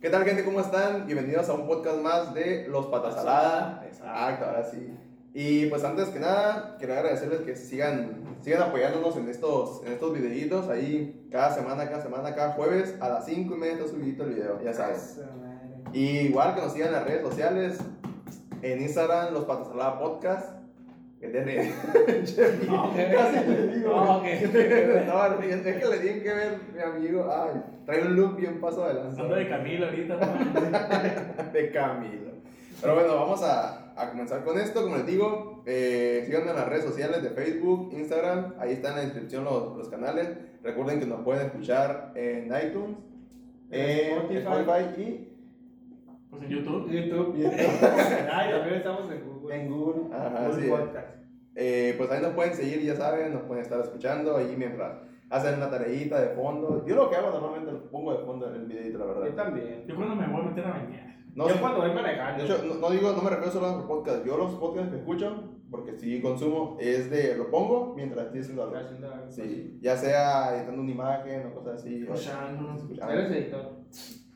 [0.00, 0.46] ¿Qué tal, gente?
[0.46, 1.06] ¿Cómo están?
[1.06, 3.84] Bienvenidos a un podcast más de Los Patas Salada.
[3.86, 4.96] Exacto, ahora sí.
[5.34, 10.14] Y pues antes que nada, quería agradecerles que sigan, sigan apoyándonos en estos, en estos
[10.14, 10.70] videitos.
[10.70, 14.30] Ahí cada semana, cada semana, cada jueves a las 5 y media está subido el
[14.36, 15.20] video, ya sabes.
[15.92, 17.78] Y igual que nos sigan en las redes sociales,
[18.62, 20.59] en Instagram, Los Patas Salada Podcast.
[21.20, 21.74] Que te ríes.
[22.34, 23.90] Casi le digo.
[23.94, 24.38] No, güey.
[24.52, 27.28] que- No, es que le tienen que ver, mi amigo.
[27.30, 29.20] Ay, trae un look bien paso adelante.
[29.20, 30.16] Ando de Camilo ahorita,
[31.52, 32.30] de Camilo.
[32.80, 34.82] Pero bueno, vamos a, a comenzar con esto.
[34.82, 38.54] Como les digo, eh, síganme en las redes sociales de Facebook, Instagram.
[38.58, 40.30] Ahí están en la descripción los, los canales.
[40.62, 42.96] Recuerden que nos pueden escuchar en iTunes,
[43.70, 44.36] en Spotify.
[44.38, 45.28] Spotify y
[46.30, 46.90] Pues en YouTube.
[46.90, 47.34] YouTube.
[47.36, 47.52] y en-
[48.32, 49.56] Ay, también estamos en Google.
[49.56, 50.14] en Google.
[50.16, 50.68] Ajá, Google sí.
[50.70, 51.08] Podcast.
[51.56, 55.54] Eh, pues ahí nos pueden seguir, ya saben, nos pueden estar escuchando ahí mientras hacen
[55.56, 56.84] una tareita de fondo.
[56.86, 59.44] Yo lo que hago normalmente lo pongo de fondo en el videito, la Yo verdad.
[59.44, 59.84] también.
[59.86, 61.10] Yo cuando me voy a meter a bañar.
[61.34, 61.60] No, yo sí.
[61.60, 62.44] cuando voy De manejando.
[62.44, 64.24] hecho, no, no digo, no me refiero solo a los podcasts.
[64.26, 68.62] Yo los podcasts que escucho, porque sí consumo, es de, lo pongo mientras estoy haciendo
[68.64, 68.76] algo.
[68.76, 69.30] Algo.
[69.30, 72.02] Sí, ya sea editando una imagen o cosas así.
[72.02, 72.76] escuchando.
[73.08, 73.76] Eres editor.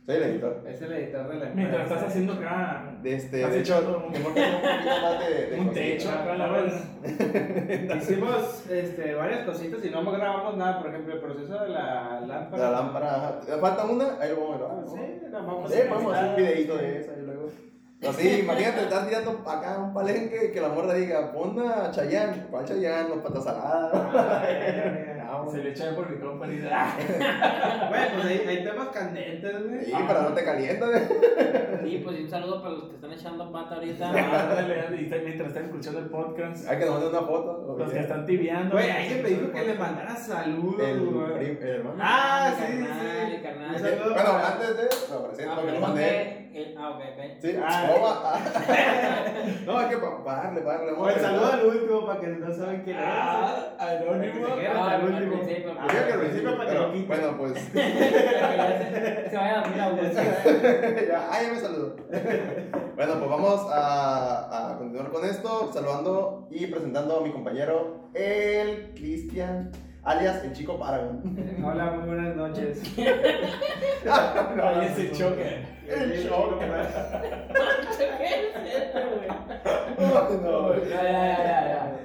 [0.07, 0.63] Soy el editor.
[0.69, 1.55] Es el editor de la empresa.
[1.55, 4.41] Mientras estás haciendo acá De, este, Estás de hecho, un- poquito
[5.03, 6.81] más de, de un techo acá, la verdad.
[7.97, 10.79] Hicimos este, varias cositas y no grabamos nada.
[10.83, 12.63] Por ejemplo, el proceso de la lámpara.
[12.65, 13.41] La lámpara, ajá.
[13.61, 14.77] falta una, ahí lo vamos a grabar.
[14.85, 14.89] ¿no?
[14.95, 17.49] Sí, la vamos Sí, podemos hacer un videito de eso y luego.
[18.07, 22.67] Así, imagínate, estar tirando acá un palenque que la morra diga, pon a Chayanne, ¿cuál
[22.67, 23.09] Chayanne?
[23.09, 24.45] Los patas saladas.
[25.29, 26.69] Ah, Se le echa por el micrófono y dice,
[27.89, 29.85] Bueno, pues hay, hay temas candentes, güey.
[29.85, 30.91] Sí, para no te calientas.
[31.85, 34.09] Sí, pues un saludo para los que están echando pata ahorita.
[34.09, 36.69] Ándale, ándale, y está- mientras están escuchando el podcast.
[36.69, 37.77] Hay que manden una foto.
[37.79, 38.75] Los que están tibiando.
[38.77, 41.51] Güey, alguien me dijo que le mandara saludos, El, güey.
[41.61, 41.97] el hermano.
[42.01, 43.43] Ah, Mi sí, carnal, sí.
[43.43, 43.71] carnal.
[43.75, 44.85] Un saludo Bueno, para- antes de.
[45.15, 46.41] No, presento Ah, que lo mandé.
[46.79, 47.21] Ah, ok, ok.
[47.43, 47.87] Sí, Ah.
[49.67, 49.83] no, ah.
[49.83, 50.93] es que para darle, para darle.
[50.97, 53.05] Pues saludo al último para que no saben quién es.
[53.05, 54.47] Ah, anónimo.
[55.17, 57.09] Ah, Yo que al principio, para que lo quiten.
[57.09, 57.53] bueno, pues.
[57.65, 60.21] Se vaya a dormir a gusto.
[61.09, 61.97] ya, ah, ya me saludó.
[62.97, 68.93] bueno, pues vamos a, a continuar con esto, saludando y presentando a mi compañero, el
[68.95, 69.71] Cristian,
[70.03, 71.23] alias el chico Paragon.
[71.65, 72.83] Hola, muy buenas noches.
[74.07, 75.75] Ahí es el choque.
[75.89, 76.61] El shock.
[79.99, 82.01] No, Ya, ya, ya, ya, ya.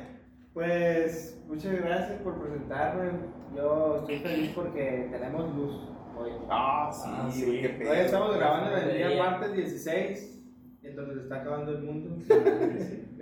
[0.53, 3.11] Pues muchas gracias por presentarme.
[3.55, 6.31] Yo estoy feliz porque tenemos luz hoy.
[6.49, 7.47] Ah, Ah, sí, sí.
[7.87, 10.41] Hoy estamos grabando el día martes 16,
[10.83, 12.17] en donde se está acabando el mundo.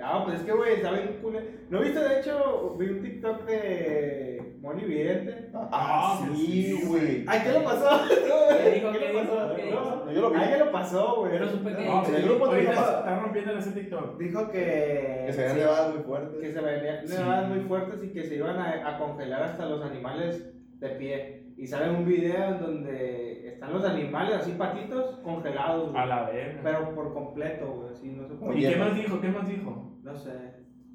[0.02, 0.82] Ah, pues es que, güey,
[1.22, 1.38] cool.
[1.70, 2.00] ¿No viste?
[2.00, 4.27] De hecho, vi un TikTok de
[4.62, 5.50] Moni Vidente.
[5.54, 7.24] Ah, sí, güey.
[7.28, 7.90] Ay, ¿qué le pasó?
[8.10, 8.92] ¿Qué dijo?
[8.92, 9.56] ¿Qué ¿Qué le pasó?
[9.56, 10.38] ¿Qué No, No, yo lo vi.
[10.40, 11.34] Ay, ¿qué le pasó, güey?
[11.34, 14.18] Yo no supe No, en el grupo ahorita tenemos- está rompiendo ese TikTok.
[14.18, 15.24] Dijo que.
[15.28, 16.40] Que se vean sí, nevadas muy fuertes.
[16.42, 17.16] que se venían Sí.
[17.18, 21.44] nevadas muy fuertes y que se iban a, a congelar hasta los animales de pie.
[21.58, 26.02] Y sale un video en donde están los animales así patitos congelados, güey.
[26.02, 26.60] A la verga.
[26.64, 28.54] Pero por completo, güey, así no.
[28.54, 29.20] ¿Y qué más dijo?
[29.22, 29.98] ¿Qué más dijo?
[30.04, 30.32] No sé.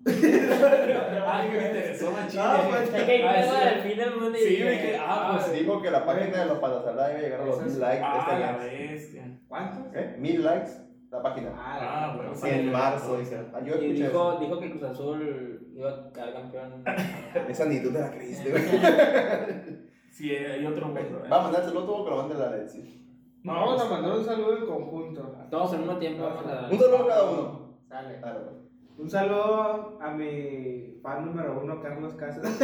[0.04, 2.40] Ah, que me interesó, machín.
[2.42, 3.88] Ah, pues, que Ah, sí.
[3.88, 7.18] fin del mundo dije, ah, pues, Dijo que la página de los patas saladas iba
[7.18, 8.52] a llegar a los mil es- likes de Ah, este la
[8.92, 9.38] bestia.
[9.48, 9.94] ¿Cuántos?
[9.94, 10.16] ¿Eh?
[10.18, 10.70] Mil likes
[11.10, 11.52] la página.
[11.56, 12.48] Ah, bueno, sí.
[12.48, 13.40] En marzo, dice.
[13.52, 16.84] Ah, yo Y escuché dijo, dijo que Cruz Azul iba a quedar campeón.
[17.48, 18.62] Esa ni tú te la creíste, güey.
[20.12, 21.06] Sí, hay otro güey.
[21.30, 23.00] Va a mandárselo tuvo que lo mande la Alexis.
[23.44, 25.34] No, Vamos a pues, mandar un saludo en conjunto.
[25.50, 26.68] Todos al mismo tiempo vamos a.
[26.70, 27.78] Un saludo cada uno.
[27.88, 28.18] Sale.
[28.20, 28.61] Claro, pues.
[28.98, 32.44] Un saludo a mi fan número uno, Carlos Casas.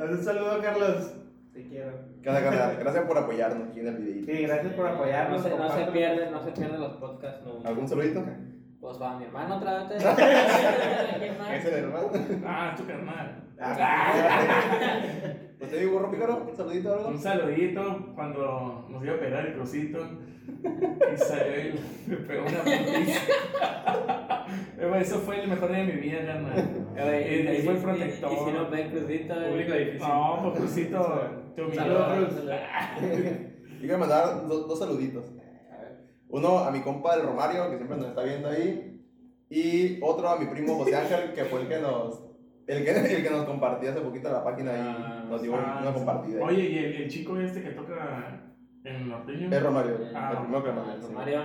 [0.00, 1.14] un saludo, Carlos.
[1.52, 1.92] Te quiero.
[2.22, 4.32] Gracias por apoyarnos aquí en el videito.
[4.32, 5.42] Sí, gracias por No apoyarnos.
[5.42, 5.92] se, no se compártelo.
[5.92, 7.44] pierde, no se pierden los podcasts.
[7.44, 7.60] No.
[7.68, 8.24] ¿Algún saludito?
[8.80, 10.02] Pues va mi hermano otra vez.
[11.52, 12.10] ¿Es el hermano?
[12.46, 13.42] Ah, es tu carnal.
[15.62, 16.46] ¿Usted vive burro pícaro?
[16.48, 17.08] ¿Un saludito o algo?
[17.08, 19.98] Un saludito cuando nos iba a pegar el crucito
[20.64, 23.20] y salió y me pegó una putiza.
[24.78, 26.86] Eh, güey, Eso fue el mejor día de mi vida, carnal.
[26.94, 28.32] Y de ahí fue el protector.
[28.32, 29.34] Y, si nos ven cruzito.
[29.34, 29.48] eh.
[29.50, 30.00] Público difícil.
[30.08, 31.22] No, pues crucito,
[31.54, 31.82] te humilló.
[31.82, 32.34] Saludos.
[32.42, 35.24] Yo quiero mandar dos, dos saluditos.
[36.28, 39.00] Uno a mi compa el Romario, que siempre nos está viendo ahí.
[39.50, 42.24] Y otro a mi primo José Ángel, que fue el que nos,
[42.66, 45.78] el que, el que nos compartió hace poquito la página Ah, y nos dio Ah,
[45.80, 45.94] una sí.
[45.98, 46.44] compartida.
[46.44, 48.40] Oye, y el, el chico este que toca
[48.84, 49.48] en el norteño.
[49.50, 51.18] Es Romario, Ah, el primero que nos Ah, mencionó.
[51.18, 51.40] Mario.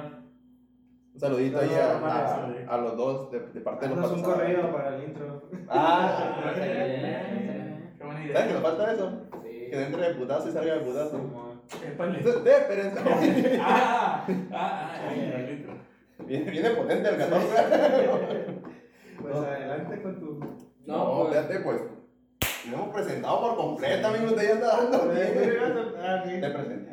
[1.14, 2.70] Un saludito ahí a, Romario.
[2.70, 5.42] a, a los dos de, de parte de los un correo para el intro.
[5.70, 8.54] Ah, Eh, Qué buena ¿sabes que idea.
[8.54, 9.22] nos falta eso?
[9.44, 9.50] Sí.
[9.72, 11.18] Que entre de putazo y salga de putazo.
[11.18, 11.96] De.
[13.62, 15.00] Ah, ah, ah.
[16.26, 17.48] Viene, viene potente el 14.
[19.22, 19.42] Pues No.
[19.42, 20.40] adelante con tu.
[20.86, 21.28] No, No,
[21.64, 21.82] pues,
[22.70, 24.26] Lo hemos presentado por completo, amigo.
[24.28, 25.58] Usted ya está dando bien.
[26.02, 26.42] Ah, sí.
[26.42, 26.88] Te presenté.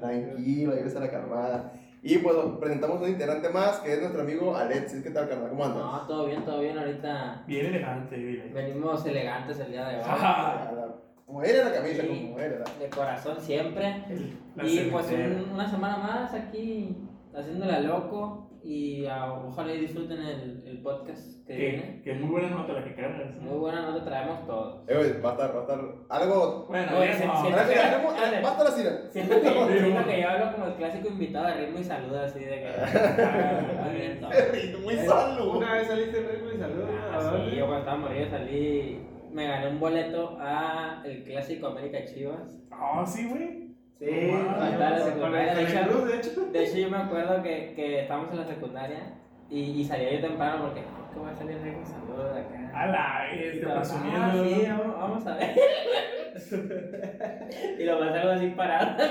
[0.00, 1.72] Tranquilo, ahí ves a la calmada.
[2.02, 5.02] Y pues presentamos un integrante más que es nuestro amigo Alexis.
[5.02, 5.50] ¿Qué tal, carnal?
[5.50, 5.78] ¿Cómo andas?
[5.82, 6.78] no, todo bien, todo bien.
[6.78, 8.50] Ahorita Bien elegante, dile.
[8.52, 10.02] venimos elegantes el día de hoy.
[10.06, 10.70] Ah,
[11.26, 12.08] Como era la camisa, Sí.
[12.28, 12.64] como era.
[12.78, 14.04] De corazón siempre.
[14.56, 16.96] la Y pues un- una semana más aquí
[17.38, 18.44] haciéndole a loco.
[18.64, 21.82] Y ah, ojalá y disfruten el, el podcast que viene.
[21.98, 23.36] Que, que es muy buena nota la que cargas.
[23.36, 23.42] ¿no?
[23.42, 24.82] Muy buena nota traemos todos.
[24.88, 26.66] Eh, güey, va a estar, va a estar algo.
[26.68, 27.50] Bueno, Oye, no.
[27.50, 28.42] Gracias, tenemos- Dale.
[28.42, 28.82] Va a estar así.
[28.82, 29.10] ¿no?
[29.12, 32.40] Siento que, siento que yo hablo como el clásico invitado de ritmo y saluda así
[32.40, 32.68] de que.
[33.96, 34.30] bien, todo.
[34.82, 35.58] Muy Eh, solo.
[35.58, 36.90] Una vez saliste en ritmo y saludos.
[36.90, 39.00] ¿a Ah, sí, yo cuando estaba morido salí.
[39.32, 42.58] Me gané un boleto a el clásico América Chivas.
[42.72, 43.67] Ah, sí, güey.
[43.98, 44.30] Sí,
[44.78, 46.06] la secundaria, de hecho.
[46.52, 46.76] De hecho.
[46.76, 49.14] Yo me acuerdo que, que estábamos en la secundaria
[49.50, 52.32] y, y salía yo temprano porque, no, que voy a salir en ritmo y saludo
[52.32, 52.70] de acá.
[52.74, 54.44] A la este, todo, ah, presumiendo.
[54.44, 55.56] sí, vamos, vamos a ver.
[57.78, 58.96] y lo pasé algo así parado.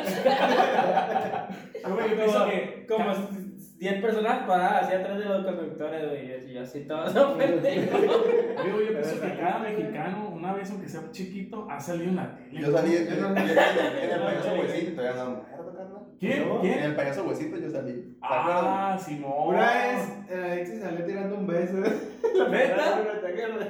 [2.47, 2.85] Que.
[2.87, 3.13] como
[3.79, 6.49] 10 personas paradas así atrás de los conductores, güey.
[6.49, 7.97] Y yo así todo sorprendido.
[8.63, 12.35] Digo, yo pienso que cada mexicano, una vez aunque sea chiquito, ha salido en la
[12.35, 12.61] tele.
[12.61, 15.47] Yo salí en, Yo en- en el payaso huesito, todavía no carnal.
[16.19, 16.41] ¿Quién?
[16.41, 16.79] En ¿Quién?
[16.79, 18.17] el payaso huesito yo salí.
[18.21, 19.49] Ah, Simón.
[19.55, 21.73] Una vez, el Alexis salió tirando un beso.
[22.49, 23.01] ¿Neta?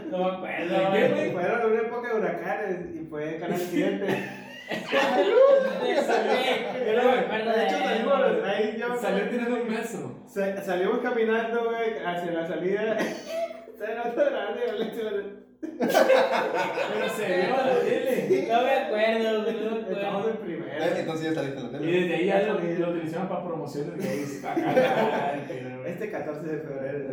[0.09, 1.31] No me acuerdo, ¿De qué?
[1.33, 4.29] Fueron una época de huracanes y fue Canal 7.
[9.01, 10.11] Salió tirando un beso.
[10.27, 12.97] Sa- salimos caminando, güey, hacia la salida.
[15.59, 18.47] Pero se vio la tele.
[18.49, 19.47] No me acuerdo, no
[19.95, 20.99] Estamos en primera.
[20.99, 21.91] Entonces ya saliste la Y tele.
[22.01, 24.43] desde ahí ya lo, lo utilizaron para promociones gays.
[25.85, 27.09] Este 14 de febrero.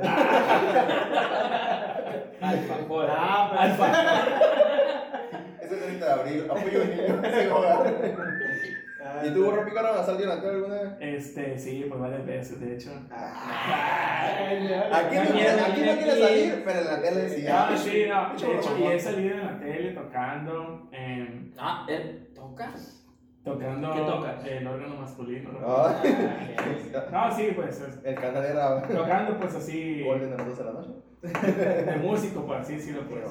[2.41, 3.07] Alfajor.
[3.11, 3.51] Ah,
[5.65, 5.77] Alfajor.
[5.79, 7.95] Ese 30 de abril, apoyo a niños sin hogar.
[9.23, 10.91] ¿Y tú, Borro Pícaro, has salido en la tele alguna vez?
[11.01, 12.91] Este, sí, pues varias veces, de hecho.
[13.11, 14.73] Ay.
[14.93, 17.47] Aquí no, quiere, aquí no quiere salir, pero en la tele sí.
[17.49, 18.31] Ah, sí, no.
[18.49, 20.89] De hecho, y he salido en la tele tocando.
[20.93, 22.29] em, Ah, ¿eh?
[22.35, 23.04] ¿tocas?
[23.45, 24.47] Tocando ¿Qué tocas?
[24.47, 25.51] el órgano masculino.
[25.63, 25.91] Oh.
[27.13, 27.83] No, sí, pues.
[28.03, 28.83] El canal era.
[28.83, 30.03] Tocando, pues así.
[30.03, 30.91] Golden a las 12 de la noche.
[31.25, 33.25] De músico, pues, sí, sí lo puedo.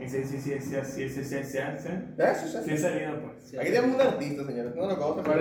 [0.00, 1.58] Y sí, sí, sí, sí, sí, sí, sí, sí.
[1.58, 2.18] Eso sí.
[2.18, 3.54] Ah, sí, salido, pues.
[3.58, 4.74] Aquí tenemos un artista, señores.
[4.74, 5.22] No lo conozco.
[5.22, 5.40] Pero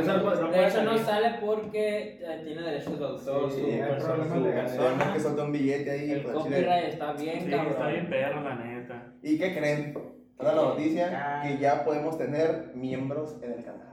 [0.68, 3.52] eso no sale porque eh, tiene derechos de autor.
[3.52, 4.78] Sí, hay problemas legales.
[4.78, 6.12] Además que soltó un billete ahí.
[6.12, 7.72] El pues, copyright está bien, cabrón.
[7.72, 9.14] Está bien perro, la neta.
[9.22, 9.98] ¿Y qué creen?
[10.38, 13.87] Ahora la noticia que ya podemos tener miembros en el canal.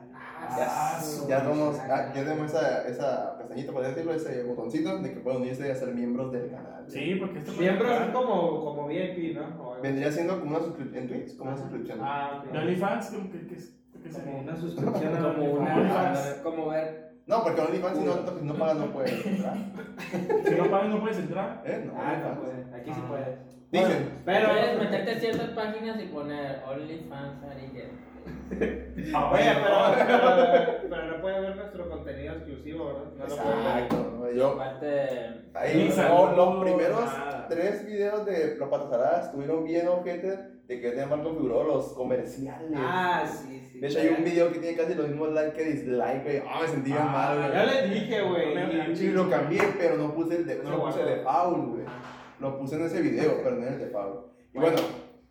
[0.56, 5.12] Ya, Ah, ya, somos, ah, ya tenemos esa, esa pestañita, por decirlo, ese botoncito de
[5.14, 6.84] que pueden unirse a ser miembros del canal.
[6.88, 9.62] Sí, porque esto Miembros es como, como VIP, ¿no?
[9.70, 11.98] O- Vendría siendo como una suscripción en Twitch, como una suscripción.
[12.02, 12.52] Ah, ok.
[12.52, 13.06] ¿De OnlyFans?
[13.10, 14.40] ¿Cómo que, que, que Como sería?
[14.42, 15.74] una suscripción Como una.
[15.76, 16.18] OnlyFans.
[16.42, 17.14] Como ver.
[17.26, 19.56] No, porque OnlyFans si no, si no pagas no puedes entrar.
[20.44, 21.62] Si no pagas, no puedes entrar.
[21.64, 21.84] ¿Eh?
[21.86, 22.38] No, Ah, no OnlyFans.
[22.40, 22.80] puede.
[22.80, 23.08] Aquí sí Ah.
[23.08, 23.38] puede.
[23.72, 24.08] Dicen.
[24.24, 24.48] Pero.
[24.50, 27.90] Puedes meterte a ciertas páginas y poner OnlyFans Ariguet.
[29.14, 33.02] Ah, pero, pero, pero no puede ver nuestro contenido exclusivo, ¿verdad?
[33.18, 33.82] No lo puede ver.
[33.84, 34.10] Exacto.
[34.18, 34.30] ¿no?
[34.32, 35.06] Yo, Aparte.
[35.54, 35.88] ahí,
[36.36, 37.46] los primeros nada.
[37.48, 41.92] tres videos de Los Patas Saladas estuvieron bien ojete de que tenían mal configurados los
[41.92, 42.70] comerciales.
[42.76, 43.80] Ah, sí, sí.
[43.80, 46.42] De hecho, hay un video que tiene casi los mismos likes que dislike, güey.
[46.48, 47.52] Ah, me sentí bien Ah, mal, güey.
[47.52, 49.06] Ya les dije, güey.
[49.06, 51.84] Y lo cambié, pero no puse el de, no lo puse de foul, güey.
[52.40, 54.20] Lo puse en ese video, pero no en el de foul.
[54.54, 54.76] Y bueno,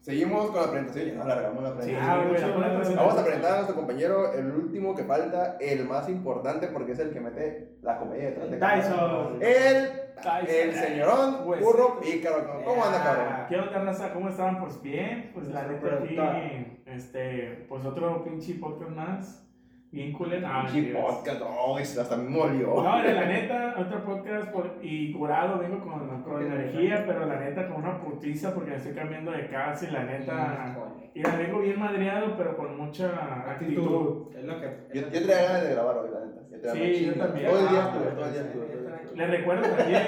[0.03, 1.07] seguimos con la presentación.
[1.07, 2.29] Ya no alargamos la presentación.
[2.29, 2.95] presentación.
[2.97, 6.99] Vamos a presentar a nuestro compañero, el último que falta, el más importante porque es
[6.99, 8.57] el que mete la comedia detrás de.
[8.57, 9.37] Tyson.
[9.41, 9.89] El,
[10.21, 10.47] Tyson.
[10.49, 12.45] el señorón Pues, burro pícaro.
[12.47, 13.27] ¿Cómo- ¿Cómo anda, cabrón?
[13.49, 14.13] ¿Qué onda, raza?
[14.13, 14.59] ¿Cómo estaban?
[14.59, 19.47] Pues bien, pues la Nuestro neta aquí, este, pues otro pinche podcast más,
[19.93, 20.47] bien culero.
[20.47, 21.03] Ah, mentiras.
[21.05, 22.83] podcast, no, hasta me molió.
[22.83, 27.39] No, de la neta, otro podcast por, y curado, vengo con, con energía, pero la
[27.39, 30.75] neta con una putiza porque me estoy cambiando de casa y la neta,
[31.13, 33.83] y la vengo bien madreado, pero con mucha actitud.
[33.83, 34.35] Actitud.
[34.35, 34.67] Es lo que.
[34.93, 36.73] Yo, yo traía ganas de grabar hoy, la neta.
[36.73, 37.49] Sí, yo también.
[37.49, 39.15] Todo el día Ah, estuve, todo el día sí, estuve.
[39.15, 40.01] Les recuerdo también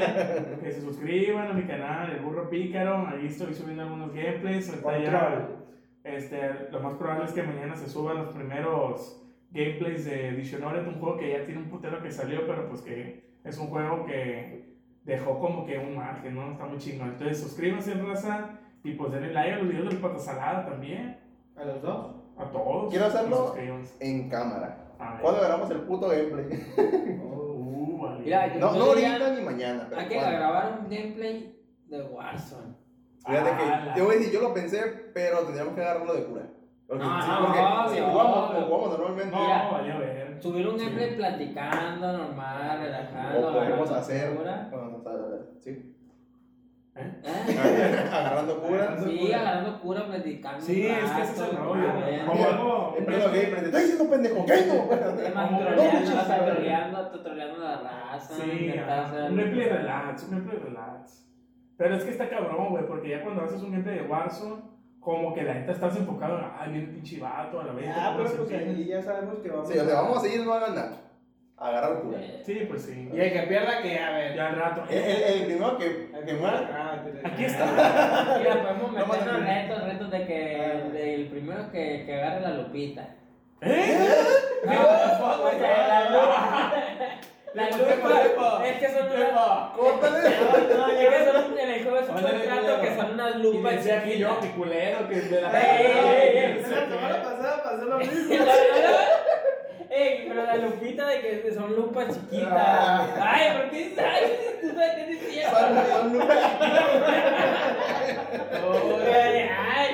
[0.64, 3.08] que se suscriban a mi canal, El Burro Pícaro.
[3.08, 4.74] Ahí estoy subiendo algunos gameplays.
[6.04, 11.00] Este, lo más probable es que mañana se suban los primeros gameplays de Dishonored, un
[11.00, 14.76] juego que ya tiene un putero que salió, pero pues que es un juego que
[15.04, 16.52] dejó como que un margen, ¿no?
[16.52, 17.10] Está muy chingón.
[17.10, 21.20] Entonces suscríbanse, raza, y pues denle like a los videos del Pata Salada también.
[21.56, 22.16] A los dos.
[22.38, 22.90] A todos.
[22.90, 23.56] Quiero hacerlo.
[24.00, 24.82] En cámara.
[25.22, 26.46] ¿Cuándo grabamos el puto gameplay?
[27.24, 28.24] Uh, vale.
[28.24, 30.38] Mira, yo- No, yo no ahorita ni mañana, pero Hay que ¿cuándo?
[30.38, 31.56] grabar un gameplay
[31.88, 32.74] de Warzone.
[33.26, 34.82] Fíjate Ah, que, la- te voy a decir, yo lo pensé,
[35.14, 36.48] pero tendríamos que agarrarlo de cura.
[36.88, 39.70] Porque, No, sí, no, porque obvio, si jugamos, como jugamos normalmente, No, Mira.
[39.72, 40.42] valió ver.
[40.42, 40.86] Subir un Sí.
[40.86, 43.50] gameplay platicando, normal, relajando.
[43.50, 44.36] o podemos hacer.
[44.36, 44.68] cura.
[44.70, 45.92] Bueno, no sí.
[46.98, 47.12] ¿Eh?
[47.24, 48.06] ¿Eh?
[48.14, 48.98] Agarrando cura.
[49.04, 50.62] Sí, agarrando cura, platicando.
[50.62, 51.88] Sí, es que ese es el rollo.
[52.28, 52.96] Como algo.
[52.98, 54.94] En pleno gameplay, te estoy diciendo pendejo, ¿qué no?
[54.94, 56.46] Además, No, troleando, gracias.
[56.46, 58.34] troleando, troleando a la raza.
[58.36, 61.26] Sí, un gameplay relax, un gameplay relax.
[61.78, 64.62] Pero es que está cabrón, güey, porque ya cuando haces un gameplay de Warzone,
[65.06, 67.88] como que la neta estás enfocado en, ay, viene el pinche vato, a la vez.
[67.96, 70.52] Ah, pero pues ahí ya sabemos que vamos Sí, o sea, vamos a seguir, no
[70.54, 70.90] a ganar.
[71.58, 72.18] A agarrar cura.
[72.20, 73.10] Eh, Sí, pues sí.
[73.14, 74.36] Y el que pierda, que a ver.
[74.36, 74.82] Ya al rato.
[74.90, 76.70] El, el, el primero que, que muera.
[76.74, 77.66] Ah, Aquí está.
[78.40, 79.68] Mira, podemos No meternos mames.
[79.70, 83.08] retos, retos de que del primero que, que agarre la lupita.
[83.62, 83.98] ¿Eh?
[84.66, 86.74] No, o sea, la lupa.
[87.56, 88.68] La lupa.
[88.68, 89.72] Es que son unas.
[89.78, 90.28] ¡Córtale!
[90.28, 94.00] Es que son en el juego es un contrato que son unas Y lupas decía
[94.00, 94.46] aquí yo, chiquitas.
[94.46, 95.50] que culero, que de la.
[95.62, 98.36] Ey, ey, ey, La semana pasada pasó lo mismo.
[99.90, 102.52] Ey, pero la lupita de que son lupas chiquitas.
[102.54, 103.08] Ah.
[103.22, 104.60] Ay, ¿por qué sabes?
[104.62, 105.50] ¿Tú sabes qué decía?
[105.50, 106.38] Son- lupas.
[109.16, 109.88] Ay, ay,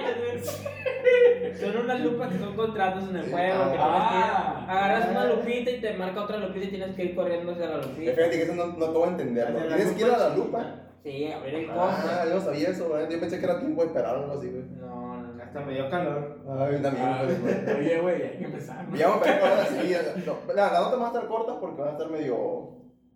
[1.60, 3.72] Son unas lupas que son contratos en el juego.
[3.72, 4.06] Que Ah.
[4.10, 7.52] tienes que agarras una lupita y te marca otra lupita y tienes que ir corriendo
[7.52, 8.12] hacia la lupita.
[8.14, 9.58] Fíjate que eso no, no acabo de entenderlo.
[9.58, 10.76] Hacia la Tienes que ir a la lupa.
[11.04, 12.30] Sí, a ver el Ah, cofre.
[12.30, 13.10] yo no sabía eso, güey.
[13.10, 14.64] Yo pensé que era tiempo de esperar o algo así, güey.
[14.80, 15.44] No, no, no.
[15.44, 16.40] Hasta me dio calor.
[16.48, 17.78] Ay, también, Ah, pues.
[17.78, 18.88] Oye, güey, hay que empezar.
[18.88, 18.96] ¿no?
[18.96, 19.96] Ya vamos a ver ahora sí.
[20.26, 22.70] no, la, la nota va a estar corta porque van a estar medio,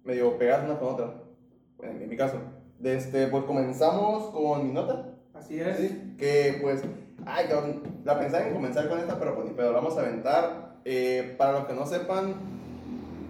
[0.03, 1.13] medio pegadas una con otra.
[1.77, 2.37] Bueno, en mi caso.
[2.83, 5.11] Este, pues comenzamos con mi nota.
[5.33, 5.77] Así es.
[5.77, 6.83] Sí, que pues,
[7.25, 10.01] ay, cabrón, la pensaba en comenzar con esta, pero pues ni pedo, la vamos a
[10.01, 10.75] aventar.
[10.85, 12.35] Eh, para los que no sepan,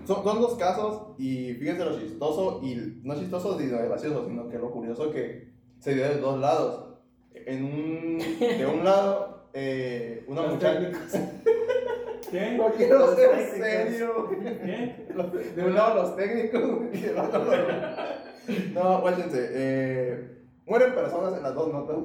[0.05, 4.57] son, son dos casos y fíjense lo chistoso, y no chistoso ni gracioso, sino que
[4.57, 6.91] lo curioso que se dio de dos lados.
[7.33, 10.91] En un, de un lado, eh, una muchacha...
[12.31, 12.57] ¿Qué?
[12.57, 13.67] No quiero ser técnicos.
[13.67, 14.29] serio.
[14.41, 15.05] ¿Qué?
[15.55, 16.61] De un lado los técnicos
[16.91, 17.57] y del otro los...
[18.73, 19.49] No, guáchense.
[19.53, 21.95] Eh, mueren personas en las dos notas.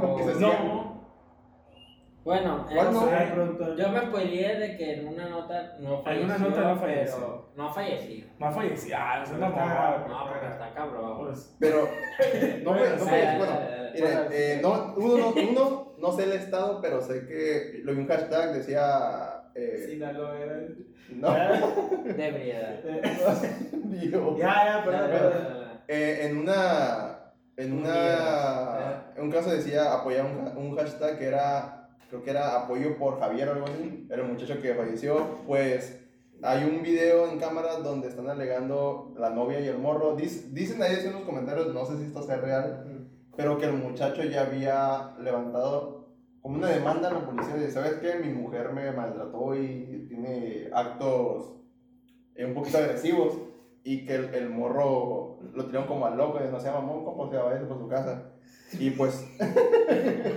[0.00, 0.93] Oh, No.
[2.24, 2.90] Bueno, ¿Cuál eh,
[3.36, 3.76] no?
[3.76, 6.24] yo me spoileé de que en una nota no En falleció.
[6.24, 7.48] una nota no pero- falleció.
[7.54, 8.24] No falleció.
[8.38, 8.96] No falleció.
[8.98, 10.06] Ah, eso es la Ah.
[10.08, 11.18] No, porque está cabrón.
[11.26, 11.56] Pues.
[11.60, 11.88] Pero,
[12.64, 13.60] no no Dale, bueno,
[13.94, 18.00] miren, eh, no, uno, no, uno, no sé el estado, pero sé que lo vi
[18.00, 20.60] un hashtag, decía, eh, Sinaloa era.
[21.10, 21.30] no,
[22.04, 22.80] De ebriedad.
[22.82, 24.34] Dios.
[24.38, 25.36] Ya, ya, dale, dale.
[25.88, 27.18] Eh, en una,
[27.58, 31.83] en una, en un caso decía apoyar un, ha- un hashtag que era,
[32.14, 35.16] creo que era apoyo por Javier o algo así, era el muchacho que falleció,
[35.46, 36.00] pues
[36.42, 40.80] hay un video en cámara donde están alegando la novia y el morro, Dic- dicen
[40.82, 44.42] ahí en los comentarios, no sé si esto sea real, pero que el muchacho ya
[44.42, 46.04] había levantado
[46.40, 48.14] como una demanda a la policía de, ¿sabes qué?
[48.16, 51.50] Mi mujer me maltrató y tiene actos
[52.36, 53.34] eh, un poquito agresivos
[53.82, 57.16] y que el, el morro lo tiraron como al loco y no se llama monco,
[57.16, 58.33] pues se va a ir por su casa.
[58.78, 59.24] Y pues,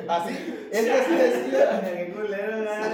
[0.07, 0.33] así,
[0.71, 1.81] es que así decía,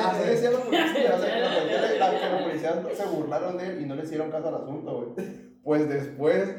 [0.10, 3.58] así decía la policía, o sea, que la policía, la- que la policía se burlaron
[3.58, 5.28] de él y no le hicieron caso al asunto, güey.
[5.64, 6.50] Pues después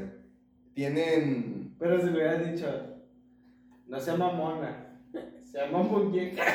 [0.75, 2.67] tienen Pero si le hubieras dicho,
[3.87, 4.99] no se llama mona,
[5.51, 6.45] se llama muñeca.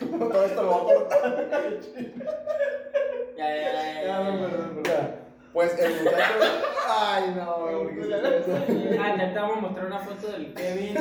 [0.00, 1.44] Todo esto lo voy a cortar.
[3.36, 3.72] Ya, ya, ya,
[4.04, 4.82] Ya, ya.
[4.84, 5.23] Ya.
[5.54, 6.34] Pues el muchacho.
[6.88, 9.00] Ay, no, güey, ¿por qué hiciste eso?
[9.00, 10.94] Ah, ya te vamos a mostrar una foto del Kevin.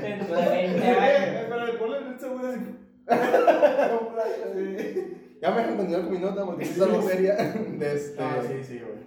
[0.00, 1.46] Dentro de 20 años.
[1.50, 2.60] Pero ponle en un segundo así.
[5.42, 7.34] Ya me dejan continuar con mi nota porque es algo seria.
[7.34, 9.00] De este, Ah, sí, sí, güey.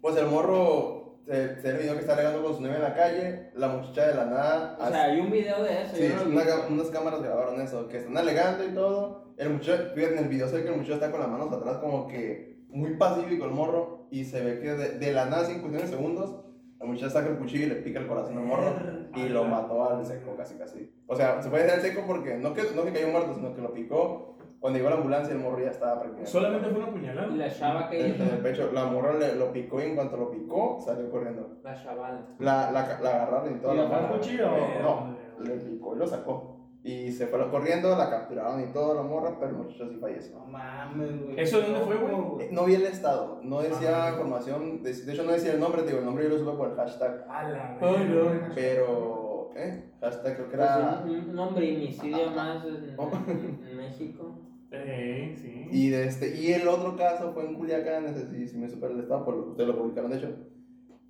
[0.00, 3.50] Pues el morro se, se video que está regando con su novia en la calle.
[3.54, 4.76] La muchacha de la nada.
[4.80, 5.94] O sea, hay un video de eso.
[5.94, 6.72] Sí, yo no lo vi.
[6.72, 9.29] unas cámaras grabaron eso, que están alegando y todo.
[9.40, 11.78] El muchacho, en el video se ve que el muchacho está con las manos atrás
[11.78, 15.60] como que muy pacífico el morro y se ve que de, de la nada, sin
[15.60, 16.36] cuestión de segundos,
[16.80, 18.74] el muchacho saca el cuchillo y le pica el corazón al morro
[19.16, 20.92] y lo mató al seco casi casi.
[21.06, 23.54] O sea, se puede decir al seco porque no que, no que cayó muerto, sino
[23.54, 24.36] que lo picó.
[24.60, 27.26] Cuando llegó la ambulancia el morro ya estaba prácticamente Solamente fue una puñalada.
[27.28, 28.22] La chava que en, hizo.
[28.24, 28.70] en el pecho.
[28.74, 31.60] La morra le, lo picó y en cuanto lo picó salió corriendo.
[31.64, 32.26] La chavala.
[32.38, 33.72] La, la, la agarraron y todo.
[33.72, 34.46] ¿Y la le fue el morra- cuchillo?
[34.82, 36.59] No, le picó y lo sacó.
[36.82, 40.38] Y se fue corriendo, la capturaron y todo la morra, pero el muchacho sí falleció.
[40.38, 41.38] No mames, güey.
[41.38, 42.46] ¿Eso dónde fue, güey?
[42.46, 44.10] Eh, No vi el estado, no decía Ah.
[44.12, 46.56] información, de, de hecho no decía el nombre, te digo, el nombre yo lo supe
[46.56, 47.92] por el hashtag, A la no.
[47.92, 48.52] verga.
[48.54, 49.90] pero, ¿eh?
[50.00, 51.02] Hashtag creo que Pues era...
[51.04, 53.10] un, un hombremicidio Ah, más en, oh.
[53.28, 54.38] en- en México.
[54.72, 55.66] Eh, sí.
[55.72, 58.94] Y, de este, y el otro caso fue en Culiacán, ese sí, sí me supera
[58.94, 60.34] el estado, por, ustedes lo publicaron de hecho,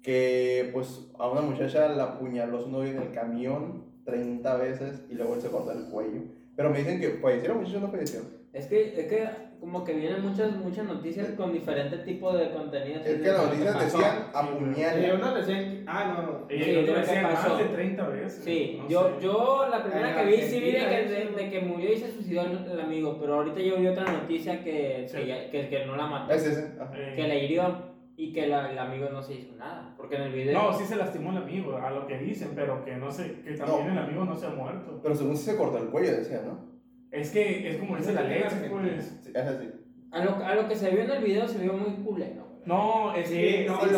[0.03, 5.15] que pues a una muchacha la apuñaló su novio en el camión 30 veces y
[5.15, 6.23] luego él se cortó el cuello.
[6.57, 8.29] Pero me dicen que fallecieron, muchachos no fallecieron.
[8.53, 9.29] Es que, es que
[9.61, 13.07] como que vienen muchas, muchas noticias con diferentes tipos de contenidos.
[13.07, 15.15] Es que las noticias decían Y apuñala.
[15.15, 16.47] unos decían, ah, no, no.
[16.51, 17.49] Y Sí, el otro de lo que decía pasó.
[17.51, 18.43] más de 30 veces.
[18.45, 19.15] Sí, no yo, sé.
[19.25, 22.11] yo la primera que vi sí vi de que, de, de que murió y se
[22.11, 25.19] suicidó el, amigo, pero ahorita yo vi otra noticia que, Sí.
[25.19, 26.73] que, que, que no la mató, Es ese.
[26.81, 26.93] ajá.
[26.97, 27.90] Eh, que le hirió
[28.23, 30.61] y que la- el amigo no se hizo nada, porque en el video...
[30.63, 33.53] No, sí se lastimó el amigo, a lo que dicen, pero que no sé, que
[33.55, 33.93] también No.
[33.93, 35.01] el amigo no se ha muerto.
[35.03, 36.69] Pero según sí se cortó el cuello, decía, ¿no?
[37.11, 39.19] Es que es como dice la ley, pues.
[39.25, 39.71] Sí, es así.
[40.13, 42.43] A, lo, a lo que se vio en el video se vio muy culero.
[42.45, 42.51] güey.
[42.67, 43.67] No, es Sí, que.
[43.69, 43.93] no, Sí, se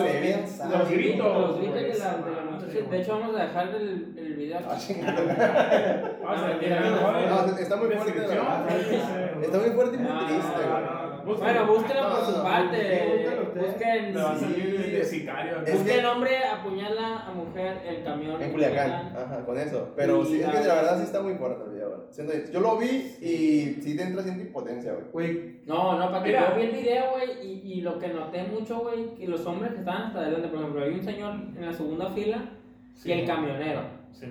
[0.69, 1.39] los gritos.
[1.41, 2.91] Los gritos de la, la.
[2.91, 4.79] De hecho, vamos a dejar el, el video Ah.
[6.23, 8.23] Vamos a mira, No, está muy fuerte.
[8.23, 10.85] Está muy fuerte y muy Ah, triste, no, güey.
[10.85, 11.35] no, no.
[11.39, 13.32] Bueno, búsquenlo por su No, parte.
[13.61, 13.73] Usted.
[13.73, 15.63] Busquen, va a Sí, salir de, sicario.
[15.65, 18.43] es busquen que- hombre apuñala a mujer en camión.
[18.43, 19.93] En Culiacán, ajá, con eso.
[19.97, 22.53] Pero sí, es que la- la verdad sí está muy fuerte el video, güey.
[22.53, 22.87] Yo lo vi
[23.21, 25.05] y sí te entra siente impotencia, güey.
[25.13, 28.43] Güey, No, no, para que yo vi el video, güey, y, y lo que noté
[28.45, 31.67] mucho, güey, que los hombres que estaban hasta adelante, por ejemplo, hay un señor en
[31.67, 32.51] la segunda fila
[32.95, 33.81] Sí, y el camionero.
[34.13, 34.27] Sí.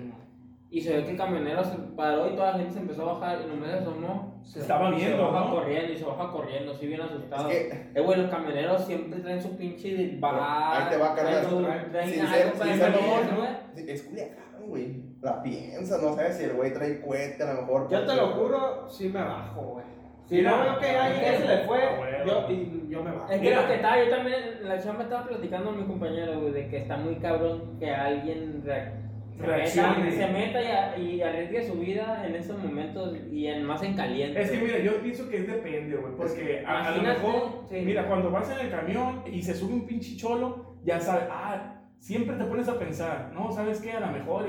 [0.70, 3.14] Y se ve que el camionero se paró y toda la gente se empezó a
[3.18, 4.31] bajar y nomás se asomó.
[4.44, 5.50] Se estaba viendo, Se baja ¿no?
[5.54, 7.48] corriendo y se baja corriendo, así bien asustado.
[7.50, 10.82] Es que, Eh, güey, los camioneros siempre traen su pinche bar.
[10.82, 11.14] ahí te va,
[12.90, 13.36] mamón,
[13.74, 13.90] güey.
[13.90, 15.02] es Culiacán, güey.
[15.20, 17.88] La piensa, no sabes si el güey trae cohete, a lo mejor.
[17.88, 19.84] yo te lo juro, sí me bajo, güey.
[20.24, 21.80] Si no veo que alguien se le fue,
[22.26, 23.30] yo, y yo me bajo.
[23.30, 23.62] Es que Mira.
[23.62, 26.78] lo que estaba, yo también, la chamba estaba platicando con mi compañero, güey, de que
[26.78, 28.62] está muy cabrón que alguien
[29.38, 30.12] Reaccione.
[30.12, 34.40] se meta y, y arriesgue su vida en esos momentos y en más en caliente.
[34.40, 37.76] Es que mira, yo pienso que es depende, güey, porque a, a lo mejor, sí.
[37.84, 41.80] mira, cuando vas en el camión y se sube un pinche cholo, ya sabes, ah,
[41.98, 43.92] siempre te pones a pensar, no, ¿sabes qué?
[43.92, 44.46] A lo mejor,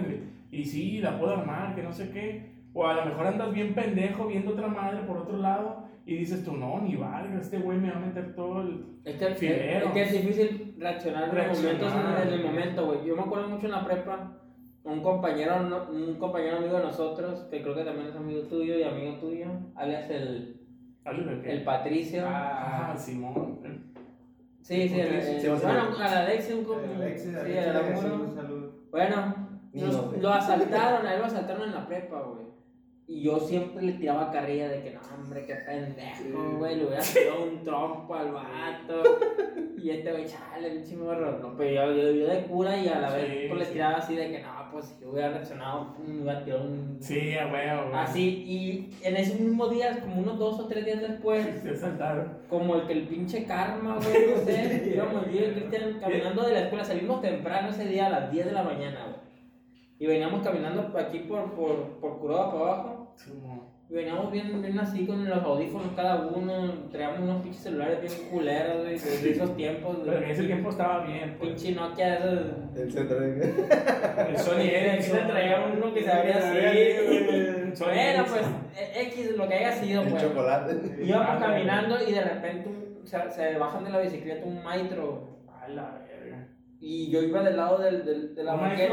[0.51, 3.53] y, y sí, la puedo armar, que no sé qué, o a lo mejor andas
[3.53, 7.60] bien pendejo viendo otra madre por otro lado y dices tú, no, ni valga, este
[7.60, 8.86] güey me va a meter todo el...
[9.05, 9.88] Es que, Filero.
[9.88, 11.75] es que es difícil reaccionar en Reaccionar.
[11.75, 13.05] momentos, en, en el momento, güey.
[13.05, 14.38] Yo me acuerdo mucho en la prepa,
[14.83, 18.77] un compañero, no- un compañero amigo de nosotros, que creo que también es amigo tuyo
[18.77, 20.59] y amigo tuyo, alias el,
[21.45, 22.23] el Patricio.
[22.25, 23.59] Ah, Simón.
[24.61, 28.03] sí, sí, el, el- bueno, al Alexis, un, co- El Alexis, sí, Alexis, el Alexis,
[28.05, 28.23] Arturo.
[28.23, 28.71] un saludo.
[28.91, 29.35] Bueno,
[29.73, 32.43] nos- lo asaltaron, a él lo asaltaron en la prepa, güey.
[33.05, 36.77] Y yo siempre le tiraba carrilla de que no, hombre, qué pendejo, güey.
[36.77, 39.03] Le hubiera tirado un trompo al vato.
[39.83, 41.39] Y este güey, chale, pinche morro.
[41.39, 43.97] No, pero yo, yo, yo de cura y a la Sí, vez pues, le tiraba
[43.97, 46.97] así de que no, pues si yo hubiera reaccionado, me hubiera tirado un.
[47.01, 47.99] Sí, a huevo, güey.
[47.99, 52.29] Así, y en ese mismo día, como unos dos o tres días después, Se saltaron.
[52.49, 56.43] como el que el pinche karma, güey, no sé, íbamos yo y el Cristian caminando
[56.43, 59.22] de la escuela, salimos temprano ese día a las 10 de la mañana, güey.
[60.03, 63.61] Y veníamos caminando aquí por, por, por Curoda para abajo, Simón.
[63.89, 68.29] y veníamos bien, bien así con los audífonos cada uno, traíamos unos pinches celulares bien
[68.29, 71.37] culeros, güey, de de esos tiempos, Pero en ese tiempo estaba bien.
[71.39, 71.51] pues.
[71.51, 72.39] pinche Nokia, esos...
[72.75, 73.29] El centro de...
[74.29, 75.25] El Sony El Ericsson.
[75.27, 77.39] traía uno que se abría así, güey.
[77.39, 77.87] Ericsson.
[78.29, 78.45] pues,
[79.07, 80.21] X, lo que haya sido, El pues.
[80.21, 80.75] chocolate.
[81.01, 85.39] Íbamos Ah, caminando y de repente un- se, se bajan de la bicicleta un maestro.
[85.47, 86.49] A la verga.
[86.81, 88.87] Y yo iba del lado del, del- de la ¿Un maestro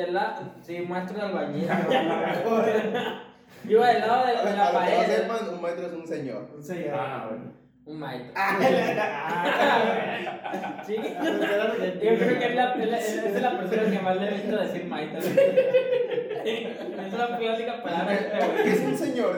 [0.00, 0.02] albañil?
[0.06, 1.66] De la, sí, maestro de albañil.
[3.64, 5.06] yo iba del lado de, la pared.
[5.06, 6.48] sepan, un maestro es un señor.
[6.56, 6.94] Un señor.
[6.94, 7.52] Ah, bueno.
[7.86, 8.32] Un maestro.
[8.36, 8.58] Ah,
[10.86, 10.96] Sí.
[10.96, 14.56] Yo creo que es la, es la- es la persona que más le he visto
[14.56, 15.20] decir maestro.
[16.44, 18.18] es la clásica palabra.
[18.62, 19.36] ¿Qué es un señor?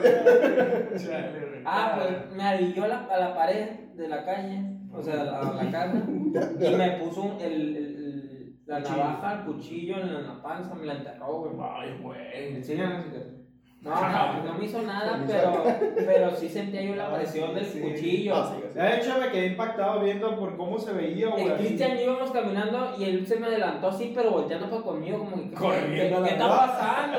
[1.65, 4.59] Ah, pues me arilló a la, a la pared de la calle,
[4.91, 5.93] o sea, a la, a la casa,
[6.59, 7.92] y me puso el-
[8.65, 8.97] la Cuchillo.
[8.97, 11.51] navaja, el cuchillo en la, panza, me la enterró, güey.
[11.61, 12.55] Ay, güey.
[12.55, 13.05] Enséñanos.
[13.83, 15.61] No, no, no me hizo nada, pero,
[16.05, 17.81] pero sí sentía yo la presión del Sí.
[17.81, 18.33] cuchillo.
[18.33, 18.79] Ah, sí, sí.
[18.79, 21.47] De hecho, me quedé impactado viendo por cómo se veía, güey.
[21.47, 21.55] El.
[21.57, 25.19] Cristian y yo íbamos caminando y él se me adelantó así, pero volteando para conmigo,
[25.19, 27.17] como que, ¿qué, Corriendo qué- qué está pasando?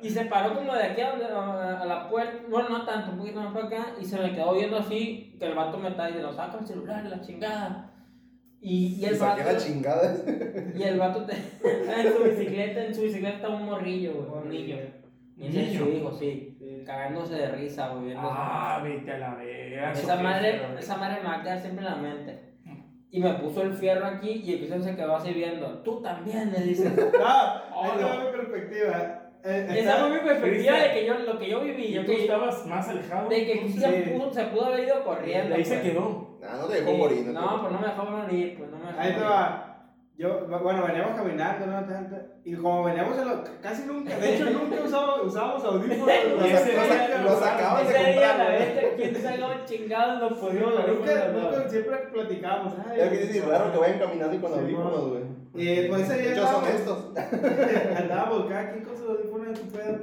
[0.00, 3.18] Y se paró como de aquí a, a- a la puerta, bueno, no tanto, un
[3.18, 6.06] poquito más para acá, y se me quedó viendo así, que el vato me está
[6.06, 7.89] diciendo, saca el celular, la chingada.
[8.62, 10.16] Y, y el vato, la chingada.
[10.76, 14.48] y el vato te- en su bicicleta, en su bicicleta está un morrillo, güey, un
[14.50, 14.76] niño.
[15.36, 15.84] Y ese es ¿Niño?
[15.84, 16.82] su hijo, sí, Sí.
[16.84, 18.12] cagándose de risa, güey.
[18.16, 19.92] Ah, vete a la verga.
[19.92, 22.50] esa madre, esa madre me va a quedar siempre en la mente.
[23.12, 25.82] Y me puso el fierro aquí y el Cristian se quedó así viendo.
[25.82, 26.92] Tú también, le dice.
[27.24, 28.30] Ah, Oh, no.
[28.30, 29.29] perspectiva.
[29.44, 30.82] Eh, está- fue mi perspectiva Cristian.
[30.82, 31.92] de que yo, lo que yo viví.
[31.92, 33.28] Yo tú que, estabas más alejado.
[33.28, 33.78] de que Sí.
[34.12, 35.54] pudo- se pudo haber ido corriendo.
[35.54, 35.88] Ahí se pues.
[35.92, 36.38] quedó.
[36.40, 36.96] Nah, no te dejó Sí.
[36.96, 37.26] morir.
[37.26, 39.66] No, te- pues no me dejó morir, pues no me dejó Ahí va.
[40.18, 41.86] Yo, bueno, veníamos caminando, ¿no?
[42.44, 46.06] Y como veníamos en lo, casi nunca, de hecho nunca usamos, usábamos audífonos.
[46.36, 48.38] Los, Y ese los- día los lo acabas de comprar.
[48.38, 52.74] la bestia, quién sabe chingados lo pudimos Nunca, nunca, siempre platicábamos.
[52.90, 55.22] ay, Es que es raro que vayan caminando y con Sí, audífonos, güey.
[55.54, 57.04] Y pues ese día son andábamos- estos.
[57.98, 59.98] andábamos cada quien con sus audífonos en su pedo.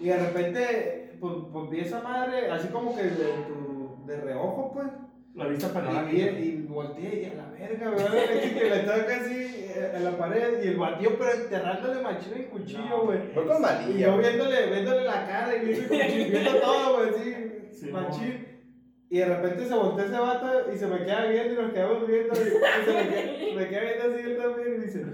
[0.00, 4.72] Y de repente, pues, pues vi esa madre, así como que de, tu- de reojo,
[4.74, 4.86] pues.
[5.36, 6.16] La vista Y, panorámica.
[6.16, 7.90] y, y volteé y a la verga.
[7.90, 12.34] De que le estaba casi eh, en la pared y el batió, pero enterrándole machino
[12.36, 13.18] en cuchillo, güey.
[13.32, 14.06] Fue con Y malilla.
[14.06, 14.26] yo güey.
[14.26, 17.36] viéndole, viéndole la cara y viendo, el cuchillo, viendo todo, güey, así,
[17.72, 18.46] Sí, machín.
[19.12, 22.06] Y de repente se voltea ese vato y se me queda viendo y nos quedamos
[22.06, 22.32] viendo.
[22.34, 25.04] Y, y se me queda, me queda viendo así él también y dice,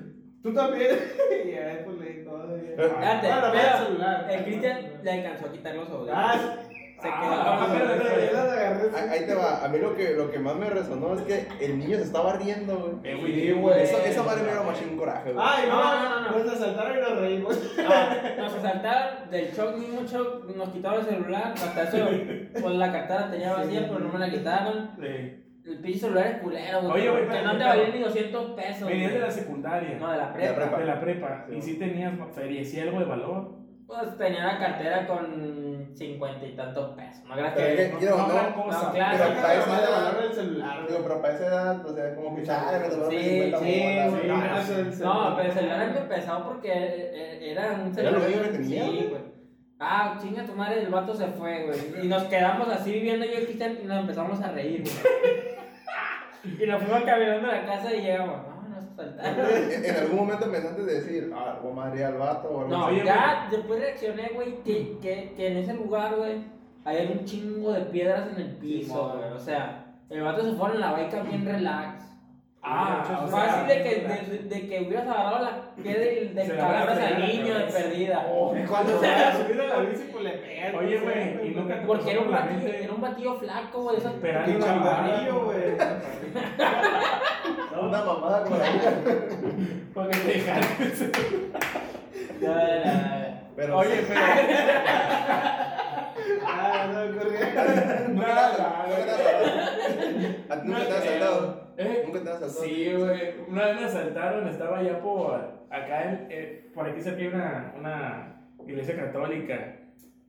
[0.42, 0.90] ¿tú también?
[1.46, 2.56] y ya después le di todo.
[2.58, 4.26] y- Ah, pero el celular.
[4.30, 6.12] el Cristian le alcanzó a quitar los audífonos.
[6.14, 6.58] Ah,
[7.06, 8.96] se ah, ah.
[8.96, 9.64] Ahí ahí te va.
[9.64, 12.34] A mí lo que, lo que más me resonó es que el niño se estaba
[12.34, 13.16] riendo, güey.
[13.42, 13.82] Sí, güey.
[13.82, 15.44] Esa, esa madre me dio machín coraje, güey.
[15.46, 16.44] Ay, no, No, no, no, no, no.
[16.44, 17.74] Nos asaltaron y nos reímos.
[17.88, 22.08] Ah, nos asaltaron del shock, mismo shock, nos quitaron el celular, hasta eso,
[22.60, 24.90] pues la cartera tenía vacía, pero no me la quitaron.
[25.00, 25.42] Sí.
[25.64, 26.92] El pinche celular es culero, güey.
[26.92, 28.88] Oye, güey, que no te pero- valía ni 200 pesos.
[28.88, 29.98] Venías de la secundaria.
[29.98, 30.78] No, de la De la prepa.
[30.78, 31.44] De la prepa.
[31.48, 31.56] Sí.
[31.56, 33.56] Y sí tenías feria, sí algo de valor.
[33.86, 37.24] Pues tenía la cartera con 50 y tantos pesos.
[37.28, 37.82] No creas Pero que.
[37.84, 38.82] es que, yo, no, gran cosa.
[38.84, 39.18] no, claro.
[39.18, 40.86] Pero para esa edad, valor del celular.
[40.88, 43.80] digo, pero para esa edad, o sea, como que chale, me tomaron Sí, 50 Sí,
[43.82, 44.26] bolas, güey.
[44.28, 48.12] No, el No, pero el celular es muy pesado porque eh, era un ¿Era celular.
[48.20, 49.36] lo único que tenía, Sí, güey.
[49.78, 52.04] Ah, chinga tu madre, el vato se fue, güey.
[52.04, 56.56] Y nos quedamos así viviendo yo y Cristian y nos empezamos a reír, güey.
[56.62, 58.45] y nos fuimos caminando a la casa y llegamos,
[59.84, 62.86] En, algún momento pensaste de decir, ah, voy a madrear al vato o algo No,
[62.86, 63.02] así.
[63.04, 66.44] Ya después reaccioné, güey, que, que, que en ese lugar, güey,
[66.84, 69.32] hay un chingo de piedras en el piso, Sí, güey.
[69.32, 72.04] O sea, el vato se fue en la baica bien relax.
[72.62, 76.34] Ah, o sea, Fácil de que, de, de que hubieras agarrado la piedra y Se
[76.34, 78.26] de la palabras al niño de perdida.
[78.28, 80.74] Oh, Cuando se a subir a la bici, pues le pegan.
[80.74, 83.96] Oye, güey, y nunca te Porque era un batillo, era un batillo flaco, güey.
[83.98, 85.76] Esas Esperando mamada, güey.
[87.80, 88.92] Una mamada como la mía.
[89.94, 90.40] Para que te
[92.40, 93.42] ya.
[93.54, 94.20] Pero, Oye, pero.
[96.48, 97.46] Ah, no, corría.
[98.08, 101.65] nunca te has- ¿A ti nunca te has saltado?
[101.76, 102.02] ¿Eh?
[102.06, 102.64] Nunca te has saltado.
[102.64, 103.34] Sí, güey.
[103.48, 105.34] Una vez me asaltaron, estaba allá por
[105.70, 109.76] acá, en, eh, por aquí cerca hay una, una iglesia católica.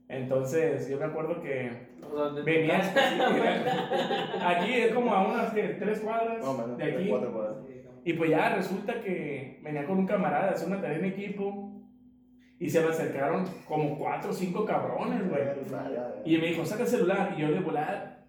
[0.08, 2.80] Entonces, yo me acuerdo que ¿Dónde venía.
[4.46, 7.08] aquí es como a unas que, tres cuadras No, mano, de aquí.
[7.08, 7.56] cuatro cuadras.
[8.04, 11.74] Y pues ya resulta que venía con un camarada a hacer una tarea en equipo.
[12.58, 15.42] Y se me acercaron como cuatro o cinco cabrones, güey.
[16.24, 17.34] Y me dijo, saca el celular.
[17.36, 18.24] Y yo de volar,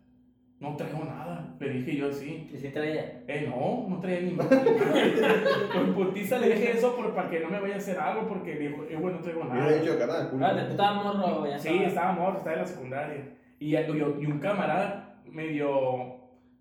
[0.60, 1.39] no traigo nada.
[1.60, 2.50] Le dije yo así.
[2.54, 3.22] ¿Y si traía?
[3.28, 4.60] Eh, no, no traía ni madre.
[5.74, 8.56] Con putiza le dije eso por, para que no me vaya a hacer algo, porque
[8.56, 9.70] dijo, eh, güey, no traigo nada.
[9.70, 10.46] he dicho, carnal, culo.
[10.46, 13.30] Ah, tú estabas morro, ya Sí, estaba morro, estaba en la secundaria.
[13.60, 16.16] Y, y, y un camarada medio,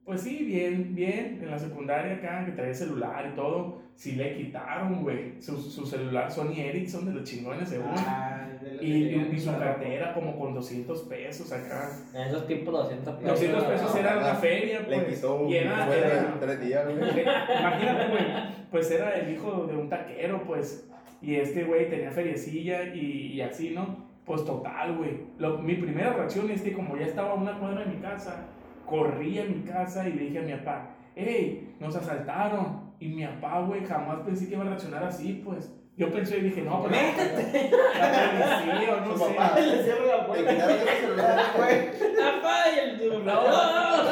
[0.05, 4.37] pues sí, bien, bien, en la secundaria acá, que traía celular y todo, sí le
[4.37, 7.93] quitaron, güey, su, su celular Sony Ericsson de los chingones, según.
[7.97, 8.38] Ah,
[8.77, 11.91] de Y, y, y su cartera como con 200 pesos acá.
[12.15, 13.31] En esos tipos 200 pesos.
[13.31, 14.39] 200 pesos era una no.
[14.39, 15.15] feria, Le pues.
[15.17, 16.97] quitó un y era, sueldo era- en tres días, güey.
[17.61, 18.25] Imagínate, güey,
[18.71, 20.89] pues era el hijo de un taquero, pues,
[21.23, 24.07] y este güey tenía feriecilla y, y así, ¿no?
[24.25, 25.21] Pues total, güey.
[25.63, 28.47] Mi primera reacción es que como ya estaba a una cuadra de mi casa,
[28.85, 32.89] corrí a mi casa y le dije a mi papá, hey, nos asaltaron.
[33.01, 35.73] Y mi papá, güey, jamás pensé que iba a reaccionar así, pues.
[35.99, 37.71] Yo pensé y dije, no, pues, ¡Métete!
[37.73, 39.35] la policía o no Su sé.
[39.35, 39.61] papá.
[39.61, 40.53] Le cierro la puerta.
[40.53, 41.79] ese celular, güey.
[42.23, 44.05] ¡Apaga el celular!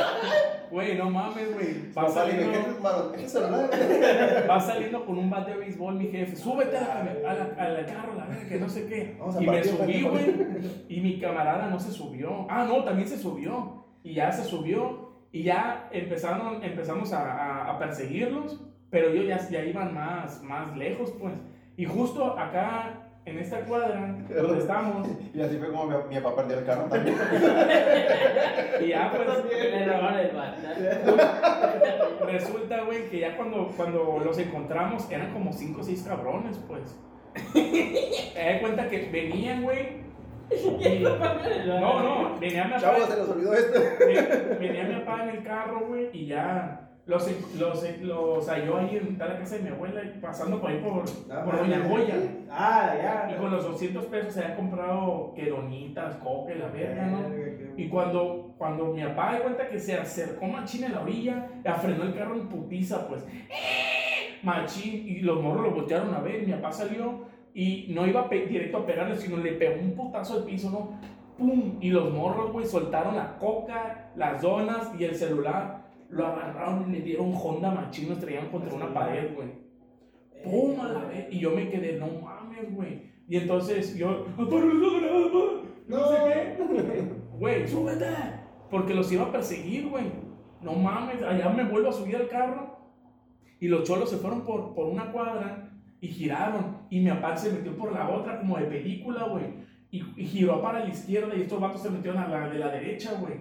[0.68, 1.92] Güey, no mames, güey.
[1.96, 3.12] Va saliendo, ¿qué es, mano?
[3.12, 6.34] ¿Qué es el va saliendo con un bat de béisbol, mi jefe.
[6.34, 9.16] Súbete a la, a la, a la carro, la verga, que no sé qué.
[9.40, 10.34] Y me subí, güey.
[10.88, 12.46] Y mi camarada no se subió.
[12.50, 13.84] Ah, no, también se subió.
[14.02, 15.12] Y ya se subió.
[15.30, 18.60] Y ya empezaron, empezamos a, a, a perseguirlos.
[18.90, 21.32] Pero ellos ya, ya iban más, más lejos, pues.
[21.76, 26.36] Y justo acá, en esta cuadra, donde estamos, Y así fue como mi, mi papá
[26.42, 27.16] perdió el carro también.
[28.80, 29.28] y ya pues.
[29.52, 30.54] Le robaron el bat.
[32.26, 36.96] Resulta, güey, que ya cuando, cuando los encontramos eran como 5 o 6 cabrones, pues.
[37.52, 40.06] Te das cuenta que venían, güey.
[40.50, 41.04] y-
[41.66, 42.80] No, no, venía mi papá.
[42.82, 43.80] Chavos, se nos olvidó esto.
[44.06, 46.85] ven- Venía mi papá en el carro, güey, y ya.
[47.06, 51.04] Los, los, los halló ahí en la casa de mi abuela, pasando por ahí por,
[51.30, 52.16] Ah, por Doña Goya.
[52.50, 53.32] Ah, ya.
[53.32, 57.20] Y con los 200 pesos se habían comprado quedonitas, coca y la verga, ¿no?
[57.76, 61.48] Y cuando, cuando mi papá da cuenta que se acercó machín en la orilla,
[61.80, 63.22] frenó el carro en putiza, pues.
[63.22, 64.38] ¡eh!
[64.42, 68.28] Machín, y los morros lo voltearon a ver, mi papá salió y no iba a
[68.28, 70.98] directo a pegarle, sino le pegó un putazo al piso, ¿no?
[71.38, 71.78] ¡Pum!
[71.80, 75.85] Y los morros, güey, soltaron la coca, las donas y el celular.
[76.08, 79.48] Lo agarraron y le dieron Honda machín, lo estrellaron contra una pared, güey.
[80.44, 80.80] ¡Pum!
[80.80, 81.26] A la vez.
[81.30, 83.02] Y yo me quedé, no mames, güey.
[83.28, 85.66] Y entonces yo, ¡Aparo esa granada, pa!
[85.88, 87.12] No sé qué.
[87.38, 88.06] Güey, súbete.
[88.70, 90.04] Porque los iba a perseguir, güey.
[90.62, 92.76] No mames, allá me vuelvo a subir al carro.
[93.60, 96.78] Y los cholos se fueron por, por una cuadra y giraron.
[96.90, 99.44] Y mi papá se metió por la otra, como de película, güey.
[99.90, 102.68] Y, y giró para la izquierda y estos vatos se metieron a la de la
[102.70, 103.34] derecha, güey.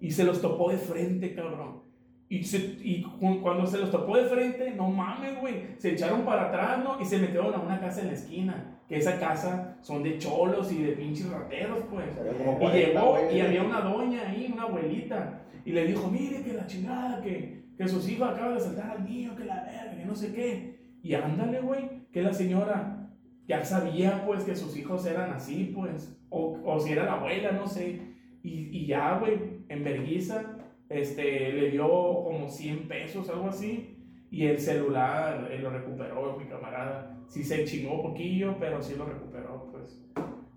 [0.00, 1.87] Y se los topó de frente, cabrón.
[2.30, 5.62] Y, se- y cu- cuando se los topó de frente, no mames, güey.
[5.78, 7.00] Se echaron para atrás, ¿no?
[7.00, 8.74] Y se metieron a una casa en la esquina.
[8.88, 12.06] Que esa casa son de cholos y de pinches rateros, pues.
[12.16, 13.36] Y 40, llegó güey.
[13.36, 17.64] y había una doña ahí, una abuelita, y le dijo, mire que la chingada, que,
[17.76, 20.78] que sus hijos acaban de saltar al mío, que la verga, que no sé qué.
[21.02, 23.10] Y ándale, güey, que la señora
[23.46, 27.52] ya sabía, pues, que sus hijos eran así, pues, o, o si era la abuela,
[27.52, 28.00] no sé.
[28.42, 29.38] Y, y ya, güey,
[29.68, 30.56] en vergüenza,
[30.88, 33.94] este, le dio como 100 pesos, algo así.
[34.30, 37.16] Y el celular eh, lo recuperó mi camarada.
[37.28, 39.98] Sí se chingó poquillo, pero sí lo recuperó, pues.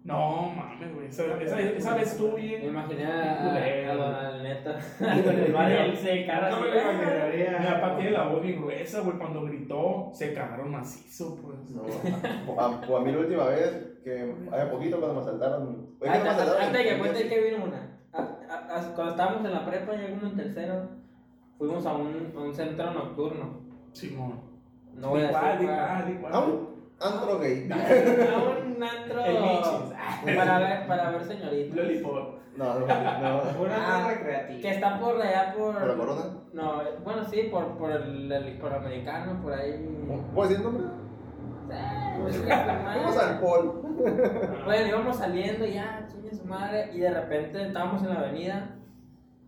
[0.04, 1.08] No, mames, güey.
[1.08, 2.66] Esa, esa, esa vez estuve Me bien.
[2.66, 3.92] imaginé a, Culero.
[3.92, 4.80] a Donald Neta
[5.86, 6.66] el se cara No así.
[6.66, 7.60] me lo imaginaría.
[7.60, 9.18] Mi papá tiene la voz bien gruesa, güey.
[9.20, 11.70] Cuando gritó, se cagaron macizo, pues.
[11.70, 11.84] No,
[12.60, 12.66] a,
[12.98, 15.96] a mí la última vez, que hace poquito cuando me asaltaron.
[16.02, 18.01] Oye, Antes, me asaltaron antes de que en- cuente que vino una.
[18.52, 20.90] A- a- a- cuando estábamos en la prepa, yo como en tercero,
[21.58, 23.62] fuimos a un, a un centro nocturno.
[23.94, 24.42] Simón.
[24.96, 26.34] No voy a Igual, decir igual, igual.
[26.34, 27.70] A un antro gay.
[27.72, 28.38] A
[28.68, 29.22] un antro.
[30.36, 31.76] Para ver, para ver señoritas.
[31.76, 32.36] Lollipop.
[32.58, 32.86] No, no, no.
[33.62, 34.62] Una Ah, ah, recreativa.
[34.62, 35.74] Que está por allá por.
[35.74, 36.22] ¿Por la corona?
[36.54, 39.88] No, bueno, sí, por, por el, el por americano, por ahí.
[40.36, 40.88] ¿Puedes decir el nombre?
[42.30, 43.91] Sí, Vamos al Paul.
[44.66, 48.76] Bueno, íbamos saliendo ya, chingue su madre, y de repente estábamos en la avenida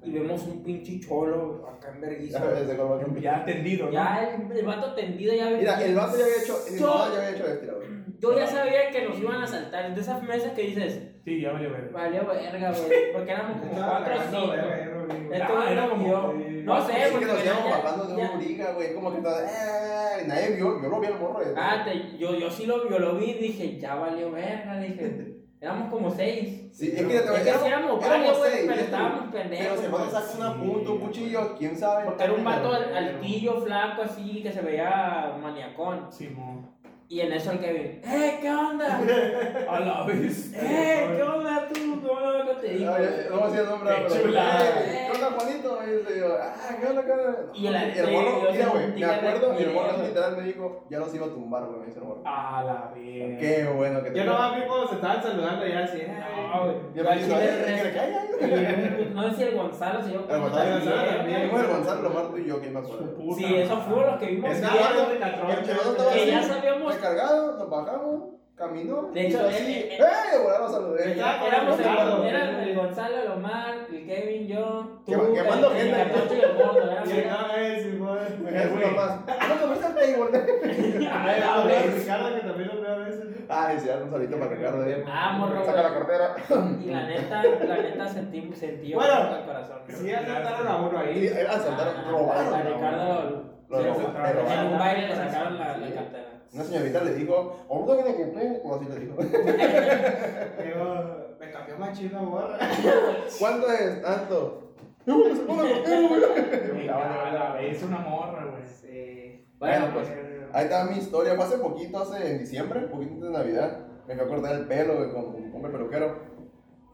[0.03, 2.39] y vemos un pinche cholo acá en vergüenza.
[3.21, 3.91] Ya tendido, ¿no?
[3.91, 6.57] Ya el, el vato tendido ya Mira, el vato ya había hecho.
[6.71, 7.79] Mi Yo- ya había hecho esto.
[8.19, 9.93] Yo ya sabía que nos iban a saltar.
[9.93, 11.89] De esas mesas que dices, Sí, ya valió ver.
[11.91, 13.13] valió verga, güey.
[13.13, 14.47] Porque éramos como cuatro o cinco.
[14.51, 15.03] verga, era.
[15.31, 15.87] Este Ah, era
[16.63, 16.75] no.
[16.79, 18.93] No sé, Sí, que porque nos íbamos bajando de ya- un briga, güey.
[18.95, 19.39] Como que todo.
[19.39, 20.23] ¡Eh!
[20.27, 20.81] Nadie vio.
[20.81, 21.39] Yo lo vi al morro.
[21.57, 25.29] Ah, te- yo, yo sí lo, yo lo vi y dije, ya valió verga, dije.
[25.61, 26.61] Éramos como seis.
[26.73, 29.43] Sí, es que te voy a Es que sí éramos varios, güey, pero estábamos Pero
[29.49, 29.79] pendejos.
[29.79, 32.03] se puede sacar una punta, un cuchillo, quién sabe.
[32.05, 36.11] Porque era un vato al- altillo, flaco, así, que se veía maniacón.
[36.11, 36.69] Simón.
[37.13, 38.97] Y en eso el Kevin, ¡eh, qué onda!
[39.69, 40.51] A la vez.
[40.55, 42.01] ¡eh, qué onda tú!
[42.01, 42.89] ¿Cómo no te digo?
[42.89, 44.23] No, no voy a decir el nombre, pero.
[44.23, 44.65] chulada.
[44.81, 45.79] "Eh, ¿Qué onda, Juanito?
[45.85, 47.37] Y yo le digo, ah, ¿qué onda, qué onda?
[47.53, 50.97] Y el- el morro, mira, güey, me acuerdo, y el morro literal me dijo, ya
[50.99, 52.23] los iba a tumbar, güey, me dice el morro.
[52.25, 53.39] A la vez.
[53.39, 54.17] Qué bueno que te.
[54.17, 56.01] Yo no vi cuando se estaban saludando ya así.
[56.07, 56.75] No, güey.
[56.95, 58.99] Yo me de "Eh, que le resto- caiga".
[58.99, 61.49] y No sé si el Gonzalo se dio El Gonzalo, también.
[61.51, 63.91] Fue el Gonzalo, lo Marto y yo, ¿quién puta Sí, esos madre.
[63.93, 64.49] fueron los que vimos.
[64.49, 64.73] Estaba
[66.13, 68.21] Que ya sabíamos- recargado, nos bajamos,
[68.55, 69.97] caminó, De hecho, él- ¡eh!
[69.97, 71.11] él- De volar lo saludé.
[71.11, 72.23] Estaba Éramos el, Gonzalo.
[72.23, 76.01] era el Gonzalo, el Omar, el Kevin, yo, tú, Quema- quemando gente.
[78.55, 79.19] es uno más.
[79.49, 81.07] No comiste el table.
[81.11, 81.63] A a.
[81.63, 83.25] Ricardo que también lo veo a veces.
[83.49, 84.85] Ay, sí, un salito para Ricardo.
[84.85, 85.03] eh.
[85.07, 86.35] Ah, morro, Saca la cartera.
[86.81, 89.77] Y la neta, la neta sentí, sentí Bueno, el corazón.
[89.89, 91.27] Sí, asaltaron a uno ahí.
[91.27, 92.53] era saltar, Ah, robaron.
[92.53, 93.23] A Ricardo
[93.69, 96.25] lo, Sí, robaron, en un baile le sacaron la, la cartera.
[96.51, 99.15] Una señorita le dijo, ahorita viene que tú, o así le dijo.
[100.63, 102.59] Digo, me cambió más chido la borra.
[103.39, 104.01] ¿Cuánto es?
[104.01, 104.73] Tanto.
[105.05, 106.21] No, güey, se pone contigo, güey.
[106.73, 108.63] Venga, a la vez, una morra, güey.
[108.65, 109.45] Sí.
[109.59, 110.09] Bueno, Bueno, pues.
[110.53, 111.35] Ahí está mi historia.
[111.35, 113.79] Fue hace poquito, hace en diciembre, un poquito antes de Navidad.
[114.07, 116.15] Me fui a cortar el pelo, güey, con un compa peluquero.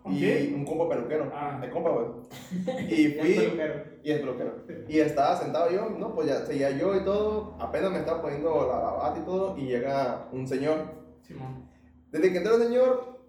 [0.09, 1.31] ¿Con Y un compa peluquero.
[1.33, 1.61] Ah.
[1.63, 2.07] El compa, güey.
[2.89, 3.59] Y fui.
[4.03, 4.53] Y el peluquero.
[4.87, 7.55] Y estaba sentado yo, no, pues ya seguía yo y todo.
[7.59, 9.57] Apenas me estaba poniendo la bata y todo.
[9.57, 10.77] Y llega un señor.
[11.21, 11.69] Simón.
[12.11, 13.19] Desde que entró el señor,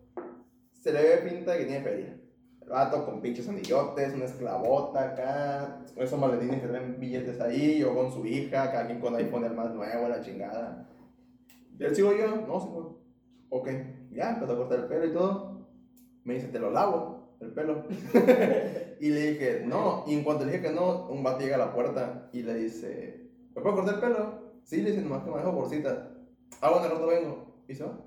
[0.73, 2.16] se le ve pinta de que tiene feria.
[2.62, 7.95] El vato con pinches anillotes, una esclavota acá, esos maletines que traen billetes ahí, yo
[7.95, 10.88] con su hija, cada quien con iPhone el más nuevo, la chingada.
[11.79, 12.37] ¿Y él sigo yo?
[12.47, 13.01] No, sigo.
[13.51, 13.69] Ok,
[14.12, 15.49] ya, empezó a cortar el pelo y todo.
[16.24, 17.37] Me dice, te lo lavo.
[17.40, 17.85] el pelo.
[19.00, 20.04] y le dije, no.
[20.06, 22.54] Y en cuanto le dije que no, un vato llega a la puerta y le
[22.54, 24.52] dice, ¿me puedo cortar el pelo?
[24.64, 26.11] Sí, le dice, nomás que me dejo por cita.
[26.61, 27.64] Ah, bueno, al rato vengo.
[27.66, 27.98] Y se va.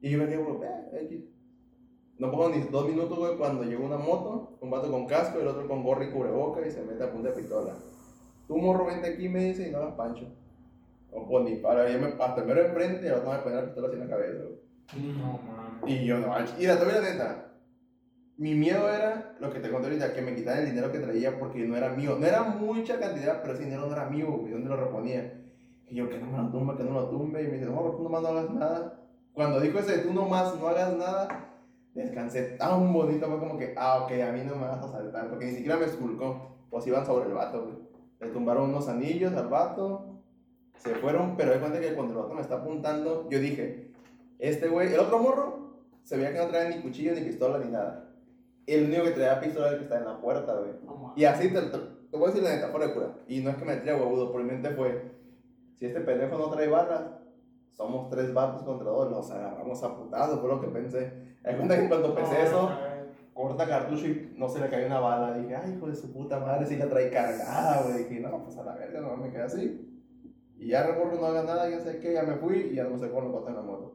[0.00, 1.24] Y yo me güey, eh, X.
[2.18, 5.42] No pongo ni dos minutos, güey, cuando llegó una moto, un vato con casco y
[5.42, 7.74] el otro con gorro y cubreboca y se mete a punta de pistola.
[8.48, 10.26] Tú, morro, vente aquí, me dice, y no hagas pancho.
[11.10, 13.64] O pues ni para, yo me, hasta el mero enfrente y otro me pone la
[13.64, 14.65] pistola así en la cabeza, güey.
[14.94, 15.90] No mames.
[15.90, 17.42] Y yo no, y la la neta.
[18.38, 21.38] Mi miedo era lo que te conté ahorita, que me quitaran el dinero que traía
[21.38, 22.16] porque no era mío.
[22.20, 24.52] No era mucha cantidad, pero ese dinero no era mío, güey.
[24.52, 25.42] ¿Dónde lo reponía?
[25.88, 27.42] Y yo, que no me lo tumbe, que no lo tumbe.
[27.42, 29.00] Y me dice, no, tú nomás no hagas nada.
[29.32, 31.50] Cuando dijo ese, tú nomás no hagas nada,
[31.94, 33.26] descansé tan bonito.
[33.26, 35.30] Fue como que, ah, ok, a mí no me vas a saltar.
[35.30, 36.58] Porque ni siquiera me esculcó.
[36.68, 37.76] Pues iban sobre el vato, güey.
[38.20, 40.22] Le tumbaron unos anillos al vato.
[40.76, 43.85] Se fueron, pero de cuenta que cuando el vato me está apuntando, yo dije,
[44.38, 47.70] este güey, el otro morro, se veía que no traía ni cuchillo, ni pistola, ni
[47.70, 48.10] nada.
[48.66, 50.72] El único que traía pistola era el que está en la puerta, güey.
[51.16, 51.78] Y así te, te,
[52.10, 53.14] te voy a decir la neta, de cura.
[53.28, 55.10] Y no es que me tire huevudo, por mi mente fue,
[55.74, 57.02] si este pendejo no trae balas,
[57.72, 61.12] somos tres vatos contra dos, nos agarramos a putados, fue lo que pensé.
[61.44, 62.70] Hay cuenta que cuando pensé eso,
[63.34, 65.36] corta cartucho y no se le cayó una bala.
[65.36, 68.04] Dije, ay, hijo de su puta madre, si la trae cargada, güey.
[68.04, 69.92] Dije, no, pues a la verga, no me quedé así.
[70.58, 72.96] Y ya recuerdo no haga nada, ya sé que ya me fui y ya no
[72.98, 73.85] sé cuándo pasó en la moto.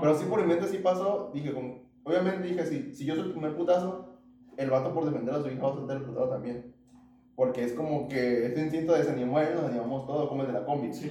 [0.00, 3.24] Pero sí por mi mente sí pasó, dije, con, obviamente dije, si, si yo soy
[3.24, 4.18] el primer putazo,
[4.56, 6.74] el vato por defender a su hija va a soltar el putado también.
[7.34, 10.48] Porque es como que este instinto de desanimó a él, nos animamos todos, como el
[10.48, 10.92] de la combi.
[10.92, 11.10] Sí.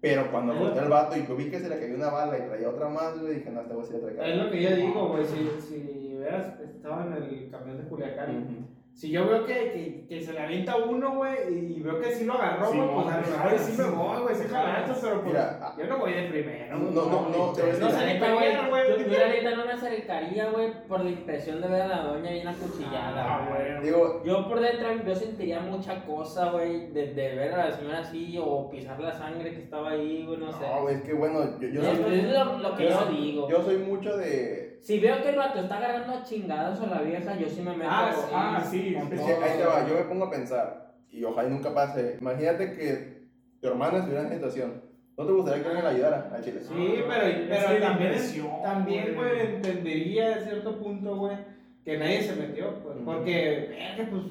[0.00, 2.42] Pero cuando corté al vato y que vi que se le cayó una bala y
[2.42, 4.76] traía otra más, le dije, no, este güey sí le trae Es lo que yo
[4.76, 5.24] digo, güey.
[5.24, 8.67] Si, si veas, estaba en el camión de Culiacán.
[8.98, 12.24] Si yo veo que, que, que se le avienta uno, güey, y veo que sí
[12.24, 14.52] lo agarró, Sí, güey, pues no, a lo mejor sí me voy, güey, sí pues,
[14.52, 16.78] jalazo, pero pues Mira, yo no voy de primero.
[16.78, 20.82] No, no, no, te No la se le güey, yo, neta no me acercaría, güey,
[20.88, 23.24] por la impresión de ver a la doña bien acuchillada.
[23.24, 23.84] Ah, güey.
[23.84, 28.00] Digo, Yo por dentro yo sentiría mucha cosa, güey, de, de ver a la señora
[28.00, 30.66] así o pisar la sangre que estaba ahí, güey, no sé.
[30.66, 33.48] no, güey, es que bueno, yo, yo, soy, es lo, lo que yo digo.
[33.48, 34.67] yo soy mucho de...
[34.80, 37.76] Si veo que el vato está agarrando a chingadas a la vieja, yo sí me
[37.76, 37.90] meto.
[37.90, 39.26] Ah, sí, Ah, sí, Es sí.
[39.26, 42.16] que ahí te va, yo me pongo a pensar, y ojalá y nunca pase.
[42.20, 43.22] Imagínate que
[43.60, 44.82] tu hermana estuviera en situación.
[45.16, 46.60] ¿No te gustaría que alguien la ayudara a Chile?
[46.62, 48.14] Sí, pero, pero también,
[48.62, 49.40] también, güey.
[49.40, 51.36] entendería a cierto punto, güey,
[51.84, 53.04] que nadie se metió, pues, Ujú.
[53.04, 53.66] porque,
[53.98, 54.22] verga, pues,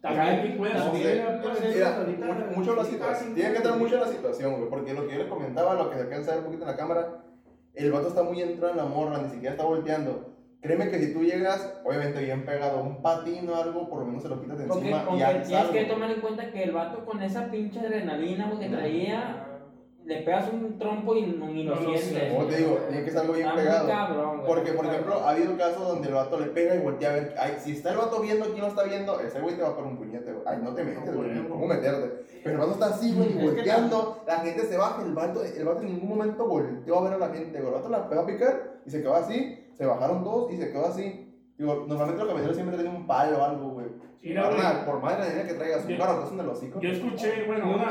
[0.00, 3.34] también ahorita, mucho, la situación.
[3.34, 4.68] Tiene que como- mucho en la situación, güey.
[4.70, 6.70] Porque lo que yo le comentaba, lo que se alcanza a ver un poquito en
[6.70, 7.08] la cámara,
[7.74, 10.34] el vato está muy entrado en la morra, ni siquiera está volteando.
[10.60, 14.24] Créeme que si tú llegas, obviamente bien pegado, un patín o algo, por lo menos
[14.24, 16.72] se lo quitas de encima y porque ya tienes que tomar en cuenta que el
[16.72, 19.47] vato con esa pinche adrenalina que traía,
[20.08, 22.32] le pegas un trompo y no, ni lo No lo sientes.
[22.32, 23.88] Como te digo, tiene que ser algo bien Está muy pegado.
[23.88, 24.46] cabrón, güey.
[24.46, 27.34] Porque, por ejemplo, ha habido casos donde el vato le pega y voltea a ver.
[27.38, 29.74] Ay, si está el vato viendo, quién lo está viendo, ese güey te va a
[29.76, 30.44] poner un puñete, güey.
[30.46, 31.34] Ay, no te metes, No, güey.
[31.34, 31.48] güey.
[31.48, 32.24] ¿Cómo meterte?
[32.42, 34.24] Pero el vato está así, güey, Es que volteando.
[34.26, 37.18] La gente se baja, el vato, el vato en ningún momento volteó a ver a
[37.18, 37.66] la gente, güey.
[37.68, 39.64] El vato la pegó a picar y se quedó así.
[39.76, 41.26] Se bajaron dos y se quedó así.
[41.58, 43.87] Digo, normalmente los camioneros siempre traen un palo o algo, güey.
[44.20, 46.80] Mira, güey, Carnal, por más de la que traigas, un Yo- carro, en el hocico.
[46.80, 47.84] Yo escuché, bueno, Un de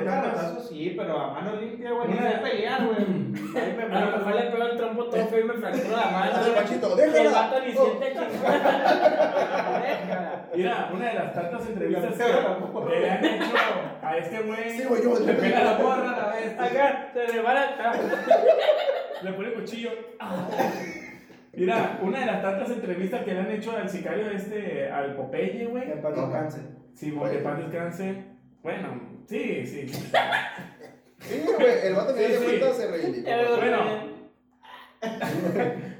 [0.00, 0.04] tantas.
[0.04, 3.00] carrotazo sí, pero a mano limpia, güey, Una- sé pelear, güey.
[3.90, 6.32] A lo mejor le pego el trompo todo feo y me fracturo la mano.
[6.38, 6.54] Güey.
[6.54, 7.30] Pachito, Y el déjala.
[7.40, 7.84] vato ni Oh.
[7.84, 8.14] siente.
[10.54, 12.30] Mira, una de las tantas entrevistas que, que
[13.00, 13.44] le han hecho
[14.02, 14.70] a este güey.
[14.70, 15.18] Sí, güey, yo.
[15.18, 16.58] Le pega la porra a la vez.
[16.60, 17.94] Acá se le va la
[19.22, 19.90] Le pone cuchillo.
[21.52, 25.66] Mira, una de las tantas entrevistas que le han hecho al sicario este, al Popeye,
[25.66, 25.86] güey.
[25.86, 26.60] Que paz descanse.
[26.94, 28.24] Sí, porque paz descanse.
[28.62, 29.86] Bueno, sí, sí.
[29.88, 32.44] Sí, güey, el vato que Sí, de sí.
[32.44, 33.30] cuenta se reivindicó.
[33.56, 34.10] Bueno.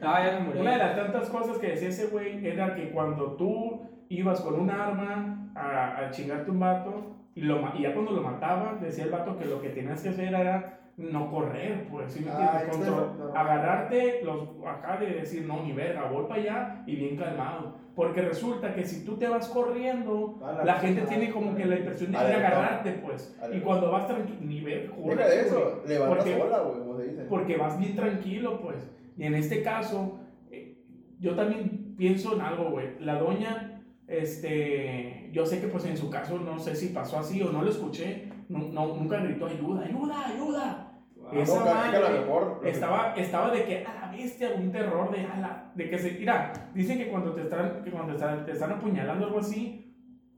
[0.01, 0.61] No, ya me murió.
[0.61, 4.59] Una de las tantas cosas que decía ese güey era que cuando tú ibas con
[4.61, 8.81] un arma a, a chingarte un vato y, lo, ma- y ya cuando lo mataban,
[8.81, 12.31] decía el vato que lo que tenías que hacer era no correr, pues, ¿sí me
[12.31, 12.89] Ah, entiendes?
[12.89, 13.35] Control- no.
[13.37, 17.79] agarrarte los, acá de decir, no, ni verga, voy para allá y bien calmado.
[17.95, 21.77] Porque resulta que si tú te vas corriendo, Ah, la gente tiene como que la
[21.77, 23.37] impresión de ir agarrarte, pues.
[23.53, 27.05] Y cuando vas tranquilo, ni ver, Deja de eso, levanta Porque- sola, güey, como se
[27.09, 27.25] dice.
[27.29, 28.77] porque vas bien tranquilo, pues.
[29.17, 30.21] Y en este caso,
[30.51, 30.77] eh,
[31.19, 32.89] yo también pienso en algo, güey.
[33.01, 37.43] La doña, este, yo sé que pues en su caso no sé si pasó así
[37.43, 40.90] o no lo escuché, no, no- nunca gritó ayuda, ayuda, ayuda.
[41.33, 44.71] Esa No, que a mejor lo que- Estaba, estaba de que a la bestia, un
[44.73, 48.45] terror de ala, de que se, mira, dicen que cuando te están, que cuando están-
[48.45, 49.87] te están apuñalando algo así,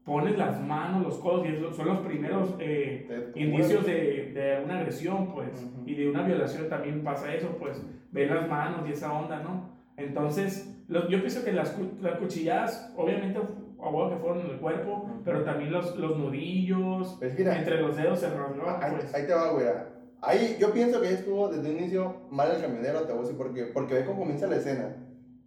[0.05, 4.79] pones las manos, los codos, y eso son los primeros eh, indicios de, de una
[4.79, 7.81] agresión, pues, y de una violación también pasa eso, pues,
[8.11, 9.71] ven las manos y esa onda, ¿no?
[9.95, 14.57] Entonces, los- yo pienso que las, las cuchilladas, obviamente, a huevo que fueron en el
[14.57, 19.13] cuerpo, pero también los, los nudillos, Pues mira, entre los dedos se rasgó, ahí, pues.
[19.13, 19.65] ahí te va, güey.
[20.25, 23.37] Ahí yo pienso que estuvo desde un inicio mal el camionero, te voy a decir
[23.37, 23.63] por qué.
[23.65, 24.95] Porque ve cómo comienza la escena.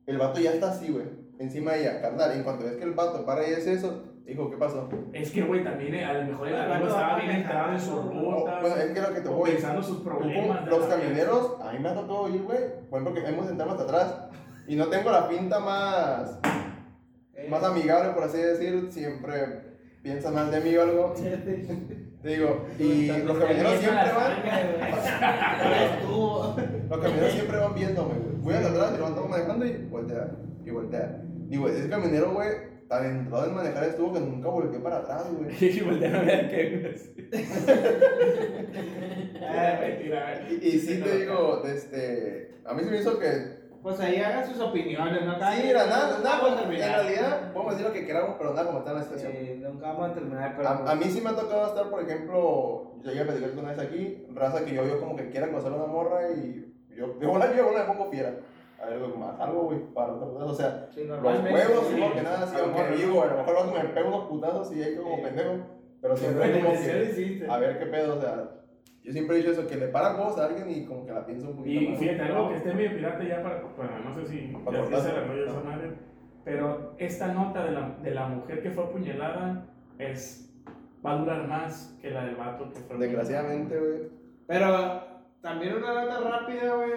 [0.07, 1.07] El vato ya está así, güey.
[1.39, 2.33] Encima de ella, carnal.
[2.33, 4.89] En cuanto ves que el vato para y es eso, dijo, ¿qué pasó?
[5.13, 7.91] Es que, güey, también eh, a lo mejor el Bueno, amigo estaba bien entrado en.
[7.91, 10.67] O- rutas, bueno, es que lo que te voy pensando sus problemas.
[10.67, 12.59] Los camioneros, a mí me ha tocado oír, güey.
[12.91, 14.15] Por ejemplo, que hemos sentado hasta atrás.
[14.69, 16.39] Y no tengo la pinta más,
[17.35, 18.89] Eh, más amigable, por así decir.
[18.91, 21.15] Siempre piensan mal de mí o algo.
[22.27, 24.33] Te digo, y los camioneros siempre van.
[26.91, 28.35] Los camioneros siempre van viéndome, güey.
[28.39, 30.33] Voy hasta atrás y lo estamos manejando y voltea.
[30.65, 31.23] Y voltea.
[31.49, 32.49] Y, güey, ese camionero, güey,
[32.89, 35.55] tan entrado en manejar estuvo que nunca volteó para atrás, güey.
[35.79, 36.97] Y voltearon a ver qué.
[39.81, 43.56] Mentira, Y, y sí te digo, este, a mí se me hizo que
[43.87, 45.35] Pues ahí hagan sus opiniones, ¿no?
[45.35, 48.67] Sí, mira, nada, nada, vamos a en realidad podemos decir lo que queramos, pero nada
[48.67, 49.33] como está en la situación.
[49.33, 50.69] Sí, nunca vamos a terminar, pero.
[50.69, 53.79] A, a mí sí me ha tocado estar, por ejemplo, yo ya platicar una vez
[53.79, 56.67] aquí, raza que yo veo como que quiere acosar a una morra y
[56.97, 58.35] yo, yo la yo la pongo fiera.
[58.83, 61.95] A ver, algo más, algo, güey, para otra cosa, o sea, Sí, los huevos, sí.
[61.97, 64.97] igual que nada, sí, aunque digo, a lo mejor me pego unos putazos y ahí
[64.97, 65.23] como Sí.
[65.23, 65.51] pendejo,
[66.03, 68.49] pero siempre como que, a ver qué pedo, o sea,
[69.07, 71.25] yo siempre he dicho eso, que le para cosas a alguien y como que la
[71.25, 71.99] pienso un poquito Y más.
[72.01, 73.63] fíjate, algo que esté medio pirata ya para.
[73.77, 75.91] Bueno, no sé si Para ya se la esa madre.
[76.45, 79.67] Pero esta nota de la, de la mujer que fue apuñalada
[79.99, 80.43] es.
[81.05, 82.99] Va a durar más que la del vato que fue.
[82.99, 84.09] Desgraciadamente, güey.
[84.49, 85.05] Pero
[85.41, 86.91] también una nota rápida, güey.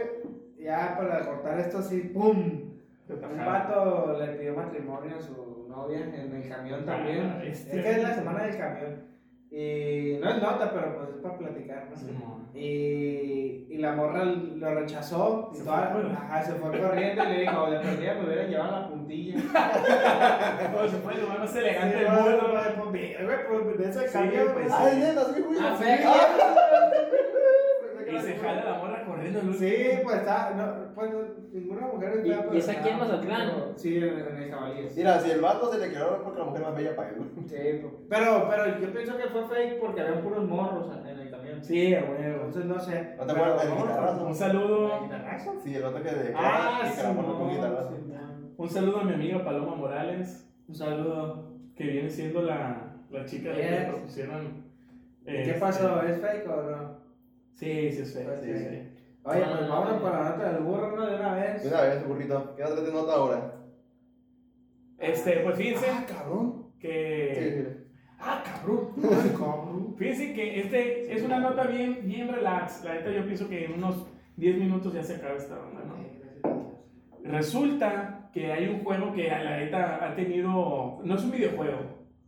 [0.60, 2.70] Ya para cortar esto así, ¡pum!
[3.07, 7.34] Un vato le pidió matrimonio a su novia en el camión también.
[7.38, 9.09] Ah, Es este- que es la semana del camión.
[9.52, 11.95] Y no es nota, pero pues es para platicar, ¿no?
[11.95, 12.50] Simón.
[12.54, 15.50] Y, y la morra lo rechazó.
[15.54, 18.43] Y Se toda- fue, ajá, se fue corriendo y le dijo: De perdida me hubiera
[18.43, 19.36] llevado la puntilla.
[20.78, 22.86] Oh, se fue lugar más elegante del Sí, mundo.
[22.89, 24.47] pues, de ese Sí, camión.
[24.54, 25.08] pues, pues, Ay, sí.
[25.62, 25.84] Ah, sí.
[27.93, 28.16] fue aquí.
[28.16, 28.99] Y se jala la morra
[29.36, 30.51] el Sí, pues está.
[30.55, 31.11] No, pues
[31.53, 32.53] ninguna mujer ¿Y- está.
[32.53, 33.51] y es aquí en Mazatlán?
[33.53, 34.97] pero- Sí, en, en el Jabalíes.
[34.97, 37.15] Mira, si el vato se le quedó es porque la mujer más bella para él,
[37.17, 37.30] güey.
[37.47, 41.30] Sí, pues, pero, pero yo pienso que fue fake porque había puros morros en el
[41.32, 41.63] camión.
[41.63, 42.45] Sí, huevo.
[42.45, 43.15] Entonces no sé.
[43.17, 44.25] ¿No te acuerdas del guitarrazo?
[44.27, 44.95] Un saludo.
[44.97, 45.53] ¿El guitarrazo?
[45.63, 47.15] Sí, el vato que de Ah, y que con.
[47.15, 48.53] Simón.
[48.57, 51.49] Un saludo a mi amiga Paloma Morales, Un saludo.
[51.75, 53.89] que viene siendo la, la chica de la.
[55.25, 56.01] ¿Y ¿Qué este, pasó?
[56.01, 56.97] ¿Es fake o no?
[57.53, 58.25] Sí, sí, es feo.
[58.27, 58.65] Pues sí, sí.
[58.65, 58.88] sí.
[59.24, 60.01] Oye, No, pues no, vámonos no.
[60.01, 61.05] con la nota del burro, ¿no?
[61.05, 61.65] De una De vez.
[61.65, 62.55] una vez, burrito.
[62.55, 63.53] ¿Qué otra te nota ahora?
[64.97, 66.65] Este, pues fíjense Ah, cabrón.
[66.74, 67.65] Sí, que.
[67.67, 67.86] sí.
[68.20, 68.89] Ah, cabrón.
[69.03, 69.95] Ay, cabrón.
[69.97, 72.84] Fíjense que este es una nota bien, bien relax.
[72.84, 74.05] La neta, yo pienso que en unos
[74.38, 75.99] 10 minutos ya se acaba esta onda, ¿no?
[77.24, 80.99] Resulta que hay un juego que a la neta ha tenido.
[81.03, 81.78] No es un videojuego,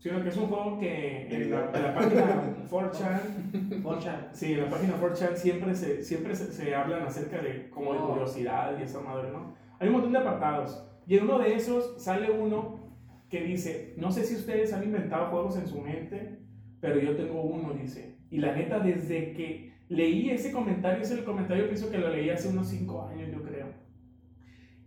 [0.02, 3.82] sino que es un juego que en la, en la página 4chan.
[3.84, 4.30] Pocha.
[4.34, 7.99] Sí, en la página 4chan siempre se, siempre se, se hablan acerca de como de
[7.99, 8.10] Oh.
[8.10, 9.54] curiosidad y esa madre, ¿no?
[9.80, 10.84] Hay un montón de apartados.
[11.06, 12.80] Y en uno de esos sale uno
[13.30, 16.39] que dice, no sé si ustedes han inventado juegos en su mente,
[16.80, 18.18] pero yo tengo uno, dice.
[18.32, 22.47] Y la neta, desde que leí ese comentario, ese comentario pienso que lo leí hace
[22.49, 23.68] unos 5 años, yo creo.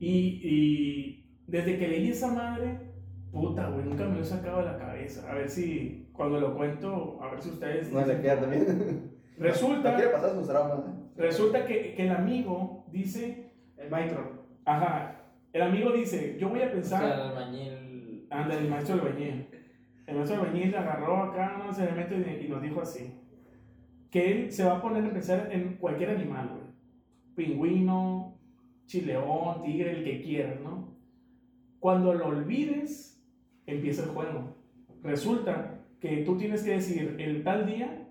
[0.01, 2.79] Y, y desde que leí esa madre,
[3.35, 5.31] puta, güey, nunca me lo he sacado de la cabeza.
[5.31, 7.93] A ver si, cuando lo cuento, a ver si ustedes...
[7.93, 9.11] No se queda también.
[9.39, 9.91] Resulta...
[9.91, 10.79] No quiere pasar sus traumas.
[10.87, 10.91] ¿eh?
[11.17, 14.45] Resulta que, que el amigo dice, El Mitro.
[14.65, 15.21] ajá,
[15.53, 18.27] el amigo dice, yo voy a O sea, pensar, el albañil.
[18.31, 19.49] anda, el maestro albañil.
[20.07, 23.21] El maestro albañil le agarró acá unos elementos y, y nos dijo así,
[24.11, 26.65] que él se va a poner a pensar en cualquier animal, güey.
[27.37, 28.37] Pingüino,
[28.87, 30.95] chileón, tigre, el que quieras, ¿no?
[31.81, 33.14] Cuando lo olvides,
[33.67, 34.57] empieza el juego.
[35.03, 38.09] Resulta que tú tienes que decir el tal día,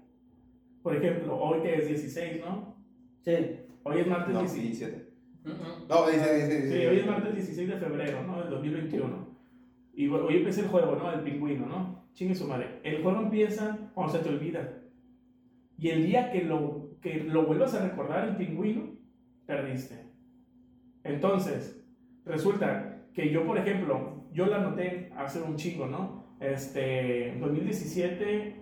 [0.81, 2.75] por ejemplo, hoy que es 16, ¿no?
[3.21, 3.31] Sí.
[3.83, 4.79] Hoy es martes No, 16.
[4.79, 5.13] 17.
[5.43, 5.87] Mm, mm.
[5.89, 6.79] No, dice, dice, dice.
[6.79, 8.41] Sí, hoy es martes 16 de febrero, ¿no?
[8.41, 9.33] Del 2021.
[9.95, 11.11] Y bueno, hoy empieza el juego, ¿no?
[11.11, 12.03] El pingüino, ¿no?
[12.13, 12.79] Chingue su madre.
[12.83, 14.81] El juego empieza cuando se te olvida.
[15.77, 18.91] Y el día que lo, que lo vuelvas a recordar, el pingüino,
[19.45, 20.05] perdiste.
[21.03, 21.83] Entonces,
[22.25, 26.23] resulta que yo, por ejemplo, yo la anoté hace un chingo, ¿no?
[26.39, 28.55] Este, en 2017,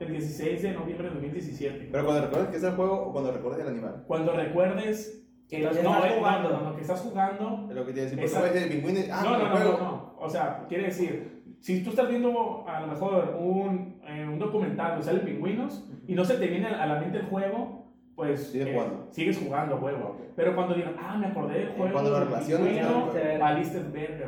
[0.00, 1.88] el 16 de noviembre de 2017.
[1.92, 4.04] Pero cuando recuerdes que es el juego o cuando recuerdes el animal.
[4.06, 6.50] Cuando recuerdes que Estás no, eh, jugando.
[6.50, 9.04] no, no, no, que estás jugando Es lo que te el pingüino y.
[9.10, 9.72] Ah, no, no, el no, juego.
[9.72, 10.14] no, no.
[10.20, 14.90] O sea, quiere decir, si tú estás viendo a lo mejor un, eh, un documental
[14.92, 18.68] donde salen pingüinos y no se te viene a la mente el juego, pues Sigues
[18.68, 19.08] eh, jugando.
[19.10, 20.08] sigues jugando, huevo.
[20.08, 20.20] Ok.
[20.36, 21.92] Pero cuando digan, ah, me acordé del juego.
[21.92, 24.26] Cuando lo relacionas, pingüino, valiste verga.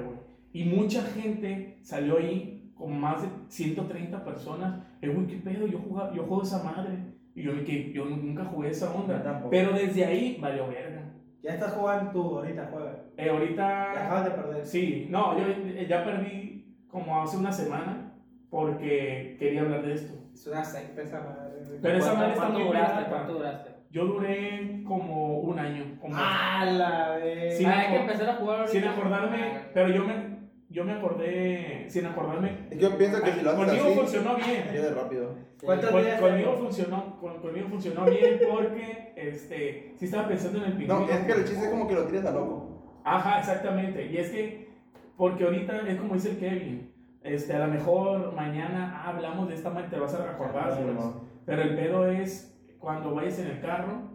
[0.53, 4.83] Y mucha gente salió ahí con más de 130 personas.
[5.03, 6.99] Eh, güey, qué pedo, yo, jugaba, yo juego esa madre.
[7.35, 9.23] Y yo que yo nunca jugué esa onda.
[9.23, 9.51] tampoco.
[9.51, 11.03] Pero desde ahí valió verga.
[11.43, 12.91] Ya estás jugando tú, ahorita juega.
[13.17, 13.93] Eh, Ya ahorita.
[13.93, 14.67] acabas de perder.
[14.67, 18.13] Sí, no, yo eh, ya perdí como hace una semana
[18.51, 20.15] porque quería hablar de esto.
[20.35, 21.79] Es una secta esa madre.
[21.81, 23.11] Pero esa ¿Cuánto- madre está ¿Cuánto muy duraste?
[23.11, 23.71] ¿Cuánto duraste?
[23.91, 25.85] Yo duré como un año.
[26.01, 27.65] Como, ¡Ah, la vez!
[27.67, 28.73] Ah, hay que empezar a jugar ahorita.
[28.73, 30.30] sin acordarme, Ah, pero yo me,
[30.71, 32.69] yo me acordé, sin acordarme.
[32.79, 34.69] Yo pienso que si lo haces Conmigo así, funcionó bien.
[34.73, 35.35] viene rápido.
[35.65, 40.73] ¿Cuántos Con- conmigo funcionó, con- conmigo funcionó bien porque este, sí estaba pensando en el
[40.73, 41.01] pingüino.
[41.01, 43.01] No, es que el chiste es como que lo tires a loco.
[43.05, 44.07] Ajá, exactamente.
[44.07, 44.71] Y es que,
[45.17, 46.93] porque ahorita es como dice el Kevin,
[47.23, 50.83] este, a lo mejor mañana ah, hablamos de esta manera, te vas a acordar, Sí,
[50.85, 50.95] pues.
[50.95, 51.21] no.
[51.45, 54.09] Pero el pedo es cuando vayas en el carro,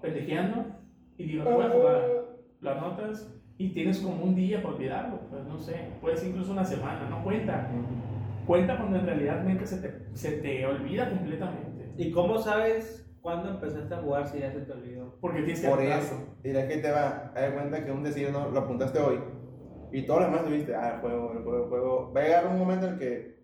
[0.00, 0.64] pendejeando,
[1.18, 2.02] y digas, voy a jugar,
[2.60, 6.52] lo anotas y tienes como un día para olvidarlo, pues no sé, puede ser incluso
[6.52, 7.68] una semana, no cuenta.
[8.46, 11.92] Cuenta cuando en realidad mente, se, te, se te olvida completamente.
[11.98, 15.14] ¿Y cómo sabes cuándo empezaste a jugar si ya se te olvidó?
[15.20, 16.04] Porque tienes que Por anotarlo.
[16.04, 16.36] eso.
[16.42, 19.20] Y la gente va a dar cuenta que un decir no lo apuntaste hoy.
[19.92, 22.12] Y todo lo demás tuviste, ah, el juego, el juego, el juego.
[22.16, 23.40] Va a llegar un momento en que.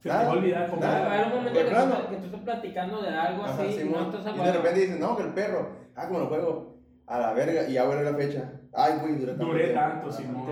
[0.00, 0.82] Se te va a olvidar como...
[0.82, 1.14] Va a Nada.
[1.14, 3.72] haber un momento De que, tú, que tú estás platicando de algo Ajá, así y
[3.72, 4.12] Simón.
[4.12, 5.70] no y de repente dices, no, que el perro.
[5.94, 6.75] Ah, como lo juego.
[7.06, 7.68] A la verga.
[7.68, 8.60] Y ya vuelve la fecha.
[8.72, 9.46] Ay, güey, duré tanto.
[9.46, 10.12] Duré tanto.
[10.12, 10.46] Simón.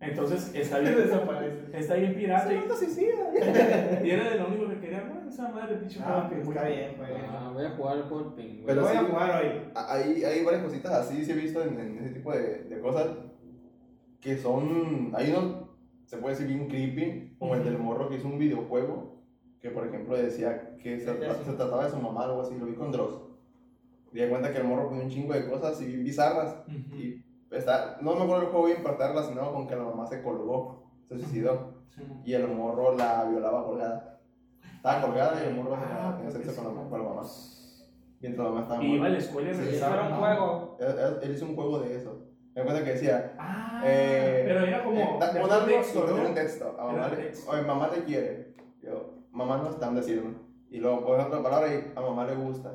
[0.00, 1.78] Entonces está bien, Desaparece.
[1.78, 2.48] está bien pirata.
[2.48, 3.30] Se y- suicida.
[4.04, 6.94] Y era de lo único que quería, bueno, esa madre, pinche Ah, pues está bien,
[6.96, 7.10] pues.
[7.30, 8.04] Ah, voy a jugar del
[8.34, 8.66] pingüino.
[8.66, 9.06] Pero Voy a sí.
[9.08, 9.48] jugar hoy.
[9.76, 13.10] Hay, hay varias cositas así, sí he visto en, en ese tipo de, de cosas
[14.20, 15.12] que son.
[15.14, 15.68] Hay unos,
[16.06, 19.22] se puede decir, bien creepy, como el del morro que hizo un videojuego
[19.60, 22.66] que, por ejemplo, decía que se, se trataba de su mamá o algo así, lo
[22.66, 23.20] vi con Dross.
[24.12, 26.56] Y di cuenta que el morro ponía un chingo de cosas y bien bizarras.
[26.68, 26.96] Ujú.
[26.96, 30.06] Y está, no me acuerdo el juego bien, pero está relacionado con que la mamá
[30.06, 31.82] se colgó, se suicidó.
[31.94, 32.02] Sí.
[32.24, 34.20] Y el morro la violaba colgada.
[34.76, 37.22] Estaba colgada y el morro Ah, tenía sexo con la, con la mamá.
[38.20, 40.16] Mientras la mamá estaba Y iba a la escuela y Sí, era un ¿no?
[40.16, 40.76] juego.
[40.80, 42.18] Él, él- él hizo un juego de eso.
[42.54, 44.96] Me cuenta que decía, Ah, Eh, pero era como.
[45.00, 46.28] eh, da- algo texto, ¿no?
[46.28, 46.76] un texto.
[46.78, 47.50] A mamá texto.
[47.50, 48.54] oye, mamá te quiere.
[48.82, 50.34] Yo, mamá no está en decirme.
[50.70, 52.74] Y luego pones otra palabra y a mamá le gusta.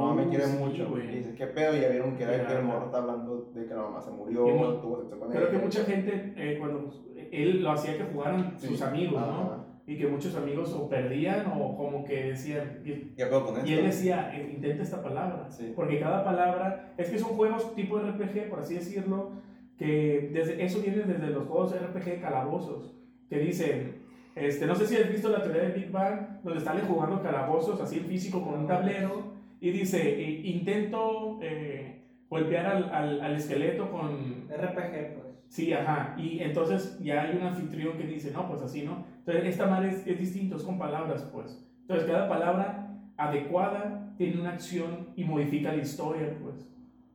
[0.00, 0.88] Mamá me quiere sí, mucho.
[0.88, 1.04] güey.
[1.12, 1.76] Y dices, ¿qué pedo?
[1.76, 4.46] Y ya vieron que, era, el morro está hablando de que la mamá se murió,
[4.46, 5.50] mu- tuvo sexo con Creo ella.
[5.50, 6.90] que mucha gente, eh, cuando
[7.32, 8.68] él lo hacía que jugaran Sí.
[8.68, 9.66] sus amigos, ¿no?
[9.88, 12.80] Y que muchos amigos o perdían o como que decían.
[12.84, 13.24] Y, ¿Qué
[13.64, 15.46] y él decía, eh, intenta esta palabra.
[15.50, 15.72] Sí.
[15.76, 16.92] Porque cada palabra.
[16.96, 19.30] Es que son juegos tipo RPG, por así decirlo.
[19.78, 22.96] Que desde, eso viene desde los juegos RPG de calabozos.
[23.28, 24.04] Que dicen.
[24.34, 27.80] Este, no sé si has visto la teoría de Big Bang, donde están jugando calabozos
[27.80, 33.36] así en físico con un tablero, y dice, eh, intento eh, golpear al, al, al
[33.36, 35.26] esqueleto con, RPG, pues.
[35.48, 36.14] Sí, ajá.
[36.18, 39.04] Y entonces ya hay un anfitrión que dice, no, pues así, ¿no?
[39.18, 41.64] Entonces, esta madre es, es distinto, es con palabras, pues.
[41.82, 46.68] Entonces, cada palabra adecuada tiene una acción y modifica la historia, pues.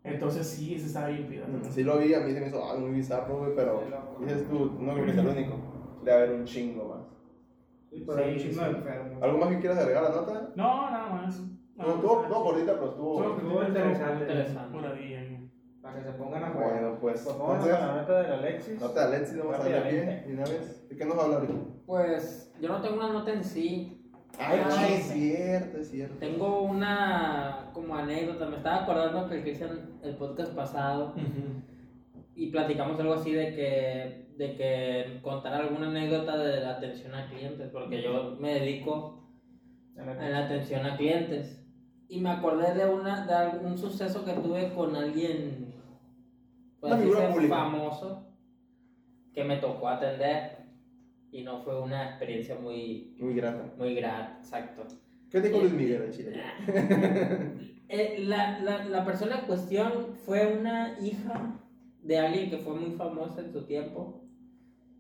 [0.04, 1.52] Entonces, sí, ese está bien pirata.
[1.52, 3.84] Mm, Sí lo vi, a mí se me hizo ah, muy bizarro, güey, pero
[4.20, 5.56] dices tú, no creo que sea el único.
[6.04, 7.08] Debe haber un chingo más.
[7.92, 8.72] Sí, pero hay un Sí, chingo sí.
[8.72, 9.22] de enfermos.
[9.24, 10.50] ¿Algo más que quieras agregar a la nota?
[10.56, 11.44] No, nada más.
[11.76, 13.36] No, estuvo, no cortita, pero estuvo...
[13.36, 14.24] Estuvo interesante.
[14.24, 14.78] Interesante.
[15.82, 16.72] Para que se pongan a jugar.
[16.74, 18.80] Bueno, pues, Pues vamos entonces, a la nota del Alexis.
[18.82, 20.90] nota de Alexis, vamos a darle pie de una vez.
[20.90, 21.54] ¿De qué nos habla ahorita?
[21.88, 23.98] Pues yo no tengo una nota en sí.
[24.38, 26.18] Ay, Ah, sí, es cierto, es cierto.
[26.20, 28.46] Tengo una como anécdota.
[28.48, 31.16] Me estaba acordando que el Cristian el podcast pasado
[32.36, 37.28] y platicamos algo así de que de que contar alguna anécdota de la atención a
[37.30, 39.28] clientes porque yo me dedico
[40.00, 41.61] a la atención a clientes
[42.12, 45.74] y me acordé de una de algún suceso que tuve con alguien
[46.82, 48.28] pues, Una famoso
[49.34, 50.58] que me tocó atender
[51.32, 53.64] y no fue una experiencia muy Muy grata.
[53.78, 54.84] muy grata exacto
[55.30, 56.42] ¿Qué te dijo Luis Miguel de Chile?
[57.94, 61.60] Eh, la, la, la persona en cuestión fue una hija
[62.02, 64.24] de alguien que fue muy famosa en su tiempo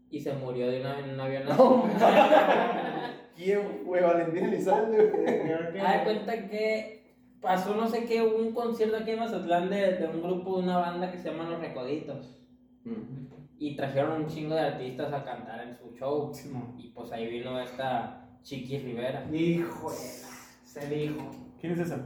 [0.09, 1.43] y se murió de una, en un avión.
[1.45, 1.85] No,
[3.37, 5.71] ¿Quién fue Valentín Elizalde?
[5.81, 7.00] Haz cuenta que
[7.41, 10.63] pasó no sé qué, hubo un concierto aquí en Mazatlán de, de un grupo, de
[10.63, 12.37] una banda que se llama Los Recoditos.
[12.85, 13.25] Mm.
[13.57, 16.31] Y trajeron un chingo de artistas a cantar en su show.
[16.77, 19.25] Y pues ahí vino esta Chiqui Rivera.
[19.31, 21.29] Hijo de la- Se dijo.
[21.59, 21.97] ¿Quién es esa?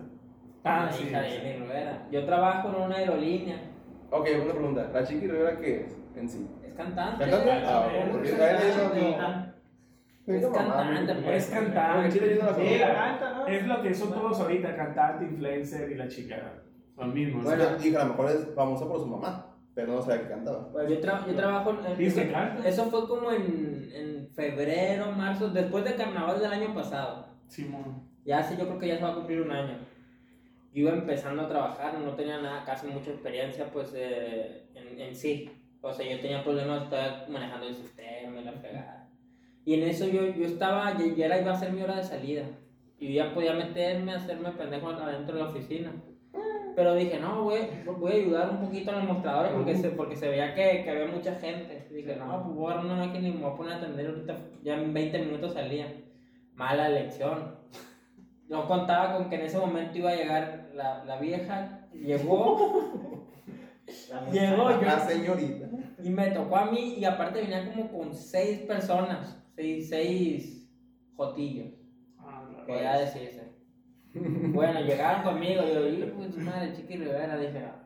[0.66, 1.04] Ah, la sí.
[1.08, 1.30] hija de.
[1.30, 2.08] Jenny Rivera.
[2.12, 3.62] Yo trabajo en una aerolínea.
[4.12, 4.90] Ok, una pregunta.
[4.94, 6.48] ¿La Chiqui Rivera qué es en sí?
[6.66, 7.24] Es cantante.
[7.24, 7.52] ¿Cantante?
[7.52, 8.32] Ah, Ah, porque
[10.28, 11.44] Es cantante, pues.
[11.44, 12.12] Es cantante.
[12.12, 13.48] Sí, canta, ¿no?
[13.48, 16.54] Es lo que son todos ahorita, cantante, influencer y la chica.
[16.98, 17.44] Lo mismo.
[17.44, 17.86] Bueno, ¿sí?
[17.90, 20.72] dije, a lo mejor es famosa por su mamá, pero no sabía que cantaba.
[20.72, 21.98] Pues yo, tra- yo trabajo en...
[21.98, 22.68] Dice eso, que canta.
[22.68, 27.28] eso fue como en, en febrero, marzo, después de carnaval del año pasado.
[27.48, 28.10] Simón.
[28.26, 29.78] Ya hace, yo creo que ya se va a cumplir un año.
[30.74, 35.16] Yo iba empezando a trabajar, no tenía nada, casi mucha experiencia, pues, eh, en, en
[35.16, 35.52] sí.
[35.82, 39.05] O sea, yo tenía problemas, estaba manejando el sistema y la fregada.
[39.66, 42.44] Y en eso yo, yo estaba, ya, era, iba a ser mi hora de salida.
[43.00, 45.92] Y ya podía meterme, hacerme pendejo adentro de la oficina.
[46.76, 50.16] Pero dije, no, güey, voy a ayudar un poquito en los mostradores porque se, porque
[50.16, 51.88] se veía que, que había mucha gente.
[51.90, 54.38] Dije, no, pues voy a una máquina y me voy a poner a atender ahorita,
[54.62, 55.88] ya en 20 minutos salía.
[56.54, 57.56] Mala elección.
[58.50, 63.10] No contaba con que en ese momento iba a llegar la, la vieja, llegó,
[64.32, 65.68] llegó yo La señorita.
[66.04, 70.68] y me tocó a mí y aparte venía como con seis personas, seis, seis
[71.16, 71.70] jotillos,
[72.18, 73.52] Ah, la ya decirse.
[74.14, 77.82] Bueno, llegaron conmigo, yo, y pues madre, Chiqui Rivera, dije, ah,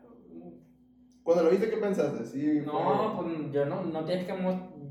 [1.24, 2.26] Cuando lo viste, ¿qué pensaste?
[2.26, 4.34] Sí, no, pues yo no, no tienes que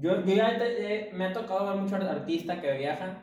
[0.01, 3.19] yo, yo ya te- eh, me ha tocado ver muchos artistas que viajan,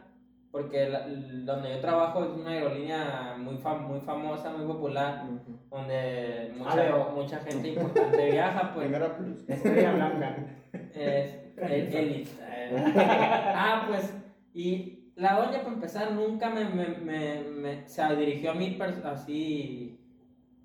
[0.52, 5.24] porque la- donde yo trabajo es una aerolínea muy, fam- muy famosa, muy popular,
[5.70, 7.12] donde mucha, Aleo.
[7.12, 8.88] mucha gente importante viaja, pues.
[8.88, 9.44] Primera plus.
[9.48, 10.46] Estrella blanca.
[10.94, 12.32] Es Elite.
[12.98, 14.14] ah, pues,
[14.54, 19.04] y la doña, para empezar, nunca me, me, me, me- se dirigió a mí pers-
[19.06, 20.00] así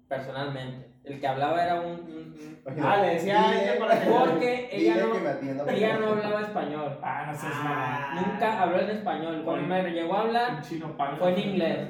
[0.08, 0.88] personalmente.
[1.04, 1.92] El que hablaba era un...
[2.00, 2.34] un-
[2.66, 6.98] un- Ah, le decía a ella para que- porque ella no, ella no hablaba español.
[7.02, 8.22] Ah, no seas Ah.
[8.26, 9.42] Nunca habló en español.
[9.44, 11.16] Cuando me llegó a hablar, chino pan.
[11.18, 11.88] fue en inglés.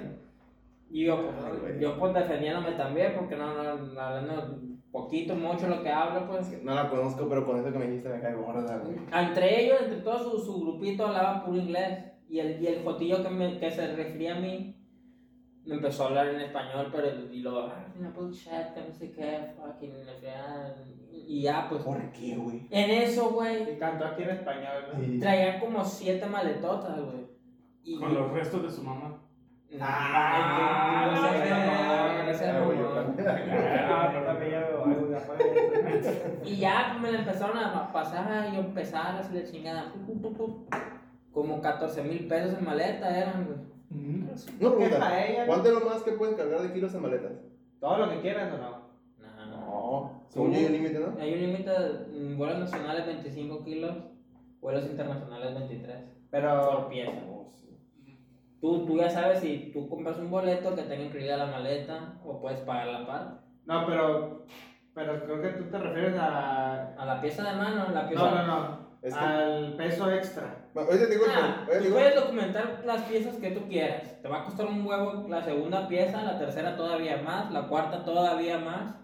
[0.90, 1.30] Y yo,
[1.60, 6.62] pues, yo pues defendiéndome también, porque no, no, hablando poquito, mucho lo que hablo, pues.
[6.62, 8.96] No la conozco, pero con eso que me dijiste me cae gorda, güey.
[9.12, 12.04] Entre ellos, entre todo su, su grupito, hablaban puro inglés.
[12.28, 14.76] Y el, y el jotillo que, me, que se refería a mí
[15.66, 19.12] me empezó a hablar en español, pero y lo, ah, una bullshit, que no sé
[19.12, 20.76] qué, fucking, la fregada",
[21.10, 21.82] y ya, pues.
[21.82, 22.66] ¿Por qué, güey?
[22.70, 25.00] En eso, güey, Y cantó aquí en español, ¿no?
[25.00, 25.18] Sí.
[25.18, 27.26] traían como siete maletotas, güey.
[27.82, 29.22] Y Con los restos de su mamá.
[29.80, 32.50] Ah, no no Ah.
[33.88, 35.44] Ah, afuera.
[36.44, 39.92] Y ya me la empezaron a pasar y yo empezar así la chingada.
[41.32, 43.70] Como 14 mil pesos en maleta eran, güey.
[44.58, 45.26] ¿Qué pregunta.
[45.26, 45.46] ella?
[45.46, 47.32] ¿Cuánto es lo más que puedes cargar de kilos en maletas?
[47.80, 48.70] Todo lo que quieras o no.
[49.18, 49.56] No, no.
[49.56, 50.22] No.
[50.28, 51.20] Según hay un límite, ¿no?
[51.20, 53.96] Hay un límite de mm, vuelos nacionales 25 kilos,
[54.60, 56.88] vuelos internacionales 23 por Pero.
[56.88, 57.12] pieza.
[58.60, 62.40] Tú, tú ya sabes si tú compras un boleto que tenga incluida la maleta o
[62.40, 63.34] puedes pagar la parte.
[63.66, 64.46] No, pero.
[64.92, 66.94] Pero creo que tú te refieres a.
[66.98, 68.22] A la pieza de mano, la pieza.
[68.24, 68.90] No, no, no.
[69.02, 70.68] Es que- Al peso extra.
[70.74, 74.20] Ahorita te digo, Ah, tú digo- puedes documentar las piezas que tú quieras.
[74.20, 78.04] Te va a costar un huevo la segunda pieza, la tercera todavía más, la cuarta
[78.04, 78.94] todavía más.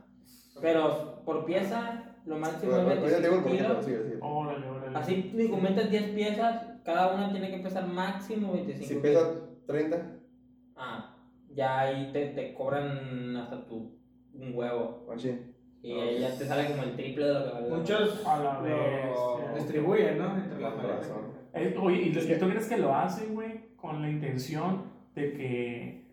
[0.61, 4.19] Pero por pieza, lo máximo Bueno, es ahorita te digo el 25 porqué, pero kilos.
[4.23, 4.99] Órale, órale.
[4.99, 9.23] Así documentas 10 piezas, cada una tiene que pesar máximo 25 Si kilos.
[9.25, 10.13] pesa 30,
[10.77, 11.17] Ah,
[11.55, 13.97] ya ahí te, te cobran hasta tu
[14.35, 15.05] un huevo.
[15.09, 15.55] machín.
[15.83, 17.69] Y ahí ya te sale como el triple de lo que vale.
[17.71, 19.55] Muchos A la lo bestia.
[19.55, 20.37] distribuyen, ¿no?
[20.37, 20.75] Entre las.
[21.55, 24.83] Eh, Oye, ¿y los- tú crees que lo hacen, güey, con la intención
[25.15, 26.06] de que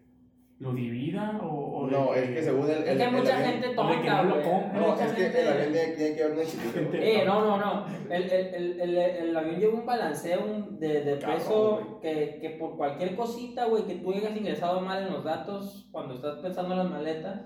[0.63, 2.83] lo divida o, o No, es que según el.
[2.83, 4.79] Es el- que hay el mucha gente de que tonta, no lo compra.
[4.79, 6.73] No, es que gente- el avión tiene, tiene que haber un equilibrio.
[6.91, 7.85] Gente- Eh, no, no, no.
[8.09, 12.37] El, el, el, el, el avión lleva un balanceo un- de, de Cabrón, peso que,
[12.41, 16.37] que por cualquier cosita, güey, que tú hayas ingresado mal en los datos cuando estás
[16.37, 17.41] pensando en las maletas,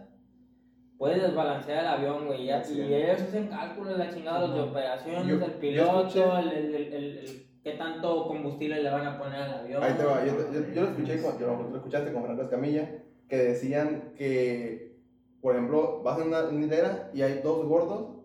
[0.97, 2.45] puedes desbalancear el avión, güey.
[2.45, 2.79] ya- Sí.
[2.81, 6.93] Y ellos hacen cálculos, la chingada, los de operaciones, yo el piloto, el, el, el,
[6.93, 9.83] el- el- qué tanto combustible le van a poner al avión.
[9.83, 12.89] Ahí te va, yo, yo, yo lo escuché, con, yo, lo escuchaste con Fernando Escamilla,
[13.27, 14.97] que decían que,
[15.41, 18.15] por ejemplo, vas en una, una hilera y hay dos gordos,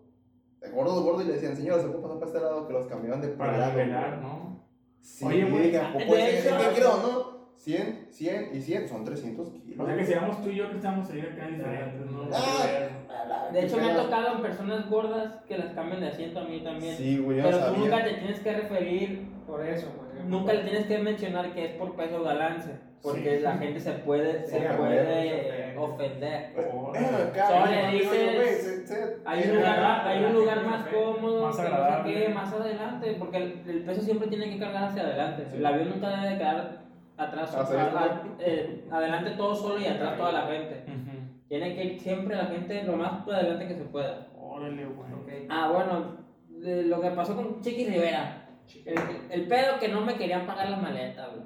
[0.63, 3.21] eh, gordos, gordos, y le decían, señora, se pasar para este lado, que los cambiaban
[3.21, 4.23] de Para plano, nivelar, güey.
[4.23, 4.63] ¿no?
[5.01, 7.33] Sí, Oye, güey, dije, de pues, hecho- es que ¿no?
[7.57, 9.79] 100, 100 y 100 son 300 kilos.
[9.79, 12.29] O sea que si éramos tú y yo que estamos ahí acá diferentes, ¿no?
[12.33, 16.45] Ah, De hecho, me ha tocado en personas gordas que las cambian de asiento a
[16.45, 16.97] mí también.
[16.97, 17.79] Sí, güey, yo no Pero tú sabía.
[17.81, 20.29] nunca te tienes que referir Por eso, güey.
[20.29, 22.71] Nunca le tienes que mencionar que es por peso o balance,
[23.03, 23.43] porque Sí.
[23.43, 26.53] la gente se puede, se Sí, puede ofender.
[26.55, 31.57] Solo le dices, Hay un lugar, ah, hay un lugar más cómodo, Más
[32.05, 35.47] que más adelante, porque el, el peso siempre tiene que cargar hacia adelante.
[35.53, 36.83] El avión nunca debe de quedar
[37.17, 40.85] atrás, a- a- eh, adelante todo solo y atrás toda la gente.
[40.87, 41.19] Ujú.
[41.49, 44.29] Tiene que ir siempre la gente lo más adelante que se pueda.
[44.39, 45.47] Órale, güey.
[45.49, 46.17] Ah, bueno,
[46.49, 48.39] de lo que pasó con Chiqui Rivera.
[48.87, 48.97] El,
[49.31, 51.43] el pedo que no me querían pagar las maletas, güey.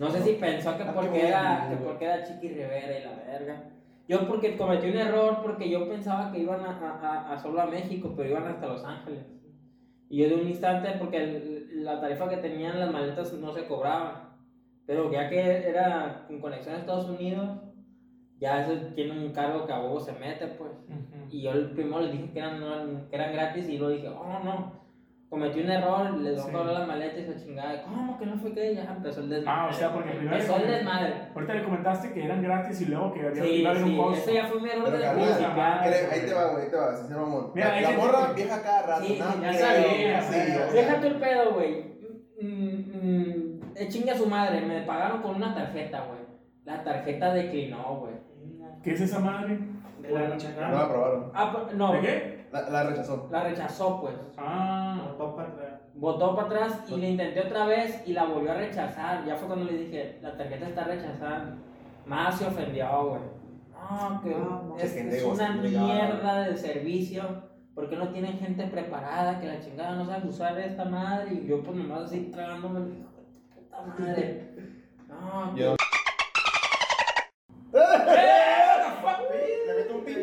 [0.00, 3.12] No sé si pensó que Ah, porque era, que porque era Chiqui Rivera y la
[3.32, 3.62] verga.
[4.08, 7.66] Yo porque cometí un error porque yo pensaba que iban a, a- a- solo a
[7.66, 9.24] México, pero iban hasta Los Ángeles.
[10.08, 13.66] Y yo de un instante, porque el- la tarifa que tenían las maletas no se
[13.66, 14.36] cobraba.
[14.86, 17.58] Pero ya que era con conexión a Estados Unidos,
[18.38, 20.72] ya eso tiene un cargo que a huevo se mete, pues.
[20.88, 21.28] Ujú.
[21.30, 24.08] Y yo el primero les dije que eran, no- que eran gratis y luego dije,
[24.08, 24.79] oh no,
[25.30, 26.50] cometí un error, les doy Sí.
[26.50, 27.82] a cobrar las maletas y se chingada.
[27.84, 29.60] ¿Cómo que no fue que ya empezó el desmadre?
[29.62, 31.14] Ah, o sea, porque primero Empezó el le- desmadre.
[31.34, 34.14] Ahorita le comentaste que eran gratis y luego que había Sí, haber un sí, costo.
[34.22, 35.14] ese ya fue mi error Pero, de Ahí
[36.26, 37.52] te va, güey, ahí te va, sin ser mamón.
[37.54, 39.04] Mira, La, la morra vieja cada rato.
[39.04, 40.36] Sí, no, ya sabía, sí,
[40.74, 41.90] Déjate el pedo, güey.
[42.42, 46.20] Mm, mm, eh, chinga su madre, me pagaron con una tarjeta, güey.
[46.64, 48.14] La tarjeta declinó, güey.
[48.82, 49.58] ¿Qué es esa madre?
[50.02, 50.28] De la
[50.68, 51.30] No la aprobaron.
[51.34, 52.46] Ah, pues, no, ¿De qué?
[52.52, 53.28] La, la rechazó.
[53.30, 54.14] la rechazó, pues.
[54.36, 55.80] Ah, Botó para atrás.
[55.94, 59.24] Votó para atrás y le intenté otra vez y la volvió a rechazar.
[59.24, 61.56] Ya fue cuando le dije, la tarjeta está rechazada.
[62.06, 63.20] Más se ofendió, güey.
[63.72, 67.22] No, que No, es, qué es negocio una mierda de servicio.
[67.74, 71.34] porque no tienen gente preparada que la chingada no sabe usar esta madre?
[71.34, 74.46] Y yo pues nomás así tragándome, hijo de tu puta madre.
[75.10, 75.74] No, Yo-
[77.72, 80.16] Le meto un pin.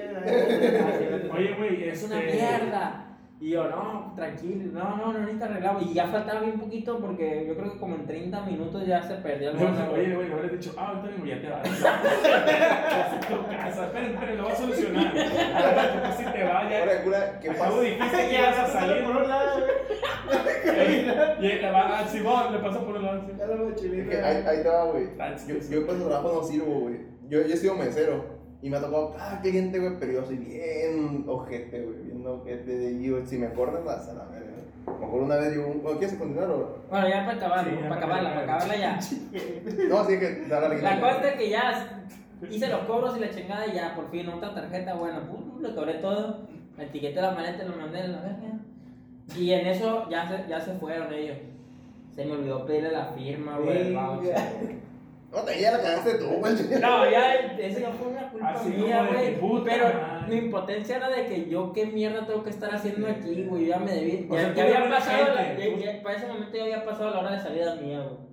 [1.34, 3.04] Oye, güey, es una este- mierda.
[3.40, 5.80] Y yo, no, tranquilo, no, no, no necesita arreglado.
[5.80, 9.14] Y ya faltaba bien poquito porque yo creo que como en 30 minutos ya se
[9.18, 10.28] perdió el Oye, güey.
[10.28, 11.84] le dicho, ah, ahorita vengo, ya te vas.
[11.84, 15.06] Vas a tu casa, esperen, esperen, lo a solucionar.
[15.08, 16.82] Ahora que si te vayas.
[16.82, 17.82] Ahora, cura, ¿qué Acabo pasa?
[17.82, 19.04] dijiste que ibas a salir.
[19.04, 21.00] por un lado, güey.
[21.40, 23.22] Y le va al Simón, le pasa por el lado.
[23.28, 25.10] Ya ahí, te va, güey.
[25.20, 26.96] Ah, Yo, yo trabajo no sirvo, güey.
[27.30, 28.37] Yo, yo he sido mesero.
[28.62, 32.02] Y me ha tocado cada cliente, güey, pero yo soy bien ojete, güey.
[32.04, 32.92] Bien ojete.
[32.92, 34.48] Y yo, si me corren, vas a la verga.
[34.88, 36.78] Me acuerdo una vez, yo, ¿o ¿quieres continuar o?
[36.90, 38.62] Bueno, ya para acabar, Sí, ya para acabarla, para acabar.
[38.62, 39.00] acabarla ya.
[39.90, 42.08] No, sí, que te la La cosa es que ya
[42.50, 45.76] hice los cobros y la chingada y ya por fin otra tarjeta, bueno, pum, le
[45.76, 46.48] cobré todo,
[46.78, 48.60] me etiqueté la maleta y lo mandé a la verga.
[49.38, 51.38] Y en eso ya se, ya se fueron ellos.
[52.16, 54.36] Se me olvidó pedirle la firma, güey, el voucher.
[55.38, 56.54] No, te ya la cagaste tú, güey.
[56.82, 59.64] No, ya, ya fue una culpa Así mía, como de güey.
[59.66, 60.28] Pero madre.
[60.28, 63.68] mi impotencia era de que yo qué mierda tengo que estar haciendo aquí, güey.
[63.68, 64.28] Ya me debí.
[64.30, 65.78] O Ya, sea, tú ya había pasado, la- gente.
[65.80, 68.28] ya- ya- para ese momento ya había pasado la hora de salida mía, güey.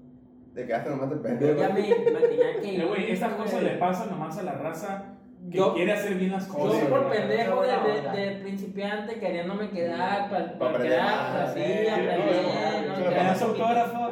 [0.54, 1.60] Te quedaste nomás de Yo pendejo.
[1.60, 1.86] ya me, me
[2.28, 2.80] tenía que ir.
[2.80, 3.64] Eh, Güey, estas cosas güey.
[3.64, 5.04] le pasan nomás a la raza
[5.50, 6.84] que Yo- quiere hacer bien las Yo cosas.
[6.86, 7.18] por güey.
[7.18, 8.12] pendejo de, onda.
[8.12, 12.32] de, de principiante queriéndome quedar para Pa' aprender quedar más, así, aprender, no, ¿no?
[12.96, 14.03] sí, Me Quedar das un poquito- autógrafo,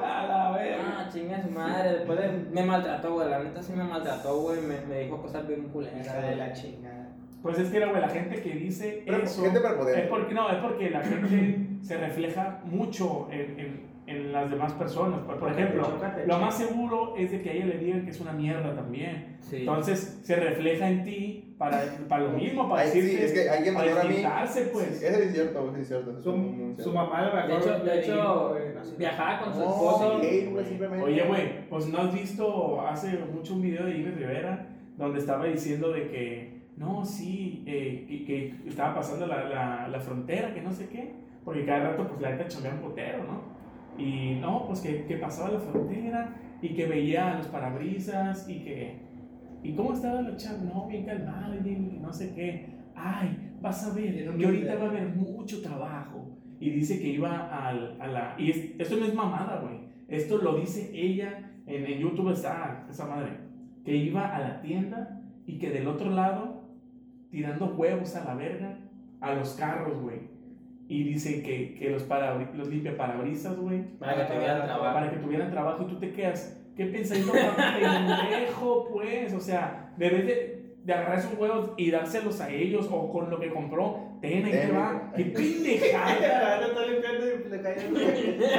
[1.62, 5.20] madre, después de, me maltrató, güey, la neta sí me maltrató, güey, me, me dijo
[5.20, 6.06] cosas bien culeras.
[6.06, 7.08] Hija de la chingada.
[7.42, 9.42] Pues es que, güey, la gente que dice Pero, eso.
[9.42, 10.02] gente prepotente.
[10.02, 14.72] Es porque, no, es porque la gente se refleja mucho en, en, en las demás
[14.72, 15.20] personas.
[15.20, 17.66] Por, por Porque ejemplo, te choca, te lo más seguro es de que a ella
[17.66, 19.36] le digan que es una mierda también.
[19.40, 19.56] Sí.
[19.58, 23.74] Entonces se refleja en ti para, para lo mismo, para Ay, sí, es que alguien
[23.74, 24.16] para mayor a mí.
[24.72, 24.98] pues.
[24.98, 26.20] Sí, es cierto, es cierto.
[26.20, 27.46] Su, su mamá lo.
[27.48, 28.96] De hecho, de hecho no sé.
[28.96, 30.20] viajaba con su No, esposo.
[30.68, 31.04] simplemente.
[31.04, 35.44] Oye, güey, pues no has visto hace mucho un video de Ives Rivera donde estaba
[35.46, 40.60] diciendo de que, no, sí, eh, que, que estaba pasando la, la, la frontera, que
[40.60, 41.12] no sé qué,
[41.44, 43.51] porque cada rato pues la neta chambea un potero, ¿no?
[43.98, 48.96] Y no, pues que, que pasaba la frontera y que veía los parabrisas y que,
[49.62, 50.58] ¿y cómo estaba la chava?
[50.58, 52.72] No, bien calmada y bien- no sé qué.
[52.94, 56.28] Ay, vas a ver, que ahorita va a haber mucho trabajo.
[56.60, 58.34] Y dice que iba al, a la...
[58.38, 59.80] Y es- esto no es mamada, güey.
[60.08, 63.30] Esto lo dice ella, en, en YouTube está esa madre,
[63.84, 66.68] que iba a la tienda y que del otro lado,
[67.30, 68.78] tirando huevos a la verga,
[69.20, 70.31] a los carros, güey.
[70.92, 74.94] Y dice que, que los, parabri- los limpia parabrisas, güey, Para que tuvieran trabajo.
[74.94, 79.32] para que tuvieran trabajo y tú te quedas, ¿qué pensadito pendejo, pues?
[79.32, 83.38] O sea, debes de, de agarrar esos huevos y dárselos a ellos o con lo
[83.40, 86.54] que compró, ten, ahí te va, qué pendejada.
[86.54, 88.52] Ahora está limpiando y le cae ¿Ves?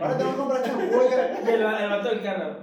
[0.00, 1.40] Ahora te vas a comprar champú, oiga.
[1.44, 2.56] Y el, el vato del carro.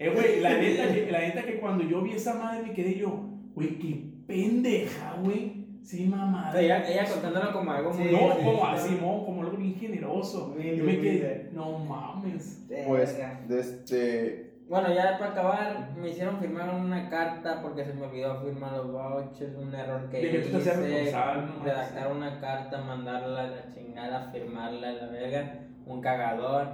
[0.00, 2.94] Eh, güey, la neta, que, la neta que cuando yo vi esa madre me quedé
[2.98, 5.57] yo, güey, qué pendeja, güey.
[5.88, 6.60] Sí, mamada.
[6.60, 8.12] Ella, ella contándolo como algo muy.
[8.12, 8.68] No, sí, como sí.
[8.74, 10.54] así, no, como algo bien generoso.
[10.54, 12.62] Yo me quedé, no mames.
[12.86, 13.18] Pues,
[13.48, 14.52] este.
[14.68, 18.92] Bueno, ya para acabar, me hicieron firmar una carta porque se me olvidó firmar los
[18.92, 21.64] vouchers, un error que De que tú te hacías hice, responsable, ¿no?
[21.64, 25.54] redactar una carta, mandarla a la chingada, firmarla a la verga,
[25.86, 26.68] un cagador,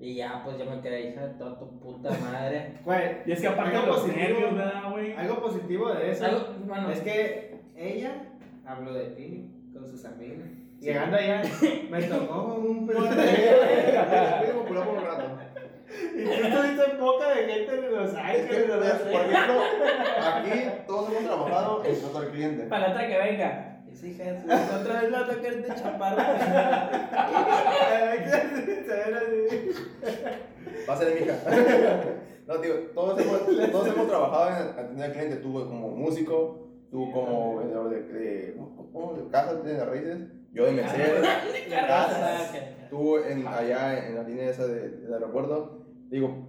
[0.00, 2.72] y ya pues yo me quedé hija de toda tu puta madre.
[2.84, 5.12] Güey, Y es que aparte de algo los positivo- nervios, ¿verdad, güey?
[5.12, 8.22] Algo positivo de eso Algo, bueno, es que ella
[8.66, 10.48] habló de ti con sus amigas.
[10.80, 11.42] Llegando allá,
[11.90, 13.16] me tocó un popular
[14.68, 15.38] por un rato.
[16.14, 19.12] Y tú estuviste en boca de gente de Los Es que, Ángeles, por no sé.
[19.14, 19.60] ejemplo,
[20.34, 20.50] aquí
[20.86, 22.64] todos hemos trabajado en trato al cliente.
[22.64, 23.72] Para la otra que venga.
[23.94, 26.22] Su- Otra vez va a tocar de chaparro.
[30.88, 31.36] Va a ser mi hija.
[32.46, 35.36] No, tío, todos hemos, todos hemos trabajado en atender al cliente.
[35.36, 40.18] Tú como músico, tú como vendedor de, de, de casas de raíces,
[40.52, 41.22] yo de mesero.
[41.70, 42.38] Casa,
[42.90, 46.46] Tú en, allá en la línea esa de- aeropuerto, digo,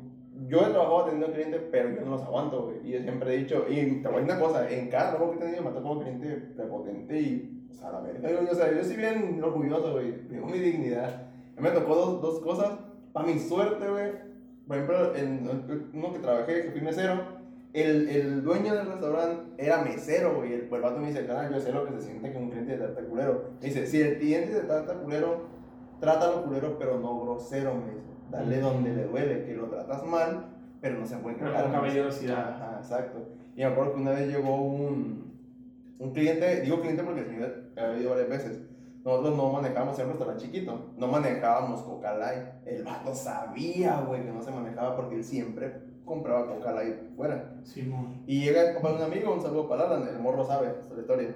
[0.47, 2.88] yo he trabajado atendiendo al cliente, pero yo no los aguanto, güey.
[2.88, 5.31] Y yo siempre he dicho, y te voy a decir una cosa, en cada trabajo
[5.31, 8.29] que he tenido me ha tocado cliente prepotente y, o sea, la verga.
[8.29, 11.23] Yo, o sea, yo soy bien orgulloso, güey, tengo mi dignidad.
[11.57, 12.77] Me tocó dos, dos cosas,
[13.13, 14.11] para mi suerte, güey.
[14.67, 17.19] Por ejemplo, en uno que trabajé, que fui mesero,
[17.82, 20.53] el, el dueño del restaurante era mesero, güey.
[20.53, 22.73] El, el vato me dice, cara, yo sé lo que se siente que un cliente
[22.73, 23.51] te trata culero.
[23.61, 25.47] Me dice, si el cliente te trata culero,
[25.99, 28.07] trátalo culero, pero no grosero, me dice.
[28.30, 30.47] Dale donde le duele, que lo tratas mal,
[30.82, 31.65] pero no se puede Pero quejar.
[31.65, 31.75] dice.
[31.78, 32.49] caballerosidad.
[32.55, 33.19] Ajá, exacto.
[33.55, 35.34] Y me acuerdo que una vez llegó un,
[35.99, 38.61] un cliente, digo cliente porque señor había ido varias veces.
[39.05, 42.43] Nosotros no manejábamos un restaurante chiquito, no manejábamos Coca Light.
[42.65, 47.59] El vato sabía, güey, que no se manejaba porque él siempre compraba Coca Light fuera.
[47.63, 48.23] Simón.
[48.25, 51.35] Y llega de un amigo, un saludo para Alan, el morro sabe la historia.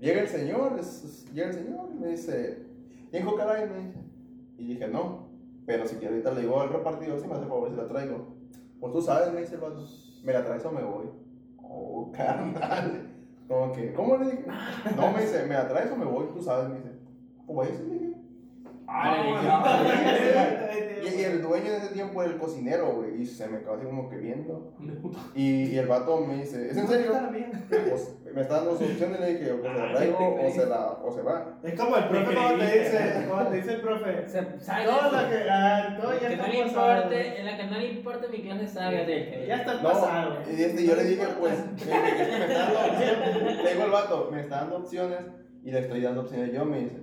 [0.00, 2.64] Llega el señor, es- es- llega el señor y me dice,
[3.10, 3.70] ¿tiene Coca Light?
[3.70, 3.98] Me dice.
[4.58, 5.28] Y dije, no,
[5.66, 8.28] pero si ahorita le digo al repartidor si me hace favor si la traigo.
[8.80, 9.58] Pues tú sabes, me dice
[10.24, 11.06] ¿me la traes o me voy?
[11.62, 13.08] Oh, carnal.
[13.48, 14.44] Como que, ¿cómo le dije?
[14.96, 16.26] No, me dice, ¿me la traes o me voy?
[16.32, 16.90] Tú sabes, me dice.
[17.46, 17.70] Pues.
[17.70, 18.11] Ah,
[21.02, 23.74] Y, y el dueño de ese tiempo era el cocinero, güey, y se me quedó
[23.74, 24.72] así como que viendo.
[25.34, 27.12] Y, y el vato me dice, ¿es en serio?
[27.68, 30.86] Pues me está dando dos opciones, le dije, o se la traigo o se, la,
[31.02, 31.58] o se va.
[31.62, 34.12] Es como el profe cuando te dice, cuando te dice el profe.
[34.84, 36.96] Todo lo que, ah, todo ya que no está le pasado.
[36.96, 39.82] importe, en la que no le importe mi clase salga de que Ya está No,
[39.82, 40.38] pasado.
[40.56, 41.54] y este, yo le dije, pues,
[41.86, 43.62] me, me- me está dando opciones.
[43.64, 45.18] Le digo al vato, me está dando opciones
[45.64, 46.96] y le estoy dando opciones yo, me dice.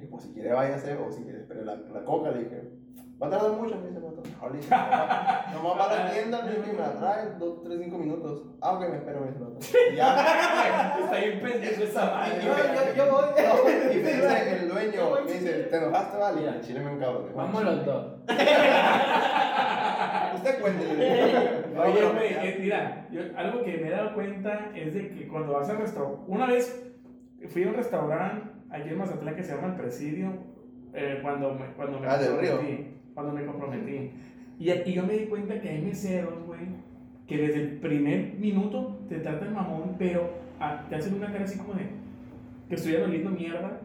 [0.00, 2.70] Le dije, pues si quiere váyase o si quiere espere la, la coca, le dije.
[3.22, 4.22] Va a tardar mucho, me dice el vato.
[4.40, 7.62] No, le dije, nomás nomás va a la tienda, le dije, me la trae, dos,
[7.62, 8.44] tres, cinco minutos.
[8.62, 9.58] Ah, ok, me espero, me dice el vato.
[9.92, 10.16] Y ya.
[11.04, 12.42] Está bien pendejo esa Yo, vaina.
[12.74, 13.24] yo, yo voy.
[13.44, 13.52] No,
[13.92, 16.40] y me dice el dueño, me dice, ¿te enojaste, vale?
[16.42, 17.26] Y al chile me encabrón.
[17.36, 18.06] Vamos los dos.
[20.34, 21.74] Usted cuéntele.
[21.78, 22.00] Oye,
[22.48, 25.76] eh, mira, yo, algo que me he dado cuenta es de que cuando vas al
[25.76, 26.86] restaurante, una vez
[27.48, 30.32] fui a un restaurante aquí en Mazatlán que se llama El Presidio,
[30.94, 34.10] eh, cuando cuando me Ah, comprometí, cuando me comprometí.
[34.58, 36.60] Y, y yo me di cuenta que hay meseros, güey,
[37.26, 41.58] que desde el primer minuto te tratan mamón, pero ah, te hacen una cara así
[41.58, 41.86] como de
[42.68, 43.80] que estuvieran oliendo mierda.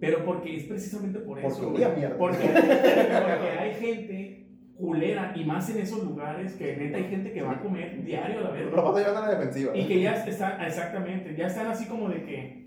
[0.00, 1.68] Pero porque es precisamente por Porque eso.
[1.70, 1.98] olía güey.
[2.00, 2.18] mierda.
[2.18, 4.46] Porque, porque hay gente
[4.76, 8.40] culera y más en esos lugares que neta hay gente que va a comer diario
[8.40, 8.68] a la vez.
[8.72, 9.76] Vas a llevar a la defensiva.
[9.76, 12.61] Y que ya están, exactamente, ya están así como de que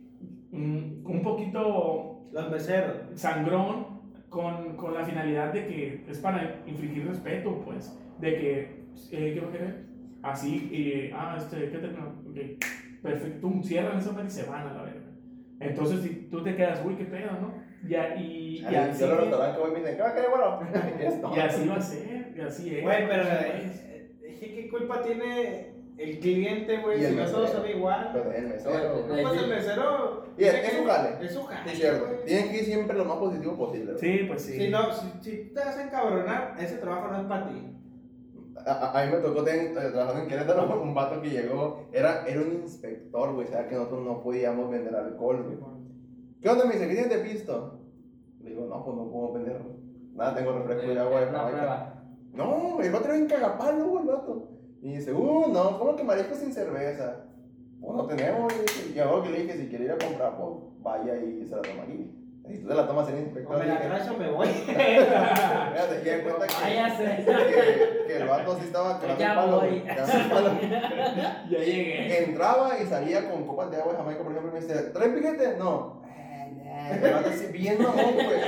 [0.56, 2.98] un poquito Los meseros.
[3.14, 3.96] sangrón
[4.30, 8.60] con, con la finalidad de que es para infligir respeto, pues, de que,
[9.12, 9.86] eh, ¿qué va a querer?
[10.24, 12.08] Así, y, ah, este, ¿qué terminó?
[12.30, 12.38] Ok,
[13.02, 15.02] perfecto, cierran esa madre y se van a la verga.
[15.60, 17.54] Entonces, si tú te quedas, uy, qué pedo, ¿no?
[17.88, 20.16] Ya, y, y, Ay, así, yo los restaurantes que voy me dicen, ¿qué va a
[20.16, 20.60] querer, bueno?
[21.36, 22.84] Y así va a ser, y así es.
[22.84, 23.84] Güey, pero pues.
[23.86, 27.62] eh, es que qué culpa tiene el cliente, güey, el si no todos mesero.
[27.64, 28.10] son igual.
[28.14, 29.06] Pero el mesero.
[29.08, 30.24] Pues el mesero.
[30.38, 31.26] Y es- es que- su jale.
[31.26, 31.70] Es su jale.
[31.72, 32.06] Sí, cierto.
[32.08, 32.26] güey.
[32.26, 33.98] Tienen que ir siempre lo más positivo posible.
[33.98, 34.54] Sí, pues sí.
[34.58, 37.72] Si, no, si, si te vas a encabronar, ese trabajo no es para ti.
[38.66, 42.26] A, a- a mí me tocó eh, trabajando en Querétaro un vato que llegó, era,
[42.26, 45.58] era un inspector, güey, o sea que nosotros no podíamos vender alcohol, güey.
[46.42, 46.66] ¿Qué onda?
[46.66, 47.80] Me dice, ¿qué tienes de pisto?
[48.42, 49.60] Le digo, no, pues no puedo vender
[50.14, 52.04] nada, tengo refresco y agua de Jamaica.
[52.34, 54.50] No, el vato era un cagapalo, güey, el vato.
[54.86, 57.16] Y dice, uh, no, ¿cómo que marisco sin cerveza?
[57.82, 60.38] Pues no tenemos, y dice, y luego que le dije, si quiere ir a comprar,
[60.38, 60.50] pues
[60.84, 62.12] vaya y se la toma aquí.
[62.48, 63.58] Y tú te la tomas en el O inspector.
[63.58, 64.48] me y la traes o me voy.
[64.68, 66.54] Ya di cuenta que,
[68.06, 69.84] que, que el vato sí estaba cagando Ya palo, voy.
[70.30, 70.52] palo.
[71.50, 72.24] Ya llegué.
[72.26, 75.10] Entraba y salía con copas de agua de Jamaica, por ejemplo, y me decía, ¿trae
[75.10, 75.56] piquete?
[75.58, 76.05] No.
[76.92, 78.40] El vato así bien mamón, güey.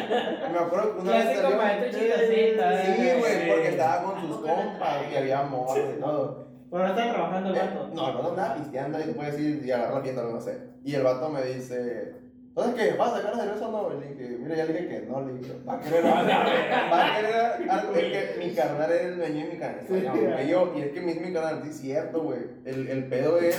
[0.51, 1.57] Me acuerdo que una vez salió...
[1.57, 3.15] maestro Sí, eh.
[3.19, 6.47] güey, porque estaba con sus compas y había morros y todo.
[6.69, 7.89] Pero no está trabajando el Eh, vato.
[7.93, 10.57] No, el vato andaba pisteando y se puede decir y agarrar la fiesta, no sé.
[10.83, 12.13] Y el vato me dice,
[12.49, 12.97] ¿entonces qué?
[12.97, 13.97] ¿Vas a sacar la cerveza o no?
[13.97, 16.29] Y le dije, mira, ya le dije que no, le dije, va a querer algo.
[16.91, 17.35] Va a querer
[17.69, 17.95] algo.
[17.95, 19.79] Es que mi carnal era el dueño de mi canal.
[19.88, 20.47] Sí.
[20.49, 22.39] yo, y es que mi, mi canal, sí es cierto, güey.
[22.65, 23.57] El, el pedo es,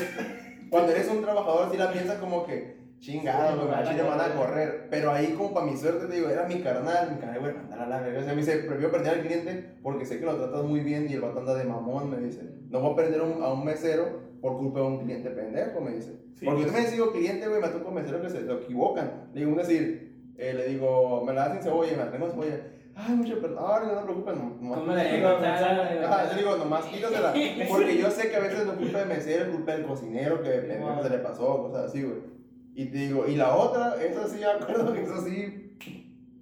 [0.70, 4.02] cuando eres un trabajador, sí la piensas como que, chingado, güey, van a así le
[4.02, 4.86] van a correr.
[4.90, 7.80] Pero ahí, como para mi suerte, te digo, era mi carnal, mi carnal, güey, mandar
[7.80, 8.20] a la verga.
[8.20, 11.06] O sea, me dice, prefiero perder al cliente porque sé que lo tratas muy bien
[11.08, 12.42] y el vato anda de mamón, me dice.
[12.70, 15.92] No voy a perder un- a un mesero por culpa de un cliente pendejo, me
[15.92, 16.12] dice.
[16.34, 16.44] Sí.
[16.46, 19.28] Porque yo también digo cliente, güey, me toco meseros que se lo equivocan.
[19.32, 22.60] Le digo, un decir, eh, le digo, me la sin cebolla, me la tengo cebolla.
[23.00, 25.88] Ay, mucho perdón, ahora no te preocupes, no, ¿Cómo le quítasela".
[25.94, 26.06] digo?
[26.06, 27.32] Ajá, yo digo, nomás quítasela.
[27.68, 30.42] Porque yo sé que a veces no es culpa del mesero, es culpa del cocinero
[30.42, 32.37] que pendejo se le pasó, cosas así, güey.
[32.78, 35.76] Y te digo, y la otra, esa sí, me acuerdo que esa sí,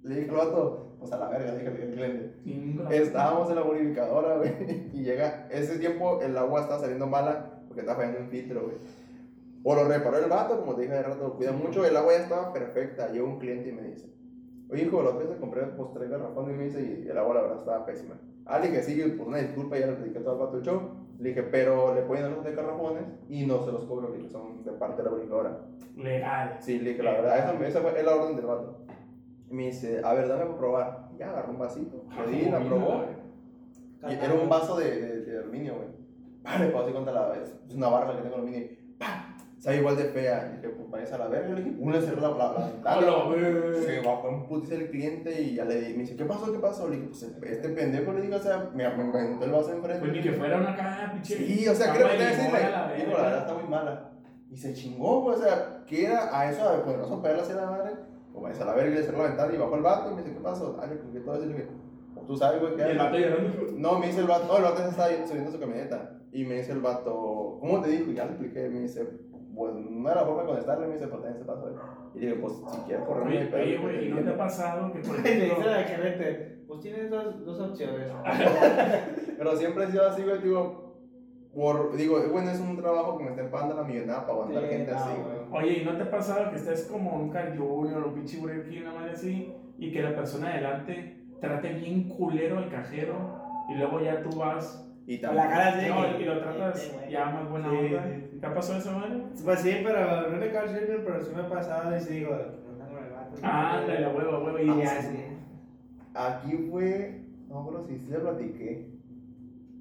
[0.03, 2.95] le dije al vato, pues a la verga, dije al cliente.
[2.95, 4.53] Estábamos en la purificadora, güey,
[4.93, 8.75] y llega, ese tiempo el agua estaba saliendo mala porque estaba fallando un filtro, güey.
[9.63, 12.13] O lo reparó el vato, como te dije hace rato, lo cuida mucho, el agua
[12.13, 13.11] ya estaba perfecta.
[13.11, 14.05] Llega un cliente y me dice,
[14.69, 17.33] oye hijo, la otra vez compré pues tres garrafones y me dice, y el agua
[17.33, 18.13] la verdad estaba pésima.
[18.45, 20.81] Ah, le dije, sí, pues una disculpa, ya le dediqué todo el vato el show.
[21.19, 24.17] Le dije, pero le pueden dar los de garrafones y no se los cobro, le
[24.17, 25.59] dije, son de parte de la purificadora.
[25.95, 26.57] Legal.
[26.59, 28.85] Sí, le dije, la verdad, esa, esa fue la orden del vato.
[29.49, 31.09] Y me dice, a ver, dame para probar.
[31.17, 33.05] Ya agarró un vasito, le di, la probó.
[34.07, 35.87] Y era un vaso de, de, de aluminio, güey.
[36.43, 37.59] Pa, Le puedo así contra la vez.
[37.67, 38.67] Es una barra que tengo aluminio.
[39.59, 40.51] Sabe igual de fea.
[40.53, 41.55] Y dije, pues vayas a la verga.
[41.55, 43.01] Le dije, uno le cerró la, la, la ventana.
[43.83, 45.93] Se bajó en putiza el cliente y ya le di.
[45.93, 46.51] Me dice, ¿qué pasó?
[46.51, 46.87] ¿Qué pasó?
[46.87, 49.99] Le dije, pues este pendejo le digo, o sea, me, aventó el vaso enfrente.
[49.99, 51.37] Pues ni que fuera una caja, pinche.
[51.37, 54.11] Sí, o sea, creo que te a la Digo, la verdad está muy mala.
[54.49, 55.37] Y se chingó, güey.
[55.37, 57.91] O sea, que era a eso, a ponernos a pegarle así a la madre.
[58.33, 60.11] O vayas a la verga y le cerró la ventana y bajó el vato.
[60.11, 60.73] Y me dice, ¿qué pasó?
[60.73, 61.45] Dale, porque todo eso.
[61.45, 61.67] Y le dije,
[62.13, 63.65] pues tú sabes, güey, que Y el vato llorando.
[63.75, 66.13] no, me dice el vato, no, el vato se estaba subiendo a su camioneta.
[66.31, 68.11] Y me dice el vato, ¿cómo te dijo?
[68.11, 69.07] Y ya le expliqué, me dice,
[69.57, 71.75] pues no era la forma de contestarle, me dice, pues también se pasó.
[72.13, 74.99] Y digo, pues si quieres correr, Oye, oye, güey, ¿y no te ha pasado que,
[74.99, 78.11] por le dice la gerente, pues tienes dos, dos opciones.
[79.37, 80.87] Pero siempre he sido así, güey, digo,
[81.53, 84.69] por, digo, bueno, es un trabajo que me está empando la millonada para aguantar Sí,
[84.69, 85.63] gente no, así, güey.
[85.63, 88.37] Oye, ¿y no te ha pasado que estés como un Carl Junior o un pinche
[88.37, 93.15] Burger King, una madre así, y que la persona adelante trate bien culero al cajero
[93.69, 96.91] y luego ya tú vas Y Con la también, cara de- no, y lo tratas
[96.93, 97.11] güey.
[97.11, 98.03] ya más buena Sí, onda?
[98.03, 98.37] sí.
[98.41, 99.23] ¿Te ha pasado eso, madre?
[99.43, 102.31] Pues sí, pero no le Carl Jr., pero sí me ha pasado y sí digo,
[102.35, 103.35] no tengo el vato.
[103.41, 104.59] Ah, ándale, a huevo, huevo.
[104.59, 105.17] Y dices, ya, sí.
[106.13, 108.89] aquí fue, no, pero sí, sí le platiqué.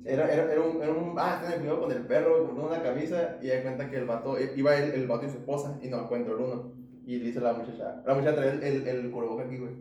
[0.05, 2.61] Era, era, era, un, era un, ah, está en el video con el perro, con
[2.64, 5.39] una camisa, y da cuenta que el vato, eh, iba el, el vato y su
[5.39, 6.72] esposa, y no encuentro el uno.
[7.05, 9.12] Y le dice a la muchacha, la muchacha trae el, el, el
[9.45, 9.72] aquí, güey.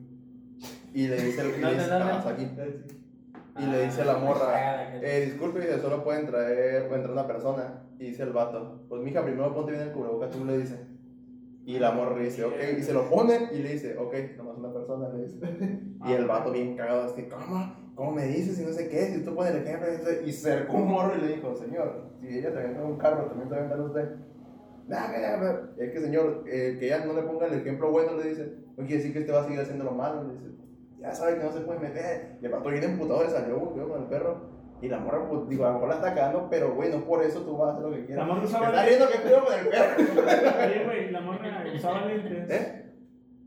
[0.96, 2.12] Y le dice, ¿Dónde, dice, dónde?
[2.12, 2.48] "Ah, está aquí.
[3.58, 7.14] Y le dice a la morra, Ah, eh, disculpe, dice, solo pueden traer, puede entrar
[7.14, 7.84] una persona.
[7.99, 10.78] Y dice el vato, pues mija, primero ponte bien el cubreboca, tú le dice.
[11.66, 14.58] Y la morra le dice, ok, y se lo pone y le dice, ok, nomás
[14.58, 15.39] una persona le dice.
[16.06, 17.74] Y el vato bien cagado, así, ¿cómo?
[17.95, 18.60] ¿Cómo me dices?
[18.60, 19.88] Y no sé qué, si tú pones el ejemplo.
[20.24, 23.26] Y se acercó un morro y le dijo, señor, si ella te avienta un carro,
[23.26, 24.16] también te avienta usted.
[24.88, 25.08] Nah.
[25.78, 28.86] Es que, señor, eh, que ella no le ponga el ejemplo bueno, le dice, no
[28.86, 30.24] quiere decir que este va a seguir haciendo lo malo.
[30.24, 30.45] Le dice,
[31.00, 32.38] ya sabe que no se puede meter.
[32.41, 34.56] Y el vato bien emputado le salió, güey, con el perro.
[34.82, 37.24] Y la morra, pues, digo, a lo mejor la está cagando, pero, güey, no por
[37.24, 38.28] eso tú vas a hacer lo que La quieras.
[38.28, 38.98] morra Me usaba está lentes.
[38.98, 39.96] viendo que cuido con el perro.
[40.68, 42.50] Oye, güey, la morra usaba lentes.
[42.50, 42.82] ¿Eh?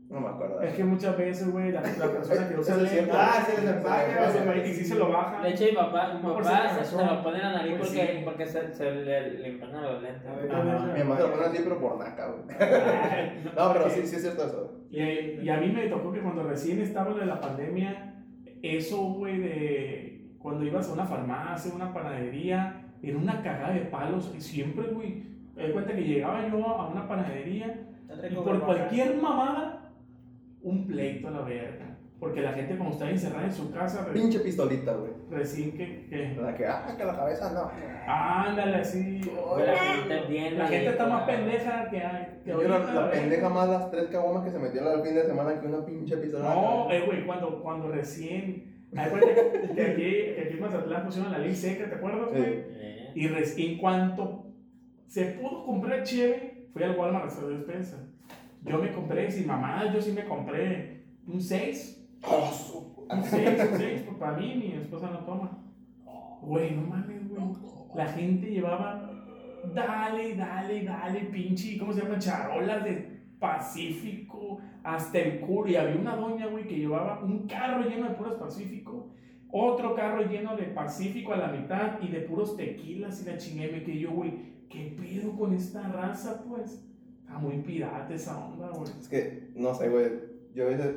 [0.09, 0.59] No me acuerdo.
[0.63, 2.89] Es que muchas veces, güey, la, la persona que es lentes.
[2.89, 3.13] cierto.
[3.15, 5.39] Ah, se les empaña, y si se lo baja.
[5.43, 7.89] De hecho, mi papá, mi No papá se, se lo pone en la nariz Pues
[7.89, 8.21] porque, sí.
[8.25, 10.25] porque se, se le, le empañan los lentes.
[10.27, 10.63] A ver, Ajá.
[10.63, 12.41] ¿dónde Mi mamá se lo pone así, pero por naca, güey.
[13.55, 14.78] No, pero sí, sí es cierto eso.
[14.91, 18.23] Y, y a mí me tocó que cuando recién estaba lo de la pandemia,
[18.61, 24.33] eso, güey, de cuando ibas a una farmacia, una panadería, era una cagada de palos.
[24.35, 25.23] Y siempre, güey,
[25.55, 27.87] me doy cuenta que llegaba yo a una panadería
[28.29, 29.91] y por cualquier mamada,
[30.61, 31.97] un pleito a la verga.
[32.19, 35.11] Porque la gente, como está encerrada en su casa, Pinche pistolita, güey.
[35.29, 36.07] Recién que.
[36.09, 37.71] que La que, ah, que la cabeza no.
[38.07, 39.21] ándale así.
[39.57, 41.97] La gente La gente está más pendeja que,
[42.43, 45.15] que Yo la, ahorita, la pendeja más las tres caguamas que se metieron al fin
[45.15, 46.53] de semana que una pinche pistola.
[46.53, 48.67] No, eh, güey, cuando, cuando recién.
[48.91, 52.37] Que, aquí, que aquí en Mazatlán pusieron la ley seca, ¿te acuerdas, Sí.
[52.39, 52.53] güey?
[52.69, 54.47] Eh, Y recién cuanto
[55.07, 58.07] se pudo comprar cheve, fui al Walmart a hacer despensa.
[58.63, 62.09] Yo me compré, sin mamá, yo sí me compré un 6.
[62.23, 65.57] Oh, su- Un 6, un 6, pues para mí, mi esposa no toma.
[66.41, 67.41] Güey, no mames, güey.
[67.95, 69.11] La gente llevaba,
[69.73, 72.19] dale, dale, dale, pinche, ¿cómo se llama?
[72.19, 75.69] Charolas de Pacífico hasta el culo.
[75.69, 79.09] Y había una doña, güey, que llevaba un carro lleno de puros Pacífico,
[79.51, 83.83] otro carro lleno de Pacífico a la mitad y de puros tequilas y la chingue.
[83.83, 84.33] Que yo, güey,
[84.69, 86.85] ¿qué pedo con esta raza, pues?
[87.21, 88.89] Está muy pirata esa onda, güey.
[88.99, 90.07] Es que, no sé, güey.
[90.55, 90.95] Yo a veces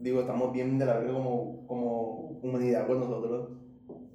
[0.00, 3.50] digo, estamos bien de la verga como, como humanidad con nosotros.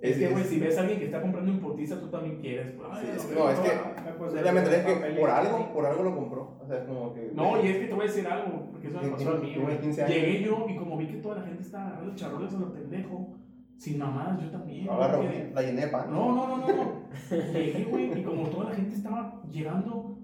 [0.01, 2.07] Es que, Es- güey, es- si ves a alguien que está comprando en putiza, tú
[2.07, 2.71] también quieres.
[2.77, 4.86] Pues, ay, Sí, es no, que- no, es que- Ah, pues, Ya me enteré el
[5.13, 6.57] que por algo, por algo lo compró.
[6.61, 7.32] O sea, es como que.
[7.36, 9.55] No, y es que te voy a decir algo, porque eso me pasó a mí,
[9.61, 9.80] güey.
[9.82, 10.15] 15 años.
[10.15, 13.36] Llegué yo y como vi que toda la gente estaba agarrando charolas a lo pendejo,
[13.77, 14.86] sin mamadas, yo también.
[14.86, 16.11] güey, Agarro, quedé- la llené de pan.
[16.11, 17.53] No, no, no, no, no.
[17.53, 20.17] Llegué, güey, y como toda la gente estaba llegando,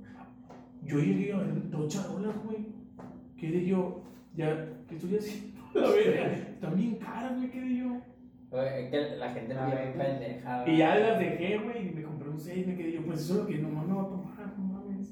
[0.84, 2.68] yo llegué a ver dos charolas, güey.
[3.38, 4.01] Quedé yo,
[4.36, 5.62] ya, ¿qué estoy haciendo?
[5.74, 7.96] La verga, están bien caras, güey, quedé yo.
[8.62, 10.64] Es que la gente Ah, es bien pendeja.
[10.70, 13.34] Y ya las dejé, güey, y me compré un 6, me quedé yo, pues eso
[13.34, 15.10] es lo que nomás me va a tomar, no mames.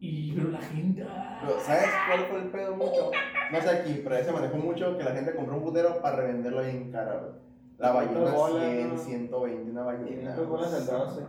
[0.00, 3.10] Y, y- pero la gente, ah, Pero, ¿sabes cuál fue el pedo mucho?
[3.52, 6.16] No sé aquí, pero ahí se manejó mucho que la gente compró un putero para
[6.16, 7.32] revenderlo bien cara, güey.
[7.78, 8.98] La ballena bolas, 100, ¿no?
[8.98, 10.06] 120, una ballena.
[10.34, 11.20] 500 bolas al 12.
[11.20, 11.28] No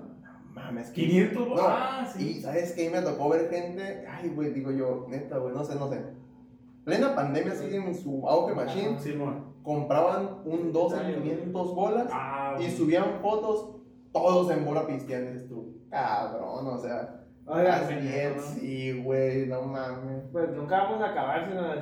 [0.54, 2.42] mames, que 500, No, ah, Y sí.
[2.42, 5.76] sabes que ahí me tocó ver gente, ay, güey, digo yo, neta, güey, no sé,
[5.76, 6.00] no sé.
[6.86, 8.98] Plena pandemia sigue en su auge machine.
[9.64, 13.72] Compraban un 12 500 bolas Ah, y subían fotos
[14.14, 15.32] todos en bola pisteando.
[15.32, 20.24] Dices tú, cabrón, o sea, Oiga, bien, sí, güey, no mames.
[20.32, 21.76] pues nunca vamos a acabar si nos,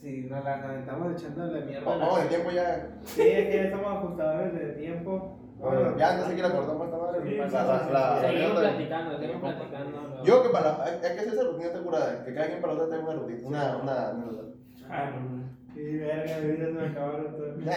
[0.00, 1.92] si nos la aventamos echándole mierda.
[1.92, 2.34] a la Vamos de gente.
[2.36, 2.98] tiempo ya.
[3.02, 5.38] Sí, es que ya estamos ajustadores de tiempo.
[5.58, 7.20] Bueno, ya no sé qué la cortamos esta madre.
[7.22, 7.92] Sí, La- sí, la- sí, sí.
[7.92, 10.13] la- Seguimos la- platicando, seguimos platicando.
[10.24, 12.74] Yo que para, hay, hay que hacer esa rutina está curada, que cada quien para
[12.74, 14.42] la otra tenga una rutina, una, una anécdota.
[14.88, 15.44] Ah, no.
[15.74, 17.64] Sí, verga, mi vida se me acabaron.
[17.64, 17.72] Nah.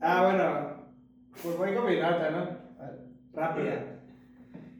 [0.00, 0.86] Ah, bueno,
[1.42, 2.62] pues voy con mi nota, ¿no?
[3.34, 3.84] Rápida.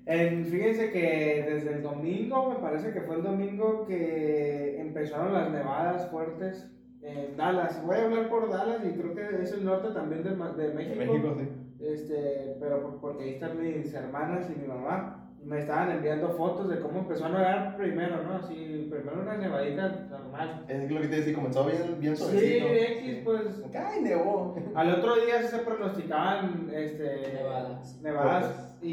[0.05, 5.51] En, fíjense que desde el domingo, me parece que fue el domingo que empezaron las
[5.51, 6.69] nevadas fuertes
[7.03, 7.81] en Dallas.
[7.87, 11.03] Voy a hablar por Dallas y creo que es el norte también de, de México.
[11.03, 11.85] En México, sí.
[11.85, 15.22] Este, pero por- porque ahí están mis hermanas y mi mamá.
[15.45, 18.37] Me estaban enviando fotos de cómo empezó a nevar primero, ¿no?
[18.37, 20.65] Así, primero una nevadita normal.
[20.69, 22.67] Es lo que te decía, comenzó bien, bien Sí, suavecito.
[22.69, 23.63] X, pues.
[23.75, 24.55] Ay, nevó.
[24.75, 28.01] Al otro día se pronosticaban este, Nevadas.
[28.03, 28.89] nevadas y,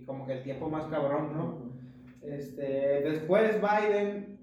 [0.00, 1.72] y como que el tiempo más cabrón, ¿no?
[2.20, 4.38] Este, después Biden,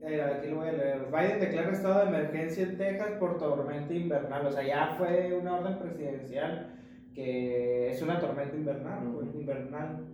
[0.00, 3.92] eh, aquí lo voy a leer, Biden declara estado de emergencia en Texas por tormenta
[3.94, 6.74] invernal, o sea, ya fue una orden presidencial
[7.14, 10.06] que es una tormenta invernal, pues, invernal.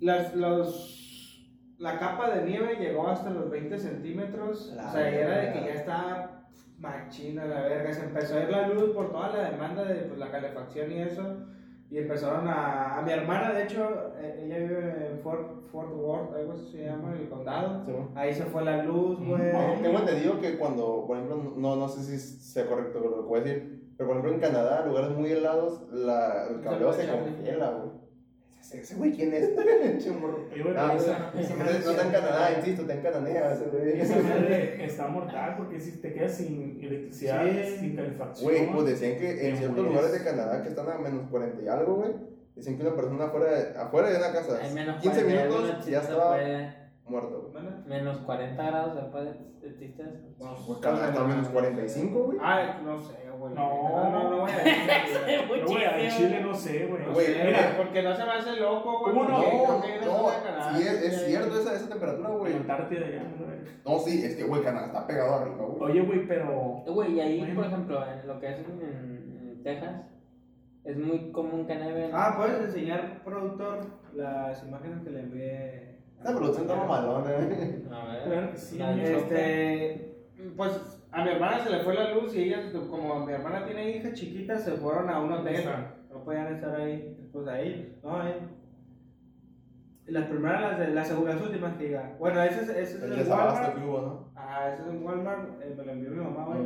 [0.00, 5.38] Las, los, la capa de nieve llegó hasta los 20 centímetros, La o sea, era
[5.38, 6.30] de que ya estaba
[6.78, 10.18] machina la verga, se empezó a ir la luz por toda la demanda de pues,
[10.18, 11.22] la calefacción y eso,
[11.90, 16.34] y empezaron a, a mi hermana, de hecho, eh, ella vive en Fort, Fort Worth,
[16.34, 18.10] algo así se llama, el condado, Sí, bueno.
[18.16, 19.52] ahí se fue la luz, güey.
[19.52, 23.20] No, Tengo entendido que cuando, por ejemplo, no, no sé si sea correcto lo que
[23.28, 27.06] voy a decir, pero por ejemplo en Canadá, lugares muy helados, la, el cableado se
[27.08, 28.03] congela, güey.
[28.72, 29.50] Ese güey, ¿quién es?
[30.76, 34.00] Ah, esa, esa- No está en Canadá, insisto, está en Cananea ese güey.
[34.00, 37.76] esa madre está mortal porque si te quedas sin electricidad, Sí.
[37.78, 38.44] sin calefacción.
[38.50, 39.92] Güey, pues decían que en ciertos mueres.
[39.92, 42.12] lugares de Canadá que están a menos 40 y algo, güey,
[42.56, 45.86] dicen que una persona afuera de, afuera de una casa, Hay menos 15 40, minutos,
[45.86, 46.74] ya estaba puede-
[47.06, 47.64] muerto, güey.
[47.86, 49.24] Menos 40 grados después
[49.60, 50.10] de tristeza.
[50.38, 52.38] Pues Canadá está a menos 45, güey.
[52.40, 53.54] Ah, no sé, güey.
[53.54, 54.10] No.
[54.10, 55.64] no, no, no voy a decir.
[55.66, 57.02] Güey, al Chile no sé, güey.
[57.06, 57.74] No Güey, sé, mira.
[57.76, 59.14] porque no se me hace loco, güey.
[59.14, 62.40] No, no, Canadá sí, es, cierto esa, esa temperatura, güey.
[62.40, 63.44] Güey, Antártida ya, no sé.
[63.84, 65.90] No, sí, es que, güey, Canadá está pegado arriba, güey.
[65.92, 66.82] Oye, güey, pero.
[66.86, 67.54] Güey, y ahí, Bueno.
[67.54, 70.02] por ejemplo, en lo que es en, en Texas,
[70.84, 72.06] es muy común que neve.
[72.06, 73.80] en- Ah, puedes enseñar, productor,
[74.14, 75.94] las imágenes que le envié.
[76.18, 77.84] Esta producción está mamalona, eh.
[77.92, 78.56] A ver.
[78.56, 79.00] Sí, güey.
[79.02, 80.16] Este,
[80.56, 82.60] pues a mi hermana se le fue la luz y ella,
[82.90, 85.64] como mi hermana tiene hijas chiquitas, se fueron a un hotel.
[86.12, 87.28] No podían estar ahí.
[87.32, 88.34] Pues ahí, no, ahí.
[90.06, 92.14] Las primeras, las, de, las, segundas, últimas que diga.
[92.18, 93.74] Bueno, ese es, ese es El el Walmart.
[93.74, 94.32] que hubo, ¿no?
[94.36, 96.60] Ah, ese es en Walmart, eh, me lo envió mi mamá, güey.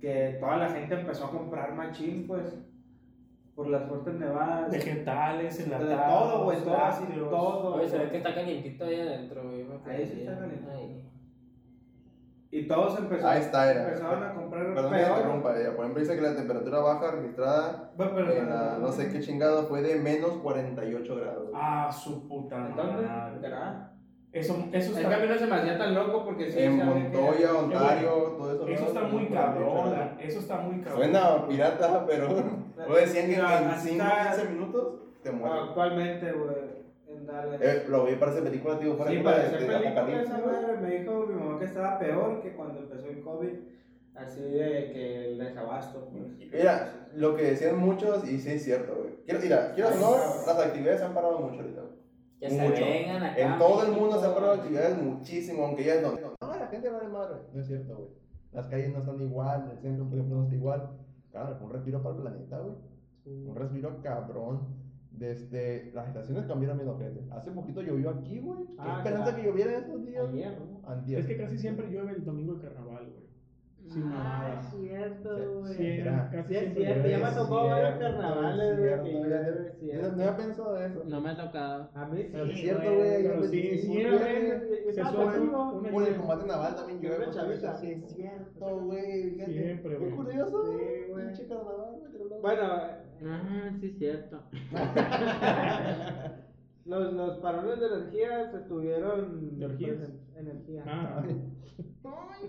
[0.00, 2.54] Que toda la gente empezó a comprar machín, pues,
[3.54, 4.70] por las fuertes nevadas.
[4.70, 6.32] Vegetales, De enlatados.
[6.32, 7.74] todo, güey, todo así, todo.
[7.76, 9.64] Oye, se ve que está calientito ahí adentro, güey.
[9.64, 10.66] me Ahí sí está caliente.
[12.56, 13.82] Y todos empezaron, Ahí está, era.
[13.88, 15.10] empezaron a comprar Perdón que peor.
[15.16, 15.70] interrumpa, ella.
[15.74, 19.18] Por ejemplo, dice que la temperatura baja registrada Bueno, pero- en la no sé qué
[19.20, 21.50] chingado fue de menos 48 grados.
[21.52, 23.06] Ah, su puta madre.
[23.34, 23.90] ¿En Canadá?
[24.32, 25.10] Eso, eso El está.
[25.10, 26.58] cambio no se me hacía tan loco porque sí.
[26.60, 28.68] en sabía que- Montoya, Ontario, todo eso.
[28.68, 30.16] Eso está muy 48 cabrón.
[30.20, 30.96] Eso está muy cabrón.
[31.02, 32.28] Suena pirata, pero
[32.88, 34.94] lo decían que en así 5 está- 15 minutos
[35.24, 35.62] te mueres.
[35.68, 36.73] Actualmente, güey,
[37.26, 37.60] Dallas.
[37.60, 40.76] Eh, lo vi, parece película, tío, fuera Sí, de, para de, de película esa madre
[40.80, 43.52] me dijo mi mamá que estaba peor que cuando empezó el COVID,
[44.14, 46.08] así de que el desabasto.
[46.10, 46.50] Pues.
[46.52, 49.16] Mira, lo que decían muchos, y sí es cierto, güey.
[49.24, 51.94] Quiero, mira, quiero no, las actividades se han parado mucho ahorita, güey.
[52.40, 52.80] Que se Mucho.
[52.84, 53.40] vengan acá.
[53.40, 56.12] En todo el mundo se han parado actividades muchísimo, aunque ya no.
[56.12, 57.36] No, la gente vale madre.
[57.52, 58.08] No es cierto, güey.
[58.52, 60.90] Las calles no están igual, el centro, por ejemplo, no está igual.
[61.30, 62.74] Claro, fue un respiro para el planeta, güey.
[63.46, 64.83] Un respiro cabrón.
[65.18, 67.20] Desde las estaciones cambiaron bien ojete.
[67.30, 68.64] Hace poquito llovió aquí, güey.
[68.66, 69.36] ¿Qué Ah, esperanza claro.
[69.42, 70.28] que lloviera estos días?
[70.28, 70.88] Ayer, ¿no?
[70.88, 71.20] Antier.
[71.20, 73.24] Es que casi siempre llueve el domingo de carnaval, güey.
[73.86, 75.74] Sin Ah, es cierto, Sí, güey.
[75.74, 78.88] Sí, casi Sí, es siempre cierto, ya me Es tocó varios carnavales, es güey,
[79.78, 80.16] cierto.
[80.16, 81.04] No había pensado de eso.
[81.04, 81.90] No me ha tocado.
[81.94, 84.02] A mí sí, Pero sí es cierto, güey, pero yo sí, me- sí,
[84.94, 87.30] Se suena Por el combate naval también llueve.
[87.30, 87.74] chavita.
[87.76, 89.34] Sí, es cierto, güey.
[89.44, 90.10] Siempre, Qué güey.
[90.12, 90.64] curioso.
[90.72, 91.26] Sí, güey.
[91.26, 92.00] Pinche carnaval,
[92.40, 92.64] Bueno,
[93.22, 94.40] Ajá, sí, es cierto.
[96.84, 99.58] los, los parones de energía se estuvieron.
[99.58, 99.96] ¿De orgías?
[99.96, 100.82] pues, en- energía.
[100.86, 101.24] Ah,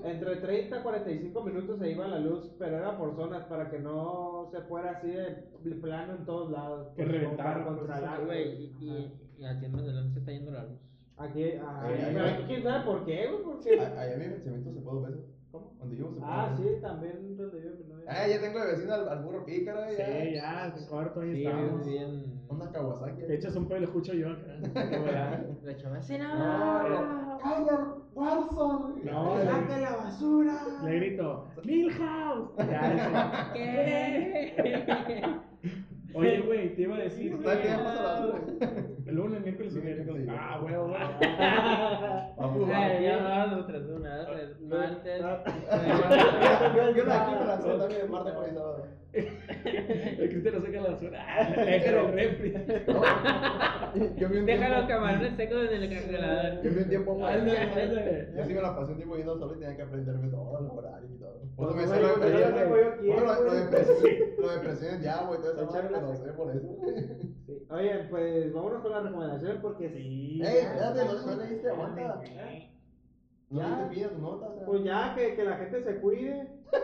[0.04, 3.80] Entre 30 y 45 minutos se iba la luz, pero era por zonas para que
[3.80, 6.90] no se fuera así de plano en todos lados.
[6.96, 10.32] Que pues, para pues, controlar, Ah, güey, y, y, y aquí en Mazatlán se está
[10.32, 10.80] yendo la luz.
[11.18, 13.80] Aquí, ah, Eh, pero aquí quién sabe por qué, güey, porque.
[13.80, 15.26] A- Allá mi vencimiento se puede veces.
[15.52, 15.74] ¿Cómo?
[15.80, 17.95] Donde yo se puede Ah, sí, también donde mi novia.
[18.08, 19.80] Ah, ya tengo de vecino al, al burro pícaro.
[19.90, 21.86] sí, ya, de corto, ahí Sí, estamos.
[21.88, 22.42] bien.
[22.50, 23.24] Una Kawasaki.
[23.24, 24.60] Te echas un pelo, lo escucho yo acá.
[25.64, 26.36] La chava, sí, no.
[26.36, 27.80] No, ¡Calla,
[28.14, 29.04] Warzone!
[29.04, 30.54] No, ¡Saca la basura!
[30.84, 32.52] Le grito, Milhouse.
[33.54, 34.56] ¿Qué?
[36.16, 37.34] Oye, güey, te iba a decir.
[37.34, 38.40] Está que ya pasa la basura.
[39.06, 40.28] El lunes, miércoles y viernes.
[40.32, 40.96] Ah, huevo, huevo.
[42.38, 43.68] Vamos, ya vamos.
[43.68, 45.22] tras una, tras- martes.
[46.96, 48.86] Yo la aquí me la sé también de martes por sábado.
[49.16, 51.26] El Cristiano saca la basura.
[51.66, 52.54] Déjalo el refri.
[54.18, 56.62] Yo vi un Deja los camarones secos en el congelador.
[56.64, 57.32] Yo vi un tiempo muy.
[58.36, 60.72] Yo sí me la pasé un tiempo yendo solo y tenía que aprenderme todos los
[60.72, 61.40] horarios y todo.
[61.56, 62.66] Por Pues, lo presión, lo de
[64.38, 66.78] lo de presión de agua y todo eso, lo sé por eso.
[67.70, 70.42] Oye, pues vámonos con las recomendaciones porque Sí.
[70.44, 72.22] Ey, espérate, no, no leíste, aguanta.
[73.62, 73.88] ¿Eh?
[73.88, 74.10] No Ya.
[74.10, 74.66] tu nota, o sea.
[74.66, 76.48] Pues ya, que, que la gente se cuide.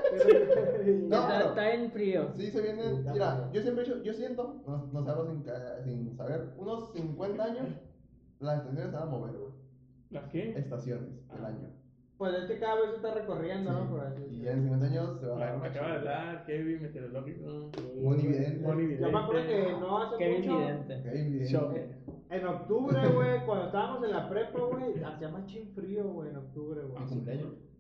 [1.09, 2.29] No, Está, pero- está en frío.
[2.35, 3.03] Sí, se vienen.
[3.11, 5.43] Mira, yo siempre he hecho, yo siento, no, no sé, hablo sin,
[5.83, 7.67] sin saber, unos 50 años,
[8.39, 9.51] las estaciones se van a mover, güey.
[10.11, 10.51] ¿Las qué?
[10.57, 11.69] Estaciones del año.
[12.17, 13.89] Pues es que cada vez se está recorriendo, ¿no?
[13.89, 15.87] Por así Y ya en 50 años se va a Claro, dar me más acaba
[15.91, 17.71] de hablar, Kevin, meteorológico.
[17.99, 18.99] Monividente.
[19.01, 20.51] Yo me acuerdo que no hace Qué mucho.
[20.61, 21.01] evidente.
[21.03, 21.45] Qué evidente.
[21.51, 21.73] Show.
[22.31, 26.37] En octubre, güey, cuando estábamos en la prepa, güey, hacía más chin frío, güey, en
[26.37, 27.03] octubre, güey.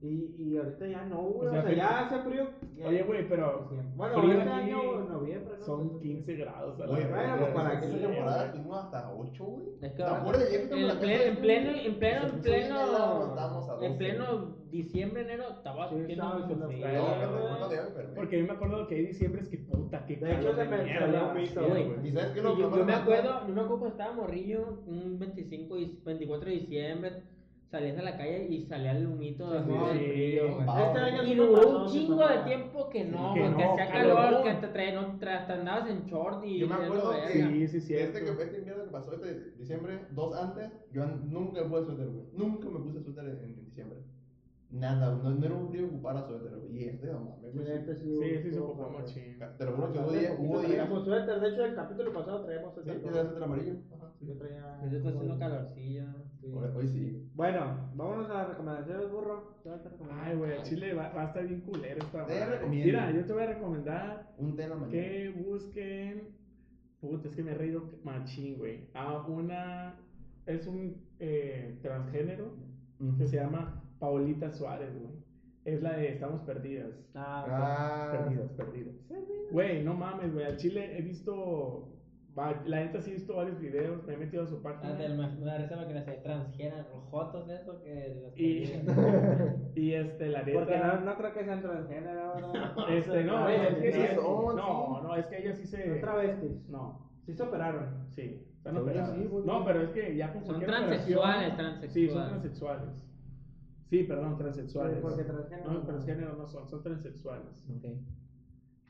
[0.03, 1.47] Y, y ahorita ya no, güey.
[1.47, 2.47] O O sea, sea, fue- ya hace frío.
[2.75, 3.69] ya- Oye, güey, pero.
[3.95, 5.63] Bueno, frío este año, en noviembre, ¿no?
[5.65, 6.79] Son 15 grados.
[6.81, 9.65] a la Oye, bueno, pues, para qué, temporada tuvimos hasta 8, güey.
[9.79, 10.47] Es que ¿Te acuerdas?
[10.47, 13.97] Ayer En, la pleno, en pleno, en pleno, en pleno, en 12.
[13.97, 16.87] pleno diciembre, enero, estaba Sí, haciendo estaba mucho frío.
[16.87, 18.15] No, enfermé.
[18.15, 20.65] Porque yo me acuerdo que hay diciembre es que puta, qué De hecho, calor se
[20.65, 20.99] me mierda,
[21.33, 22.07] salió sí, güey.
[22.07, 24.79] ¿Y sabes qué lo yo, que yo me acuerdo, yo me acuerdo cuando estaba morrillo,
[24.87, 27.11] un 25 y 24 de diciembre,
[27.71, 29.69] salías a la calle y salía el humito Sí, sí.
[29.71, 30.39] güey.
[30.67, 33.55] Ah, Este año Y sí duró un sí chingo de tiempo que no, que güey,
[33.55, 34.15] que no, hacía calor.
[34.17, 37.31] calor, que te traían, no, hasta andabas en short y Yo me acuerdo que-.
[37.43, 37.95] Sí, sí, sí.
[37.95, 42.07] Este, que, este invierno que pasó, este diciembre, dos antes, yo nunca me puse suéter,
[42.09, 42.25] güey.
[42.33, 43.99] Nunca me puse suéter en, en diciembre.
[44.69, 46.77] Nada, no, no era un frío que ocupara suéter, güey.
[46.77, 49.37] Y este, no mames, Sí, este sí, Sí, sí, se ocupó machín.
[49.57, 50.71] Te lo juro que hubo Hace días, hubo días.
[50.71, 53.01] traíamos suéter, de hecho el capítulo pasado traíamos Sí, suéter.
[53.01, 53.73] tiene el suéter amarillo.
[53.95, 54.25] Ajá, sí.
[54.27, 54.75] Yo traía.
[54.79, 56.03] Ahorita está haciendo calorcillo.
[56.43, 57.29] Hoy, hoy sí.
[57.35, 59.57] Bueno, vámonos a las recomendaciones, burro.
[59.61, 60.25] ¿Qué vas a recomendar?
[60.27, 62.45] Ay, güey, a Chile va, va a estar bien culero esta Te madre.
[62.57, 62.85] recomiendo.
[62.85, 64.89] Mira, yo te voy a recomendar Un mañana.
[64.89, 66.29] que busquen.
[66.99, 68.87] Puta, es que me he reído machín, güey.
[68.93, 69.95] A una.
[70.45, 72.53] Es un eh, transgénero
[73.17, 75.11] que se llama Paulita Suárez, güey.
[75.63, 76.91] Es la de Estamos Perdidas.
[77.13, 78.95] Ah, Ah, Perdidas, perdidas.
[79.51, 80.45] Güey, no mames, güey.
[80.45, 81.87] Al Chile he visto.
[82.37, 84.03] Va- La neta sí he visto varios videos.
[84.05, 84.93] Me he metido a su Ah, página.
[84.95, 88.63] del más- la risa que hacía transgénero, jotos eso que los Y,
[89.75, 90.59] y este, la neta.
[90.59, 92.73] Porque no, no creo que sean transgénero, ¿verdad?
[92.89, 95.89] Este, no, Ay, es que sí, son, No, no, es que ella sí se.
[95.89, 96.69] Son travestis.
[96.69, 98.07] No, Sí se operaron.
[98.09, 98.47] sí.
[98.57, 99.15] Están operadas.
[99.15, 99.29] sí.
[99.45, 101.93] No, pero es que ya con Son transexuales, transexuales.
[101.93, 102.89] Sí, son transexuales.
[103.89, 104.95] Sí, perdón, transexuales.
[104.95, 105.85] Sí, porque transgénero No, no.
[105.85, 107.65] transgénero no son, son transexuales.
[107.75, 107.85] Ok.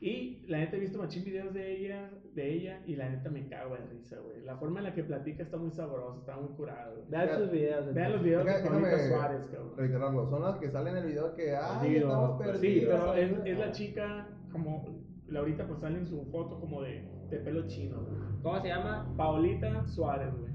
[0.01, 3.47] Y la neta he visto machín videos de ella, de ella y la neta me
[3.47, 4.41] cago de risa, güey.
[4.43, 7.03] La forma en la que platica está muy sabrosa, está muy curada, güey.
[7.07, 7.93] Vean sus videos.
[7.93, 9.77] Vean los videos de déjame Suárez, cabrón.
[9.77, 12.61] Reiterarlo, son las que salen en el video que, Digo, estamos perdidos.
[12.61, 17.37] sí, pero es, la chica como, Laurita pues sale en su foto como de, de
[17.37, 18.19] pelo chino, güey.
[18.41, 19.13] ¿Cómo se llama?
[19.15, 20.51] Paulita Suárez, güey.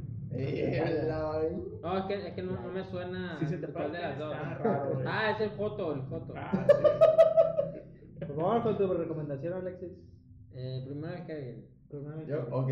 [1.82, 3.36] No, es que, es que no, no me suena.
[3.38, 4.36] Sí se te cuál de pasa, las dos.
[4.58, 5.06] raro, güey.
[5.08, 6.34] Ah, es el foto, el foto.
[6.36, 7.65] Ah, sí.
[8.18, 9.90] Por favor, con tu recomendación, Alexis.
[10.54, 11.76] Eh, primero que.
[12.26, 12.68] Yo, ok.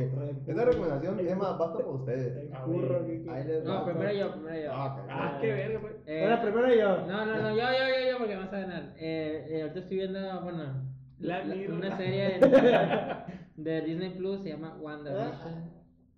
[0.47, 2.51] Esta recomendación es más, basta para ustedes.
[2.53, 2.65] Ah.
[2.67, 4.71] Ahí les No, primero yo, primero yo.
[4.73, 5.07] Ah.
[5.09, 5.95] Ah, qué verga, güey.
[6.07, 7.07] Eh, Bueno, primero yo.
[7.07, 8.93] No, no, no, yo, yo, yo, yo, porque vas a ganar.
[8.99, 10.83] Eh, eh, ahorita estoy viendo, bueno,
[11.21, 15.71] La- una serie de, de Disney Plus se llama WandaVision.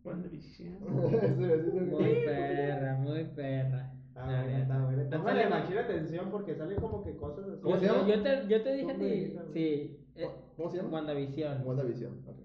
[0.02, 0.78] WandaVision.
[1.90, 3.92] Muy perra, muy perra.
[4.18, 7.60] Ah, está Póngale sale- machina atención porque salen como que cosas así.
[7.62, 8.08] ¿Cómo yo, se llama?
[8.08, 10.00] yo te, yo te dije a ti, sí.
[10.16, 10.88] eh, ¿Cómo se llama?
[10.90, 11.66] WandaVision.
[11.66, 12.12] WandaVision.
[12.26, 12.36] ok.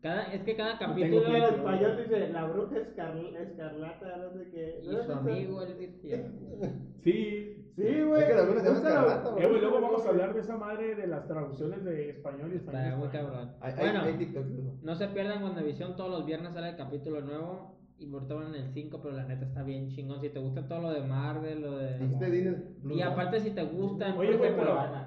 [0.00, 4.30] Cada, es que cada Tengo capítulo que en español dice la bruja escarl- escarlata, no
[4.32, 4.80] sé qué.
[4.82, 6.32] y su amigo el virgen.
[7.04, 7.54] Sí.
[7.76, 8.22] Sí, güey.
[8.22, 9.44] Es que la bruja se llama escarlata, güey.
[9.44, 12.56] Eh, güey, luego vamos a hablar de esa madre de las traducciones de español y
[12.56, 12.82] español.
[12.84, 13.52] Está muy cabrón.
[13.60, 14.40] Hay, hay, Bueno, hay de eso.
[14.82, 17.77] no se pierdan WandaVision, todos los viernes sale el capítulo nuevo.
[18.00, 20.20] Van en el 5, pero la neta está bien chingón.
[20.20, 21.98] Si te gusta todo lo de Marvel, lo de.
[21.98, 25.04] Dijiste Disney Plus, Y aparte si te gustan, Oye, por güey, ejemplo, pero-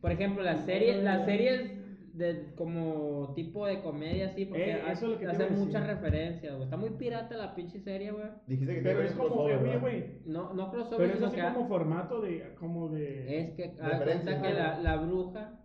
[0.00, 1.72] por ejemplo, las series, las series
[2.12, 5.48] de como tipo de comedia así, porque Eh, eso es lo que te hace a
[5.50, 6.64] muchas referencias, güey.
[6.64, 8.24] Está muy pirata la pinche serie, güey.
[8.46, 10.04] Dijiste que Pero es como, oye, güey.
[10.26, 12.54] No, no crossover, Pero es así como formato de.
[12.58, 13.38] Como de.
[13.40, 15.55] es que Referencias, cuenta que la, la bruja.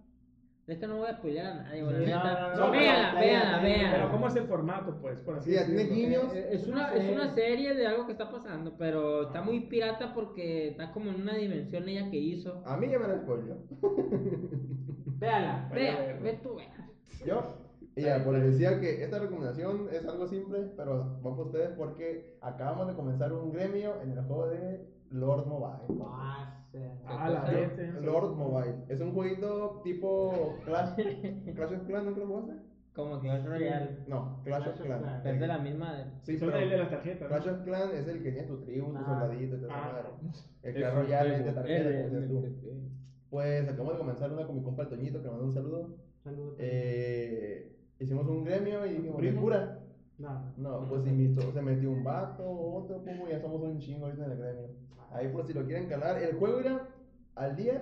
[0.68, 2.54] Es que no voy a spoilear a nadie, neta.
[2.56, 3.92] no, véanla, véanla, véanla.
[3.94, 5.20] Pero, ¿cómo es el formato, pues?
[5.22, 5.96] Por así tiene decirlo?
[5.96, 6.34] guiños.
[6.36, 10.14] Eh, Es una, es una serie de algo que está pasando, pero está muy pirata
[10.14, 12.62] porque está como en una dimensión ella que hizo.
[12.66, 13.58] A mí ya me la spoiló.
[15.20, 15.68] Véala.
[15.70, 16.20] Vaya, Vea, vea.
[16.22, 16.90] ve tú, vea.
[17.26, 17.58] Yo,
[17.96, 21.70] y ya, pues les decía que esta recomendación es algo simple, pero va para ustedes
[21.78, 26.02] porque acabamos de comenzar un gremio en el juego de Lord Mobile.
[26.06, 27.52] Ah, la cosa?
[27.52, 27.92] vete.
[28.02, 28.76] Lord Mobile.
[28.88, 30.96] Es un jueguito tipo Clash,
[31.56, 32.54] Clash of Clans, ¿nunca lo jugaste?
[32.94, 33.98] Como Clash Royale.
[34.08, 35.02] No, Clash, Clash of Clans.
[35.04, 35.26] Clans.
[35.26, 35.94] Es de la misma.
[35.94, 37.28] de- Sí, pero el de las tarjetas.
[37.30, 37.52] Clash ¿no?
[37.54, 39.06] of Clans es el que tiene tu tribu, tu Ah.
[39.06, 40.32] soldadito Ah, madre.
[40.64, 41.56] El Clash Royale es de tribu.
[41.56, 42.68] tarjeta, como decías tú.
[42.68, 42.90] eh,
[43.30, 45.96] Pues acabamos de comenzar una con mi compa el Toñito, que me mandó un saludo.
[46.24, 46.56] Saludos.
[46.60, 49.42] Eh, hicimos un gremio y dijimos, ¿de Primo.
[49.42, 49.80] cura?
[50.18, 50.54] No.
[50.58, 54.32] No, pues invitó, se metió un vato, otro, como ya somos un chingo ahorita en
[54.34, 54.68] el gremio.
[55.12, 56.88] Ahí por si lo quieren calar, el juego era
[57.36, 57.82] al día,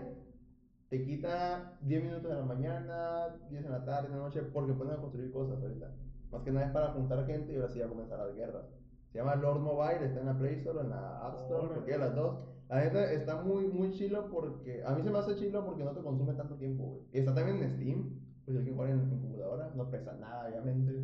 [0.89, 4.71] te quita 10 minutos de la mañana, 10 en la tarde, en la noche, porque
[4.71, 5.91] a construir cosas ahorita.
[6.31, 8.65] Más que nada es para juntar gente y ahora sí va a comenzar las guerras.
[9.11, 11.75] Se llama Lord Mobile, está en la Play Store, en la App Store, Órale.
[11.75, 12.39] porque las dos.
[12.69, 15.91] La neta está muy, muy chilo porque, a mí se me hace chilo porque no
[15.91, 17.01] te consume tanto tiempo, güey.
[17.13, 21.03] Está también en Steam, pues si alguien juega en, en computadora, no pesa nada, obviamente.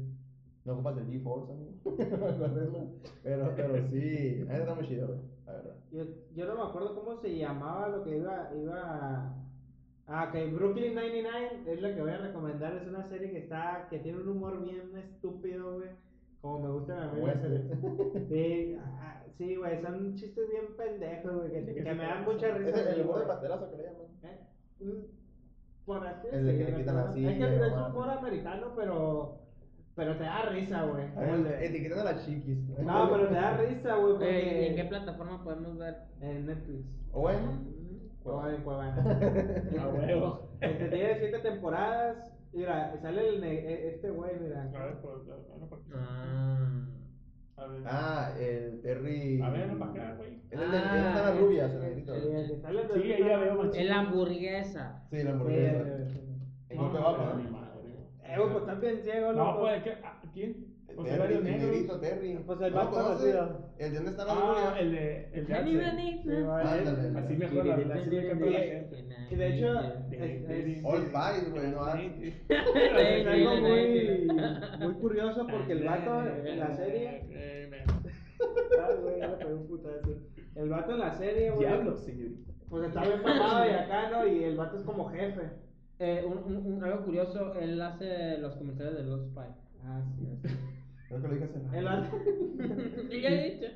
[0.65, 1.73] No ocupas el GeForce, amigo.
[3.23, 5.75] pero, pero sí, neta está muy chido, güey, la verdad.
[5.91, 6.03] Yo,
[6.35, 9.33] yo no me acuerdo cómo se llamaba lo que iba, iba
[10.07, 13.87] Ah, ok, Brooklyn 99 es la que voy a recomendar, es una serie que está,
[13.89, 15.89] que tiene un humor bien estúpido, güey,
[16.41, 17.21] como me gusta a mí.
[18.29, 22.23] Sí, ah, sí, güey, son chistes bien pendejos, güey, que, ¿De qué que me dan
[22.25, 22.81] mucha Es risa.
[22.91, 24.07] el, el humor de pastelazo que le llaman.
[24.23, 24.39] ¿Eh?
[24.79, 27.87] Mm, Por así El de que le quitan silla, Es que es mamá.
[27.89, 29.39] humor americano, pero,
[29.95, 31.05] pero te da risa, güey.
[31.29, 32.57] El de etiquetando a las chiquis.
[32.79, 34.67] No, pero te da risa, güey, Eh, ¿y porque...
[34.67, 35.95] ¿En qué plataforma podemos ver?
[36.21, 36.85] En Netflix.
[37.11, 37.61] O bueno,
[38.23, 39.01] O en Cuevana.
[39.79, 40.49] A huevo.
[40.59, 42.17] Este tiene siete temporadas.
[42.53, 44.63] Mira, sale el ne- e- este güey, mira.
[44.63, 46.87] A ver, pues, a ver, pues, Ah.
[47.57, 47.83] a ver.
[47.85, 49.41] ah, el Terry.
[49.41, 50.39] A ver, para acá, güey.
[50.49, 52.13] Es el de Ah, las rubias, el negrito.
[52.15, 53.81] Sí, ahí ya veo, machín.
[53.81, 55.03] Es la hamburguesa.
[55.09, 55.79] Sí, la Sí, hamburguesa.
[56.69, 56.77] En
[58.37, 58.43] madre.
[58.43, 59.93] Eh, pues están bien ciegos, No, pues, ¿qué?
[60.03, 60.75] Ah, ¿quién?
[60.95, 62.37] Pues Terry, el negrito Terry.
[62.45, 63.71] Pues el ¿No más conocido.
[63.77, 65.29] El de dónde están las Ah, el de.
[65.33, 67.17] El de Axel.
[67.17, 69.05] Así mejor la la- así me canta la gente.
[69.29, 72.35] Y de hecho, De- es, de- es- All Spice, güey, no hay.
[72.47, 74.27] es algo muy,
[74.79, 77.21] muy curioso porque el vato en la serie.
[78.79, 80.09] Ah, güey, ya le pegué un putazo.
[80.55, 81.67] El vato en la serie, güey.
[81.67, 82.51] Diablo, señorita.
[82.69, 84.27] Pues está bien mamado y acá, ¿no?
[84.27, 85.41] Y el vato es como jefe.
[85.99, 89.47] Eh, un, un- un- algo curioso, él hace los comerciales de Los Spy.
[89.85, 90.27] Ah, sí.
[91.07, 92.09] Creo que lo dije hace El vato.
[93.09, 93.67] ¿Qué ya he dicho?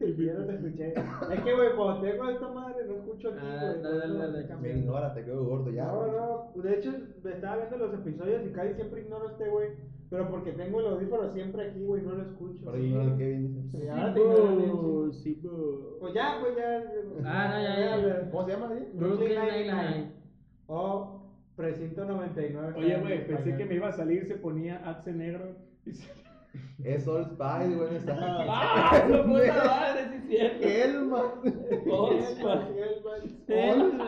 [0.00, 0.94] Ya no te escuché.
[1.34, 3.82] Es que, güey, cuando tengo esta madre, no escucho aquí, Ah, güey.
[3.82, 4.24] dale, dale, dale.
[4.28, 4.80] estoy Me cambiando.
[4.82, 5.84] ignora, te quedo gordo ya.
[5.86, 6.10] No, güey.
[6.56, 6.92] no, de hecho
[7.22, 9.68] me estaba viendo los episodios y casi siempre ignoro a este güey.
[10.08, 12.64] Pero porque tengo el audífono siempre aquí, güey, no lo escucho.
[12.64, 13.68] Por ignora el Kevin.
[13.70, 15.34] Sí, ahora te ignoro bien, sí.
[15.34, 15.96] sí, bo.
[16.00, 16.82] Pues ya, pues ya.
[17.24, 18.30] Ah, no, ya, ya.
[18.30, 18.90] ¿Cómo se llama, ahí?
[18.94, 20.12] Brooklyn Brooklyn Nine-Nine.
[20.72, 21.20] O
[21.56, 22.74] Precinto 99.
[22.76, 25.56] Oye, güey, en pensé que me iba a salir, se ponía Axe negro.
[25.84, 26.08] y se-
[26.84, 28.16] Es All Spice, güey, está.
[28.20, 29.04] ¡Ah!
[29.08, 30.66] ¡No puta madre, sí es cierto!
[30.66, 31.22] Elma.
[31.88, 34.00] Elman, Elman.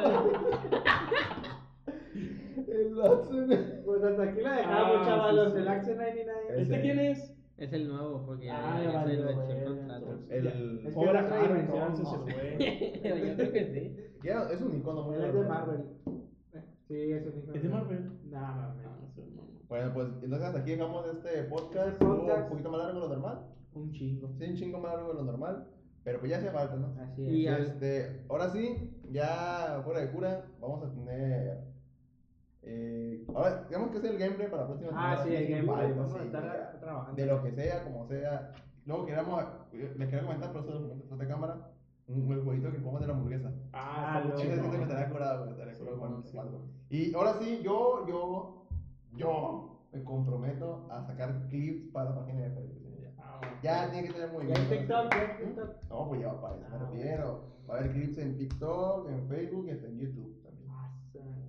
[2.68, 3.82] El Axe.
[3.84, 5.47] Pues hasta aquí la dejamos, Ah, chavalos.
[5.47, 5.62] sí, sí.
[5.62, 6.40] El Axe 99.
[6.62, 7.34] ¿Este quién es?
[7.59, 10.18] Es el nuevo, porque ya, Ah, ya el contrato.
[10.30, 10.47] El.
[10.47, 11.12] Es que no.
[11.55, 11.66] el
[12.22, 13.28] güey.
[13.28, 13.97] Yo creo que sí.
[14.24, 15.48] Ya, es un icono muy Él es de.
[15.48, 15.84] Marvel.
[16.93, 17.52] Sí, es un hijo.
[17.55, 18.12] ¿Es de Marvel?
[18.31, 18.86] No, mames.
[18.86, 19.43] Ah, sí, no.
[19.69, 21.89] Bueno, pues entonces hasta aquí dejamos este podcast.
[21.89, 22.43] Este podcast.
[22.44, 23.47] Un poquito más largo de lo normal.
[23.74, 24.28] Un chingo.
[24.39, 25.66] Sí, un chingo más largo de lo normal.
[26.05, 26.94] Pero pues ya hacía falta, ¿no?
[27.01, 27.52] Así Y es.
[27.55, 31.60] al- Este, ahora sí, ya fuera de cura, vamos a tener
[33.35, 35.24] Ahora, digamos que es el gameplay para la próxima Ah, semana.
[35.24, 35.77] sí, el gameplay.
[35.77, 36.81] Vale, Vamos sí, a estar ya.
[36.81, 37.16] trabajando.
[37.20, 38.52] De lo que sea, como sea.
[38.86, 41.70] Luego queríamos, les quería comentar, por eso de cámara,
[42.09, 43.52] un, el jueguito que jugamos de la hamburguesa.
[43.73, 46.23] Ah, Ah, lo- Ese siento que estaría curado, güey, estaría curado
[46.93, 47.10] Sí, sí.
[47.10, 48.66] Y ahora sí, yo, yo,
[49.16, 52.78] yo me comprometo a sacar clips para la página de Facebook.
[53.01, 54.60] Ya, Ah, ya tiene que tener Ya movimiento.
[54.62, 55.70] en TikTok, ya TikTok.
[55.89, 57.44] No, pues ya para eso me Ah, refiero.
[57.69, 60.70] Va a haber clips en TikTok, en Facebook y hasta en YouTube también.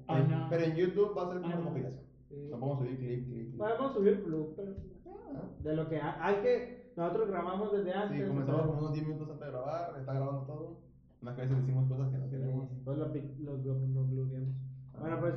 [0.08, 0.48] Ah, no.
[0.50, 1.62] Pero en YouTube va a ser como Ah, no.
[1.62, 2.04] recopilación.
[2.30, 2.48] Sí.
[2.50, 3.58] No podemos subir clip, clip, clip.
[3.58, 4.78] Podemos subir bloopers.
[5.06, 6.94] Ah, De lo que hay, que.
[6.96, 8.22] Nosotros grabamos desde antes.
[8.22, 10.78] Sí, comenzamos como unos 10 minutos antes de grabar, está grabando todo.
[11.22, 12.70] Unas veces decimos cosas que no queremos.
[12.86, 14.28] Pues los, los, los, los.
[14.34, 14.73] Ah.
[15.00, 15.34] Bueno, pues.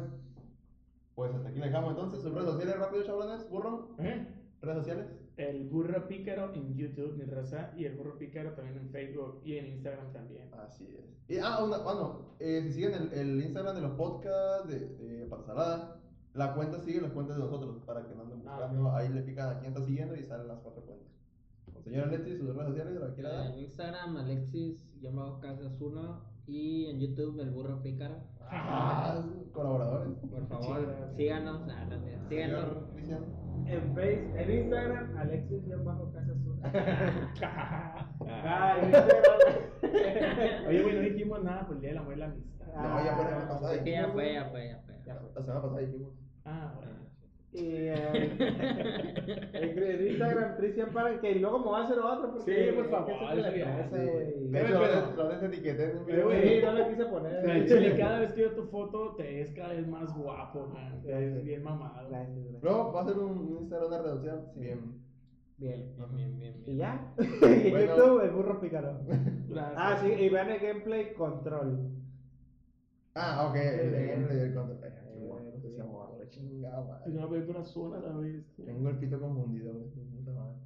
[1.14, 2.20] Pues hasta aquí le dejamos entonces.
[2.22, 3.48] Sus redes sociales rápido, chavalones.
[3.48, 3.94] Burro.
[3.98, 4.26] ¿Eh?
[4.60, 5.06] Redes sociales.
[5.36, 9.58] El burro pícaro en YouTube, mi raza, y el burro pícaro también en Facebook y
[9.58, 10.52] en Instagram también.
[10.54, 11.04] Así es.
[11.28, 15.26] Y, ah, una, bueno, eh, si siguen el, el Instagram de los podcasts de, de
[15.26, 16.00] Pata Salada,
[16.34, 18.94] la cuenta sigue las cuentas de nosotros para que no anden Ah, buscando.
[18.94, 21.06] Ahí le pican a quién está siguiendo y salen las cuatro cuentas.
[21.82, 23.46] Señor Alexis, sus redes sociales, ¿la quiere dar?
[23.46, 28.16] En Instagram, Alexis-Casas1 y en YouTube, El Burro Pícaro.
[28.48, 30.12] Ah, colaboradores.
[30.30, 31.66] Por favor, síganos.
[31.66, 32.76] nah, no, no, síganos.
[33.66, 36.60] En Face, en Instagram, Alexis bajo casa azul.
[36.62, 40.68] Ah, Ah, Instagram.
[40.68, 42.66] Oye, güey, no dijimos nada por el día del amor y la amistad.
[42.66, 43.74] No, ya fue la semana pasada.
[43.74, 44.94] Es que ya fue, ya fue, ya fue.
[45.06, 45.30] Ya fue.
[45.34, 46.12] La semana pasada dijimos.
[46.44, 46.92] Ah, bueno.
[47.52, 48.36] Y eh,
[49.52, 52.32] en, en Instagram, Cristian para que luego me va a hacer otro.
[52.32, 53.88] Porque Sí, por favor, te sí, la.
[53.88, 54.78] De hecho,
[56.24, 57.48] güey, Sí, no le quise poner.
[57.50, 61.00] el chile, cada vez que veo tu foto te ves cada vez más guapo, man.
[61.02, 62.08] Te ves bien mamado.
[62.62, 64.52] Luego va a ser un Instagram, una red social.
[64.56, 64.78] Bien.
[65.58, 65.94] Bien.
[65.96, 66.62] Bien, bien, bien, bien.
[66.66, 67.14] ¿Y ya?
[67.18, 67.70] y.
[67.70, 68.98] YouTube, el burro pícaro.
[69.48, 69.74] Gracias.
[69.78, 71.90] Ah, sí, y vean el gameplay control.
[73.14, 73.56] Ah, ok.
[73.56, 74.78] El gameplay del control.
[74.80, 75.50] Qué Eh, bueno,
[76.26, 77.12] la chingada, madre.
[77.12, 78.44] No veo corazón a la vez.
[78.64, 79.90] Tengo el pito confundido, güey.
[79.90, 80.56] Puta madre.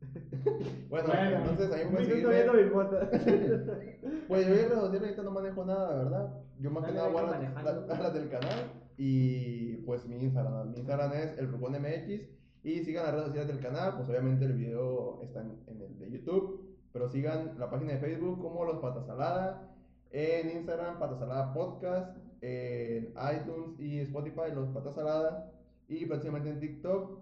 [0.88, 2.64] bueno, Bueno, entonces ahí minuto viendo seguirme.
[2.64, 2.98] mi foto.
[4.28, 6.34] Pues yo en redes sociales ahorita no manejo nada, ¿verdad?
[6.60, 10.70] Yo más que nada voy a las, del canal y pues mi Instagram.
[10.70, 12.28] Mi Instagram es el MX
[12.62, 13.96] y sigan las redes sociales del canal.
[13.96, 17.98] Pues obviamente el video está en, en el de YouTube, pero sigan la página de
[17.98, 19.74] Facebook como Los Patasalada,
[20.10, 25.52] en Instagram Patasalada Podcast, en iTunes y Spotify Los Patasalada
[25.88, 27.20] y próximamente en TikTok.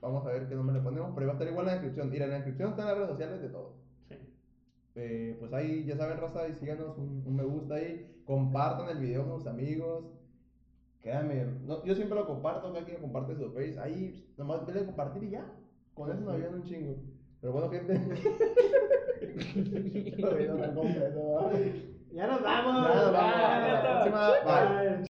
[0.00, 2.10] Vamos a ver qué nombre le ponemos, pero va a estar igual en la descripción.
[2.10, 3.72] Mira, en la descripción están las redes sociales de todos.
[4.08, 4.16] Sí.
[4.96, 8.98] Eh, pues ahí ya saben, raza, y síganos un, un me gusta ahí, compartan el
[8.98, 10.06] video con sus amigos.
[11.00, 14.86] Créanme, no, yo siempre lo comparto, cada quien comparte su face, ahí nomás denle a
[14.86, 15.46] compartir y ya.
[15.94, 16.96] Con eso nos ayudan un chingo.
[17.40, 17.94] Pero bueno, gente.
[22.14, 22.88] Ya nos vamos.
[22.88, 25.08] Ya nos vamos.